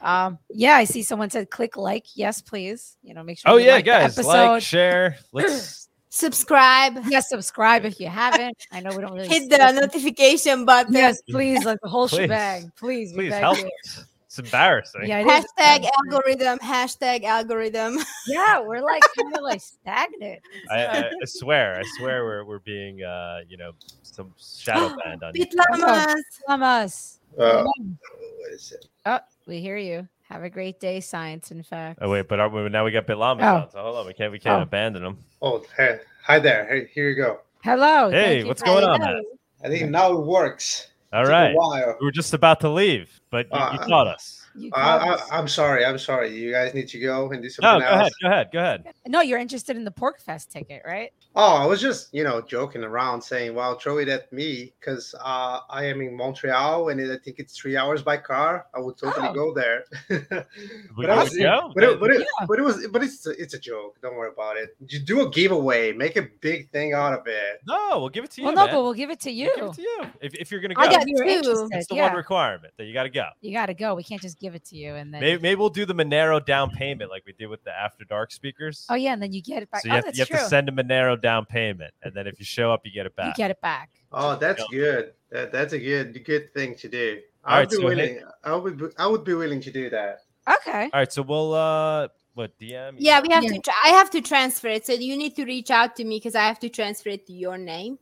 [0.00, 2.06] Um yeah i see someone said click like.
[2.16, 2.96] Yes please.
[3.02, 5.18] You know make sure oh yeah like guys like share.
[5.32, 5.85] Let's
[6.16, 6.98] subscribe.
[7.08, 8.56] Yes, subscribe if you haven't.
[8.72, 10.94] I know we don't really hit the notification button.
[10.94, 12.22] Yes, please, like the whole please.
[12.22, 12.72] shebang.
[12.76, 13.70] Please, please help you.
[13.84, 14.04] us.
[14.26, 15.06] It's embarrassing.
[15.06, 15.90] Yeah, it hashtag is.
[15.98, 16.58] algorithm.
[16.58, 17.98] Hashtag algorithm.
[18.28, 20.40] Yeah, we're like kind of like stagnant.
[20.68, 23.70] I, I, I, swear, I swear, we're we're being, uh, you know,
[24.02, 25.32] some shadow banned on.
[25.32, 26.22] Bit llamas.
[26.48, 27.20] Llamas.
[27.38, 28.86] Uh, what is it?
[29.06, 30.08] Oh, we hear you.
[30.28, 31.50] Have a great day, science.
[31.50, 32.00] In fact.
[32.02, 33.54] Oh wait, but our, now we got Bit llamas oh.
[33.54, 34.06] on, so hold on.
[34.06, 34.62] We can't we can't oh.
[34.62, 35.18] abandon them.
[35.40, 36.66] Oh, hey, hi there.
[36.66, 37.40] Hey, here you go.
[37.62, 38.10] Hello.
[38.10, 39.00] Hey, what's going on?
[39.00, 39.22] Man?
[39.64, 40.88] I think now it works.
[41.12, 41.54] All right.
[42.00, 44.45] We were just about to leave, but you, uh, you taught us.
[44.72, 45.84] I, am sorry.
[45.84, 46.36] I'm sorry.
[46.36, 48.00] You guys need to go and do something no, go else.
[48.00, 48.12] ahead.
[48.22, 48.48] Go ahead.
[48.52, 48.94] Go ahead.
[49.06, 51.12] No, you're interested in the PorcFest ticket, right?
[51.34, 55.14] Oh, I was just, you know, joking around saying, well, throw it at me because
[55.22, 58.66] uh, I am in Montreal and I think it's three hours by car.
[58.74, 59.34] I would totally oh.
[59.34, 59.84] go there.
[60.08, 60.48] but,
[60.96, 61.72] was, go?
[61.74, 62.46] But, it, but, it, yeah.
[62.46, 63.98] but it was, but it's, it's a joke.
[64.00, 64.76] Don't worry about it.
[64.88, 67.60] You do a giveaway, make a big thing out of it.
[67.66, 68.46] No, we'll give it to you.
[68.46, 68.74] Well, no, man.
[68.74, 69.52] but we'll give it to you.
[69.56, 70.04] We'll give it to you.
[70.20, 71.68] If, if you're going to go, I got two.
[71.72, 72.08] It's the yeah.
[72.08, 73.26] one requirement that you got to go.
[73.40, 73.94] You got to go.
[73.94, 76.44] We can't just give it to you and then maybe, maybe we'll do the Monero
[76.44, 78.86] down payment like we did with the After Dark speakers.
[78.88, 79.82] Oh yeah, and then you get it back.
[79.82, 82.38] So you, oh, have, you have to send a Monero down payment, and then if
[82.38, 83.36] you show up, you get it back.
[83.36, 83.90] You get it back.
[84.12, 85.12] Oh, that's good.
[85.30, 87.20] That, that's a good good thing to do.
[87.44, 88.14] I would be so willing.
[88.14, 90.20] Hey, I would be, I would be willing to do that.
[90.48, 90.84] Okay.
[90.84, 92.96] All right, so we'll uh what DM?
[92.98, 93.52] Yeah, we have yeah.
[93.52, 93.60] to.
[93.60, 96.34] Tra- I have to transfer it, so you need to reach out to me because
[96.34, 97.98] I have to transfer it to your name.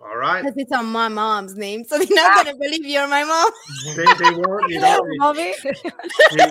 [0.00, 0.42] All right.
[0.42, 3.50] Because it's on my mom's name, so they're not gonna believe you're my mom.
[3.96, 4.70] They, they won't.
[4.70, 5.54] You, know, mommy.
[5.64, 6.46] you,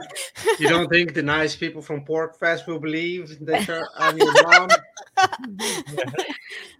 [0.60, 4.70] you, don't think the nice people from PorcFest will believe that I'm your mom?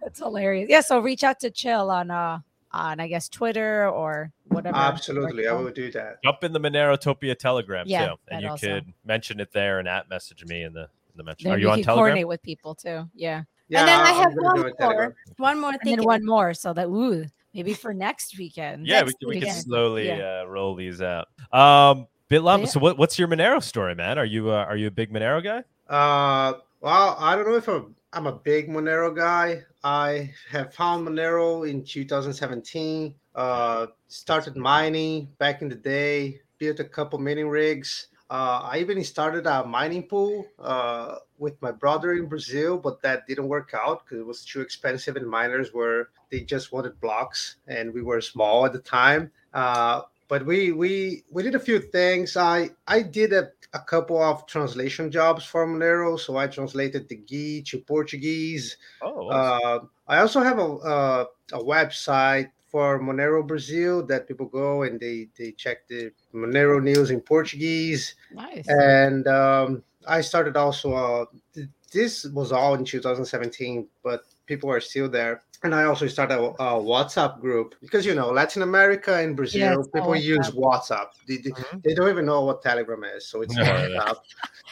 [0.02, 0.68] That's hilarious.
[0.68, 0.82] Yeah.
[0.82, 2.40] So reach out to Chill on uh
[2.72, 4.76] on I guess Twitter or whatever.
[4.76, 6.22] Absolutely, I will do that.
[6.22, 8.66] Jump in the Monerotopia Telegram yeah, too, and you also.
[8.66, 11.48] could mention it there and at message me in the in the mention.
[11.48, 11.96] Then Are you on Telegram?
[11.96, 13.08] Coordinate with people too.
[13.14, 13.44] Yeah.
[13.68, 15.94] Yeah, and then I have one more, one more thing.
[15.94, 18.86] And then one more, so that ooh, maybe for next weekend.
[18.86, 20.42] Yeah, next we, we can slowly yeah.
[20.42, 21.28] uh, roll these out.
[21.52, 22.60] Um, Bitlam.
[22.60, 22.66] Yeah.
[22.66, 24.18] So what, what's your Monero story, man?
[24.18, 25.58] Are you uh, are you a big Monero guy?
[25.88, 29.62] Uh, well, I don't know if I'm, I'm a big Monero guy.
[29.82, 33.14] I have found Monero in 2017.
[33.34, 36.40] Uh, started mining back in the day.
[36.58, 38.08] Built a couple mining rigs.
[38.30, 43.26] Uh, I even started a mining pool uh, with my brother in Brazil, but that
[43.26, 47.56] didn't work out because it was too expensive, and miners were they just wanted blocks,
[47.66, 49.30] and we were small at the time.
[49.54, 52.36] Uh, but we we we did a few things.
[52.36, 57.16] I I did a, a couple of translation jobs for Monero, so I translated the
[57.16, 58.76] GUI to Portuguese.
[59.00, 64.82] Oh, Uh, I also have a uh, a website for Monero Brazil that people go
[64.82, 68.14] and they they check the Monero news in Portuguese.
[68.32, 68.68] Nice.
[68.68, 70.92] And um, I started also.
[70.92, 71.24] Uh,
[71.54, 75.42] th- this was all in 2017, but people are still there.
[75.64, 79.80] And I also started a, a WhatsApp group because you know Latin America and Brazil,
[79.80, 81.08] it's all people use WhatsApp.
[81.26, 81.82] They, they, Mhm.
[81.82, 83.98] they don't even know what Telegram is, so it's Yeah, yeah.
[83.98, 84.16] WhatsApp.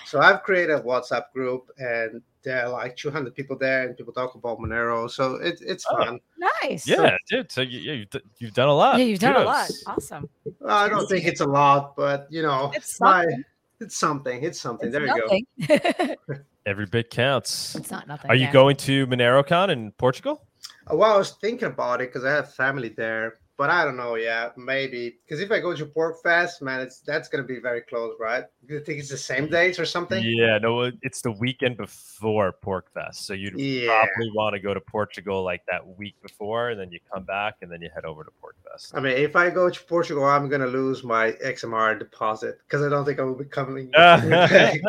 [0.07, 4.13] So I've created a WhatsApp group, and there are like 200 people there, and people
[4.13, 5.11] talk about Monero.
[5.11, 5.97] So it, it's Oh.
[5.97, 6.21] fun.
[6.63, 6.87] nice.
[6.87, 7.51] yeah, dude.
[7.51, 8.99] So you you've d- you've done a lot.
[9.01, 9.67] Yeah, you've done a lot.
[9.67, 9.85] Kudos.
[9.89, 10.29] Awesome.
[10.69, 13.45] I don't think it's a lot, but you know, It's my- something.
[13.81, 14.45] it's something.
[14.45, 14.87] It's something.
[14.89, 16.37] It's there you go.
[16.67, 17.75] Every bit counts.
[17.75, 18.31] it's not nothing.
[18.31, 18.53] Are you yeah.
[18.53, 20.46] going to MoneroCon in Portugal?
[20.91, 23.97] Uh, Well, I was thinking about it because I have family there, but I don't
[23.97, 24.15] know.
[24.17, 28.15] Yeah, maybe because if I go to PorcFest, man, it's that's gonna be very close,
[28.21, 28.45] right?
[28.69, 30.23] You think it's the same dates or something?
[30.23, 34.05] Yeah, no, it's the weekend before PorcFest, so you'd Yeah.
[34.07, 37.55] probably want to go to Portugal like that week before, and then you come back,
[37.63, 38.93] and then you head over to Pork Fest.
[38.95, 42.89] I mean, if I go to Portugal, I'm gonna lose my XMR deposit because I
[42.89, 43.91] don't think I will be coming.
[43.93, 44.81] back.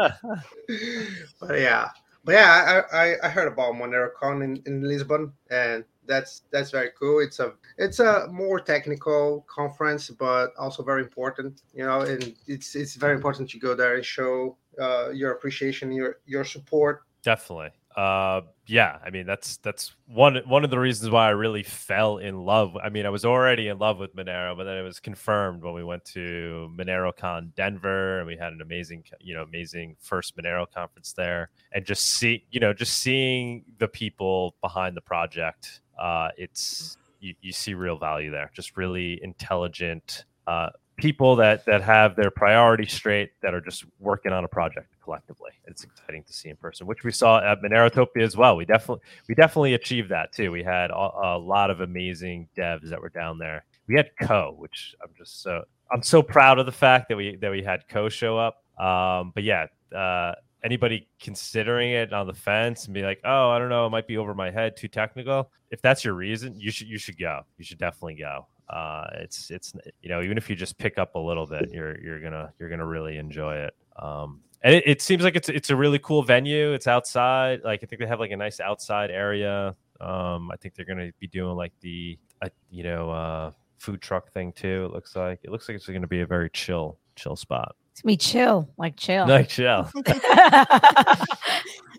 [1.39, 1.89] but yeah,
[2.27, 6.89] but yeah, I, I, I heard about MoneroCon in, in Lisbon, and that's that's very
[6.99, 7.21] cool.
[7.21, 11.61] It's a it's a more technical conference, but also very important.
[11.73, 15.89] You know, and it's it's very important to go there and show uh, your appreciation,
[15.93, 17.03] your your support.
[17.23, 17.69] Definitely.
[17.97, 22.19] Uh, yeah, I mean that's that's one one of the reasons why I really fell
[22.19, 22.77] in love.
[22.77, 25.73] I mean, I was already in love with Monero, but then it was confirmed when
[25.73, 30.69] we went to MoneroCon Denver, and we had an amazing, you know, amazing first Monero
[30.71, 35.81] conference there, and just see, you know, just seeing the people behind the project.
[35.99, 38.51] Uh, it's you, you see real value there.
[38.53, 44.33] Just really intelligent uh, people that that have their priorities straight, that are just working
[44.33, 45.51] on a project collectively.
[45.65, 48.57] It's exciting to see in person, which we saw at Monerotopia as well.
[48.57, 50.51] We definitely we definitely achieved that too.
[50.51, 53.65] We had a, a lot of amazing devs that were down there.
[53.87, 57.37] We had Co, which I'm just so I'm so proud of the fact that we
[57.37, 58.63] that we had Co show up.
[58.79, 60.33] Um, but yeah, uh,
[60.63, 64.07] anybody considering it on the fence and be like, oh, I don't know, it might
[64.07, 65.49] be over my head, too technical.
[65.71, 67.41] If that's your reason, you should you should go.
[67.57, 68.47] You should definitely go.
[68.69, 71.99] Uh, it's it's you know even if you just pick up a little bit, you're
[72.01, 73.75] you're gonna you're gonna really enjoy it.
[73.97, 76.73] Um, and it, it seems like it's it's a really cool venue.
[76.73, 77.61] It's outside.
[77.63, 79.75] Like I think they have like a nice outside area.
[80.01, 84.31] Um, I think they're gonna be doing like the uh, you know uh, food truck
[84.33, 84.85] thing too.
[84.85, 87.75] It looks like it looks like it's gonna be a very chill chill spot.
[87.93, 89.27] It's me chill, like chill.
[89.27, 89.89] Like chill.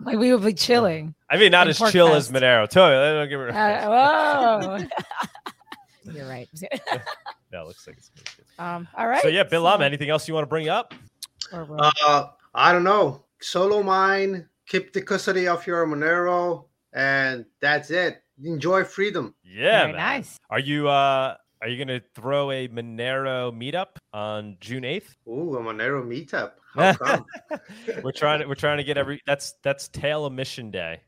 [0.00, 1.14] like we would be chilling.
[1.28, 2.40] I mean, not And as Pork chill as Fest.
[2.40, 2.68] Monero.
[2.68, 3.28] Totally.
[3.28, 3.46] Don't get me
[4.86, 4.88] wrong.
[6.10, 6.16] Whoa.
[6.16, 6.48] You're right.
[7.52, 8.44] no, it looks like it's good.
[8.58, 9.22] um, all right.
[9.22, 10.94] So yeah, Bill Lam, so- anything else you want to bring up?
[11.52, 13.24] Uh, I don't know.
[13.40, 18.22] Solo mine, keep the custody of your Monero, and that's it.
[18.44, 19.34] Enjoy freedom.
[19.44, 19.96] Yeah, Very man.
[19.96, 20.38] nice.
[20.50, 25.16] Are you uh are you gonna throw a Monero meetup on June eighth?
[25.26, 26.52] Ooh, a Monero meetup.
[26.74, 27.24] How come?
[28.04, 31.00] we're trying to we're trying to get every that's that's tail emission day.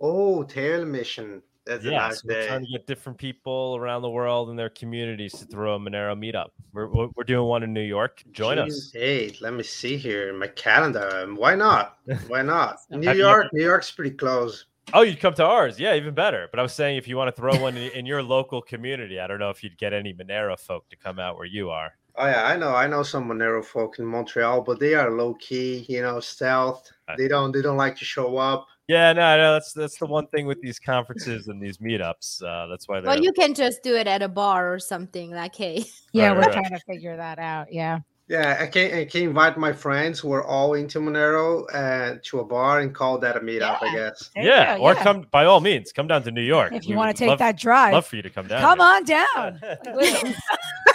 [0.00, 1.42] oh, tail emission.
[1.68, 4.58] That's a Yeah, nice so we're trying to get different people around the world and
[4.58, 6.48] their communities to throw a Monero meetup.
[6.72, 8.22] We're we're doing one in New York.
[8.32, 8.90] Join June us.
[8.94, 11.06] Hey, Let me see here in my calendar.
[11.22, 11.98] Um, Why not?
[12.28, 12.78] Why not?
[12.90, 13.48] New York.
[13.52, 14.64] New York's pretty close.
[14.94, 15.78] Oh, you'd come to ours.
[15.78, 16.48] Yeah, even better.
[16.50, 19.20] But I was saying if you want to throw one in, in your local community,
[19.20, 21.92] I don't know if you'd get any Monero folk to come out where you are.
[22.16, 22.74] Oh yeah, I know.
[22.74, 25.84] I know some Monero folk in Montreal, but they are low key.
[25.86, 26.90] You know, stealth.
[27.06, 27.18] Right.
[27.18, 27.52] They don't.
[27.52, 28.66] They don't like to show up.
[28.88, 32.42] Yeah, no, no, that's that's the one thing with these conferences and these meetups.
[32.42, 35.30] Uh, that's why Well, you can just do it at a bar or something.
[35.30, 35.84] Like, hey,
[36.14, 36.52] yeah, right, we're right.
[36.52, 37.70] trying to figure that out.
[37.70, 38.00] Yeah.
[38.28, 42.40] Yeah, I can I can invite my friends who are all into Monero uh, to
[42.40, 43.82] a bar and call that a meetup.
[43.82, 44.30] I guess.
[44.34, 45.02] There yeah, or yeah.
[45.02, 46.74] come by all means, come down to New York.
[46.74, 48.60] If you want to take love- that drive, love for you to come down.
[48.60, 48.86] come here.
[48.86, 50.34] on down.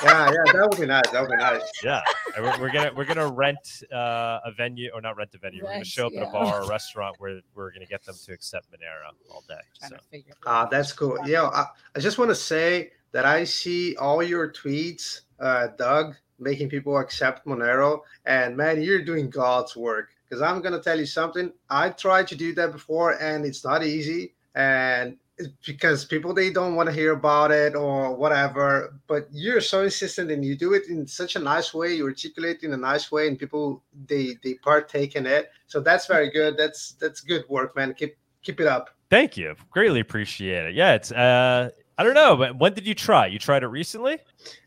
[0.03, 1.10] Yeah, yeah, that would be nice.
[1.11, 1.61] That would be nice.
[1.81, 2.01] yeah,
[2.38, 5.64] we're, we're gonna we're gonna rent uh, a venue or not rent a venue.
[5.64, 8.15] we're gonna show up at a bar or a restaurant where we're gonna get them
[8.26, 9.55] to accept Monero all day.
[9.80, 11.18] So to figure it Ah, that's cool.
[11.26, 16.15] Yeah, I, I just want to say that I see all your tweets, uh, Doug,
[16.39, 18.01] making people accept Monero.
[18.26, 20.10] And man, you're doing God's work.
[20.27, 21.51] Because I'm gonna tell you something.
[21.69, 24.34] I tried to do that before, and it's not easy.
[24.55, 25.18] And
[25.65, 28.93] because people they don't want to hear about it or whatever.
[29.07, 31.93] But you're so insistent, and you do it in such a nice way.
[31.93, 35.51] You articulate in a nice way, and people they they partake in it.
[35.68, 36.57] So that's very good.
[36.57, 37.93] That's that's good work, man.
[37.93, 38.89] Keep keep it up.
[39.10, 39.55] Thank you.
[39.72, 40.76] Greatly appreciate it.
[40.76, 43.28] Yeah, it's uh I don't know, but when did you try?
[43.28, 44.18] You tried it recently?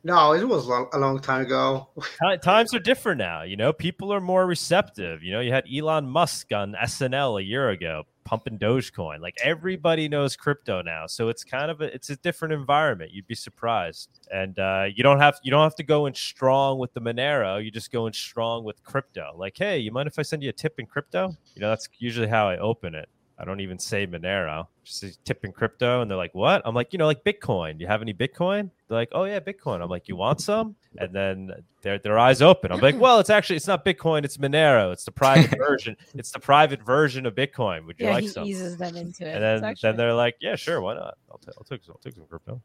[0.05, 1.89] No, it was long, a long time ago.
[2.43, 3.43] Times are different now.
[3.43, 5.23] You know, people are more receptive.
[5.23, 9.20] You know, you had Elon Musk on SNL a year ago pumping Dogecoin.
[9.20, 13.12] Like everybody knows crypto now, so it's kind of a, it's a different environment.
[13.12, 16.78] You'd be surprised, and uh, you don't have you don't have to go in strong
[16.78, 17.65] with the Monero.
[17.65, 19.35] You just go in strong with crypto.
[19.36, 21.35] Like, hey, you mind if I send you a tip in crypto?
[21.55, 23.09] You know, that's usually how I open it.
[23.39, 24.67] I don't even say Monero.
[24.85, 27.79] Just tip in crypto, and they're like, "What?" I'm like, "You know, like Bitcoin.
[27.79, 30.77] Do you have any Bitcoin?" They're like, "Oh yeah, Bitcoin." I'm like, "You want some?"
[30.98, 31.52] And then
[31.82, 32.73] their their eyes open.
[32.73, 34.24] I'm like, "Well, it's actually it's not Bitcoin.
[34.24, 34.93] It's Monero.
[34.93, 35.97] It's the private version.
[36.14, 37.86] It's the private version of Bitcoin.
[37.86, 39.35] Would you yeah, like he some?" eases them into it.
[39.35, 41.14] And then actually- then they're like, "Yeah, sure, why not?
[41.31, 41.94] I'll, t- I'll take some.
[41.94, 42.60] I'll take some crypto."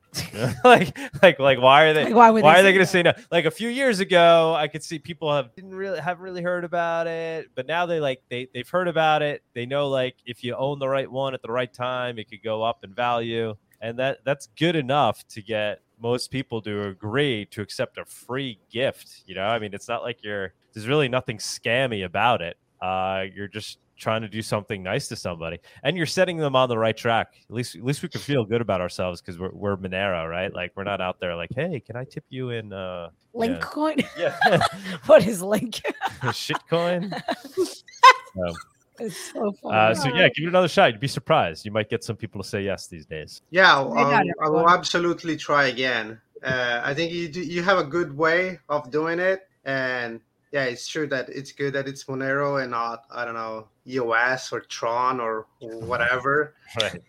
[0.64, 2.06] like like like why are they?
[2.06, 3.14] Like, why would why they are they going to say no?
[3.32, 6.64] Like a few years ago, I could see people have didn't really haven't really heard
[6.64, 9.44] about it, but now they like they they've heard about it.
[9.54, 12.42] They know like if you own the right one at the right time, it could
[12.44, 17.46] go up in value, and that that's good enough to get most people to agree
[17.52, 19.24] to accept a free gift.
[19.26, 22.58] You know, I mean, it's not like you're there's really nothing scammy about it.
[22.82, 26.68] Uh, you're just trying to do something nice to somebody, and you're setting them on
[26.68, 27.36] the right track.
[27.50, 30.54] At least, at least we can feel good about ourselves because we're we're Monero, right?
[30.54, 32.74] Like we're not out there like, hey, can I tip you in?
[32.74, 33.66] Uh, Link yeah.
[33.66, 33.98] coin.
[34.18, 34.68] yeah,
[35.06, 35.76] what is Link?
[36.22, 37.14] shitcoin.
[37.14, 38.54] Um,
[39.02, 39.76] it's so funny.
[39.78, 40.92] uh, so yeah, give it another shot.
[40.92, 41.66] You'd be surprised.
[41.66, 43.42] You might get some people to say yes these days.
[43.52, 46.20] Yeah, I'll, I'll- I will absolutely try again.
[46.44, 50.20] Uh, I think you do, you have a good way of doing it, and
[50.52, 54.52] yeah, it's true that it's good that it's Monero and not I don't know EOS
[54.52, 56.56] or Tron or whatever.
[56.82, 57.02] Right.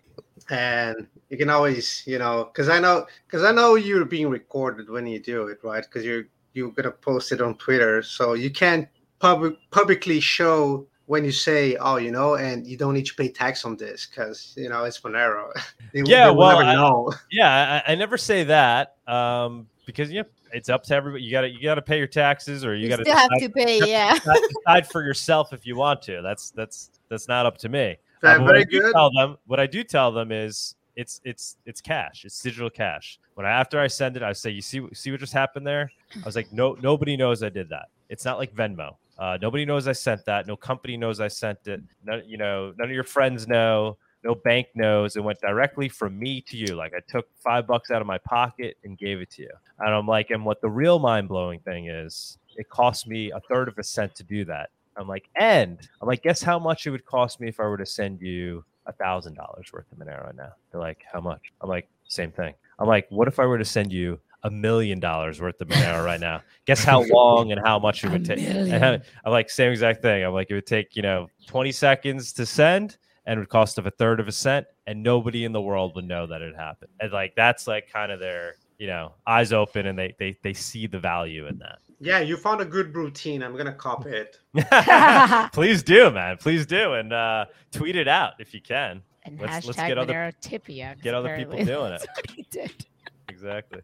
[0.51, 4.91] And you can always, you know, because I know because I know you're being recorded
[4.91, 5.85] when you do it, right?
[5.85, 8.89] Because you're you're gonna post it on Twitter, so you can't
[9.21, 13.29] public publicly show when you say, oh, you know, and you don't need to pay
[13.29, 15.51] tax on this because you know it's Monero.
[15.93, 17.13] They- Yeah, they well, never I- know.
[17.31, 20.23] Yeah, I, I never say that um, because yeah,
[20.53, 21.25] it's up to everybody.
[21.25, 23.29] You got to you got to pay your taxes, or you, You, got to have
[23.41, 24.19] to pay, yeah.
[24.19, 26.23] decide for yourself if you want to.
[26.23, 27.97] That's that's that's not up to me.
[28.23, 28.93] Very, Uh, but what I do good.
[28.93, 32.25] Tell them what I do tell them is it's it's it's cash.
[32.25, 33.19] It's digital cash.
[33.35, 35.91] When I after I send it, I say, "You see see what just happened there?"
[36.17, 37.87] I was like, "No, nobody knows I did that.
[38.11, 38.97] It's not like Venmo.
[39.19, 40.47] Uh, nobody knows I sent that.
[40.47, 41.81] No company knows I sent it.
[42.05, 43.97] None, you know, none of your friends know.
[44.25, 45.17] No bank knows.
[45.17, 46.75] It went directly from me to you.
[46.77, 49.51] Like I took five bucks out of my pocket and gave it to you.
[49.81, 53.41] And I'm like, and what the real mind blowing thing is, it cost me a
[53.41, 54.71] third of a cent to do that.
[54.97, 57.79] I'm like, and I'm like, guess how much it would cost me if I were
[57.79, 60.53] to send you a thousand dollars worth of Monero now?
[60.71, 61.53] They're like, how much?
[61.61, 62.55] I'm like, same thing.
[62.79, 66.05] I'm like, what if I were to send you a million dollars worth of Monero
[66.05, 66.43] right now?
[66.67, 68.41] Guess how long and how much it would take?
[68.41, 69.03] I'm
[69.33, 70.25] like, same exact thing.
[70.25, 72.97] I'm like, it would take, you know, 20 seconds to send
[73.27, 75.95] and it would cost of a third of a cent, and nobody in the world
[75.95, 76.91] would know that it happened.
[76.99, 80.53] And like that's like kind of their, you know, eyes open and they they they
[80.53, 81.79] see the value in that.
[82.01, 83.45] Yeah, you found a good routine.
[83.45, 84.41] I'm gonna copy it.
[85.53, 86.37] Please do, man.
[86.39, 86.95] Please do.
[86.95, 89.03] And uh tweet it out if you can.
[89.23, 90.95] and Let's- hashtag let's get other- Monero Tipia.
[90.95, 92.01] 'cause get other people doing it.
[92.01, 92.87] that's what he did.
[93.33, 93.81] Exactly.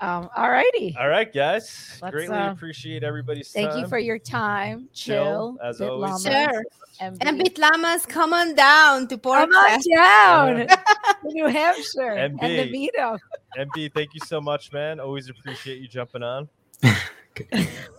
[0.00, 0.96] Um, all righty.
[0.98, 1.98] All right, guys.
[2.02, 3.78] Let's, Greatly uh, appreciate everybody's Thank time.
[3.80, 4.88] you for your time.
[4.92, 5.58] Chill, Chill.
[5.62, 6.10] as Bit always.
[6.10, 6.64] Llamas, Sure.
[7.00, 7.18] MB.
[7.20, 10.78] And Bitlamas, come on down to Port Come on down to
[11.24, 12.72] New Hampshire and the MB.
[12.98, 13.18] meetup.
[13.56, 14.98] MB, thank you so much, man.
[15.00, 16.48] Always appreciate you jumping on.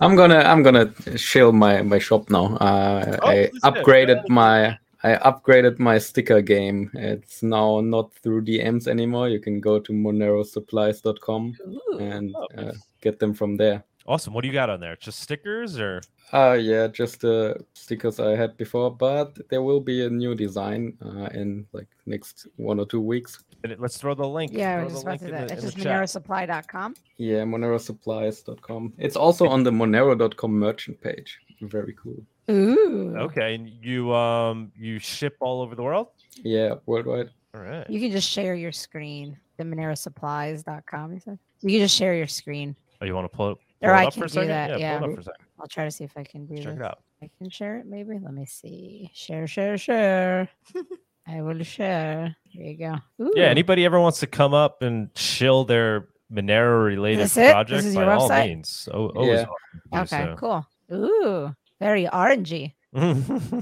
[0.01, 2.55] I'm gonna I'm gonna shill my my shop now.
[2.57, 3.59] Uh, Oh, I please do.
[3.61, 4.29] Go upgraded ahead.
[4.29, 6.89] my I upgraded my sticker game.
[6.93, 9.27] It's now not through DMs anymore.
[9.29, 11.97] You can go to monerosupplies.com Ooh.
[11.99, 12.47] and Oh.
[12.57, 13.83] uh, get them from there.
[14.05, 14.33] Awesome.
[14.33, 14.95] What do you got on there?
[14.97, 16.01] Just stickers or
[16.33, 20.97] Uh yeah, just the stickers I had before, but there will be a new design
[21.05, 23.43] uh, in like next one or two weeks.
[23.77, 24.51] let's throw the link.
[24.53, 25.47] Yeah, I throw was just the about to link do in that.
[25.47, 26.01] the- It's in just the chat.
[26.01, 26.95] monerosupply.com.
[27.17, 28.93] Yeah, monerosupplies.com.
[28.97, 31.39] It's also on the monero.com merchant page.
[31.61, 32.17] Very cool.
[32.49, 33.15] Ooh.
[33.17, 36.07] Okay, and you um you ship all over the world.
[36.43, 37.29] Yeah, worldwide.
[37.55, 37.87] All right.
[37.89, 39.37] You can just share your screen.
[39.57, 41.37] The monerosupplies.com, you said?
[41.61, 42.75] You can just share your screen.
[43.01, 44.33] Oh, you want to pull it, Or pull it I up for can a do
[44.33, 44.47] second?
[44.49, 44.99] that, Yeah, yeah.
[44.99, 45.45] pull it up for a second.
[45.59, 46.75] I'll try to see if I can do Check this.
[46.77, 46.99] it out.
[47.21, 48.17] I can share it maybe.
[48.21, 49.11] Let me see.
[49.13, 50.49] Share, share, share.
[51.27, 52.35] I will share.
[52.55, 52.95] There you go.
[53.21, 53.31] Ooh.
[53.35, 57.51] Yeah, anybody ever wants to come up and chill their Monero related This it?
[57.51, 59.45] project, This is by your all means, o- always Yeah.
[59.91, 60.65] welcome to do Okay, cool.
[60.91, 62.73] Ooh, very orangey.
[62.95, 63.61] so.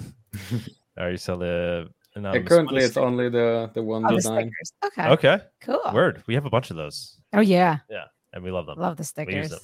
[0.98, 3.06] Are you sell the Yeah, currently, it's sticker?
[3.06, 4.52] only the the one Oh, the design.
[4.52, 4.70] stickers.
[4.88, 5.38] Okay, okay.
[5.62, 5.82] cool.
[5.94, 6.24] Word.
[6.28, 8.78] We have a bunch of those, Oh yeah, Yeah, and we love them.
[8.78, 9.50] love the We use stickers.
[9.50, 9.60] them.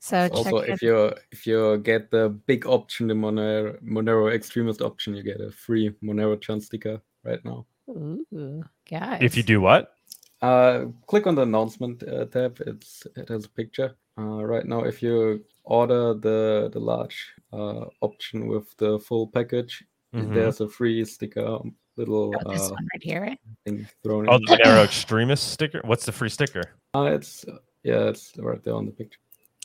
[0.00, 0.70] So check Also, it.
[0.74, 5.40] if you if you get the big option, the Monero Monero extremist option, you get
[5.40, 7.66] a free Monero Chan sticker right now.
[7.90, 9.20] Ooh, guys.
[9.20, 9.92] If you do what?
[10.40, 12.52] Uh, click on the announcement uh, tab.
[12.66, 13.90] It's it has a picture.
[14.16, 19.84] Uh, right now, if you order the the large uh, option with the full package,
[20.14, 20.34] Mhm.
[20.34, 23.36] there's a free sticker um, little Oh, this uh, one right here.
[23.64, 24.42] thing thrown Oh, in.
[24.42, 25.80] the Monero extremist sticker.
[25.84, 26.62] What's the free sticker?
[26.94, 27.44] Uh, it's
[27.84, 29.18] yeah, it's right there on the picture.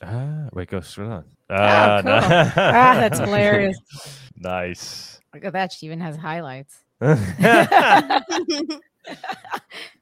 [0.03, 1.25] Ah, wait, go scroll on.
[1.49, 2.11] Oh, Ah, cool.
[2.11, 3.77] ah, that's hilarious.
[4.37, 5.19] nice.
[5.33, 5.71] Look at that.
[5.71, 6.75] She even has highlights.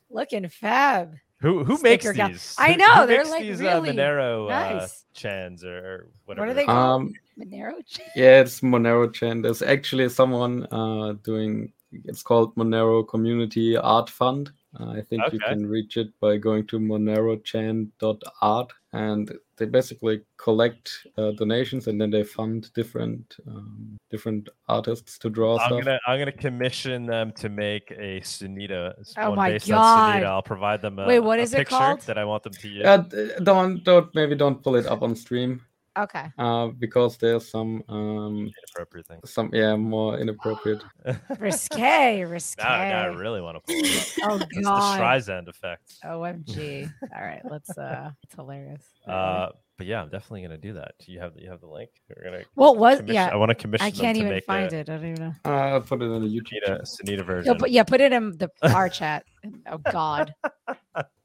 [0.09, 1.15] Looking fab.
[1.43, 2.27] Who who makes Sticker guy.
[2.29, 2.55] these?
[2.57, 5.03] I know, who they're, makes like, these really uh, Monero uh, nice.
[5.13, 6.47] chans or whatever.
[6.47, 7.11] are they're they called.
[7.11, 7.13] called?
[7.13, 7.85] Um, Monero.
[7.85, 9.41] Ch- Yeah, it's Monero Chan.
[9.43, 11.71] There's actually someone uh, doing.
[12.05, 14.51] It's called Monero Community Art Fund.
[14.79, 20.91] Uh, I think you can reach it by going to monerochan.art, and they basically collect
[21.17, 25.83] uh, donations and then they fund different um, different artists to draw I'm stuff.
[25.83, 28.99] gonna I'm gonna commission them to make a Sunita.
[28.99, 29.79] s- Oh one my based God.
[29.79, 30.25] on Sunita.
[30.25, 32.01] I'll provide them a, Wait, what is a it called?
[32.01, 32.85] that I want them to use.
[32.85, 32.97] Uh,
[33.43, 35.61] don't don't maybe don't pull it up on stream
[35.97, 36.25] Okay.
[36.39, 39.19] uh, because there's some um, Inappropriate thing.
[39.25, 40.83] some yeah more inappropriate.
[41.39, 42.23] Risque.
[42.23, 42.63] Risque.
[42.63, 44.23] now, now I really want to pull it up.
[44.31, 44.99] Oh It's the god.
[44.99, 45.93] Streisand effect.
[46.03, 46.91] OMG.
[47.15, 48.83] All right, let's uh it's hilarious.
[49.07, 50.93] Uh, but yeah, I'm definitely gonna do that.
[50.99, 51.89] Do you have you have the link.
[52.09, 52.43] We're gonna.
[52.55, 53.85] What was yeah, I want to commission.
[53.85, 54.89] I can't to even make find a it.
[54.89, 55.33] I don't even know.
[55.45, 56.63] Uh, I'll put it in the YouTube.
[56.67, 57.53] Sunita, Sunita version.
[57.53, 59.25] Yeah, but yeah, put it in the our chat.
[59.67, 60.33] Oh god.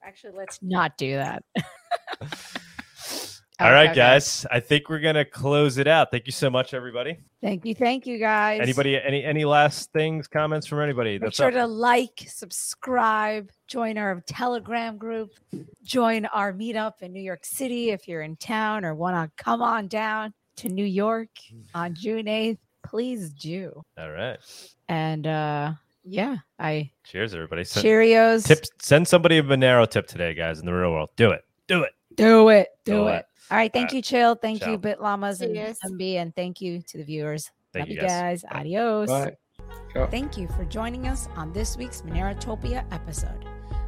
[0.03, 1.43] Actually, let's not do that.
[3.61, 4.47] All right, Okay, guys.
[4.53, 6.13] I think we're gonna close it out.
[6.13, 7.17] Thank you so much, everybody.
[7.43, 8.61] Thank you, thank you guys.
[8.61, 9.01] Anybody?
[9.01, 11.13] Any any last things, comments from anybody?
[11.15, 11.55] Make That's sure up?
[11.55, 15.31] to like, subscribe, join our Telegram group,
[15.83, 19.61] join our meetup in New York City if you're in town or want to come
[19.61, 21.31] on down to New York
[21.75, 22.59] on June 8th.
[22.85, 23.83] Please do.
[23.99, 24.39] All right.
[24.89, 25.73] And uh
[26.05, 27.65] yeah, I Cheers, everybody.
[27.65, 28.47] Send, Cheerios.
[28.47, 28.65] tip.
[28.79, 30.61] Send somebody a Monero tip today, guys.
[30.61, 31.45] In the real world, do it.
[31.67, 31.93] Do it.
[32.15, 32.69] Do it.
[32.85, 33.15] Do Do it.
[33.17, 33.27] it.
[33.51, 33.73] All right.
[33.73, 33.95] Thank right.
[33.95, 34.35] you, Chill.
[34.35, 35.79] Thank you, Bit Llamas and Cheers.
[35.85, 36.15] MB.
[36.17, 37.51] And thank you to the viewers.
[37.73, 38.43] Thank Love you, you guys.
[38.43, 38.61] guys.
[38.61, 39.09] Adios.
[39.09, 39.37] Bye.
[40.11, 43.45] Thank you for joining us on this week's Monerotopia episode.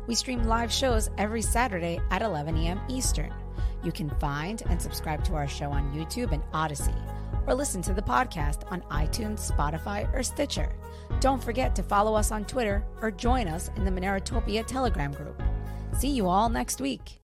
[0.06, 2.80] We stream live shows every Saturday at 11 a.m.
[2.88, 3.32] Eastern.
[3.84, 6.92] You can find and subscribe to our show on YouTube and Odysee,
[7.46, 10.74] or listen to the podcast on iTunes, Spotify, or Stitcher.
[11.20, 15.40] Don't forget to follow us on Twitter or join us in the Monerotopia Telegram group.
[15.96, 17.19] See you all next week.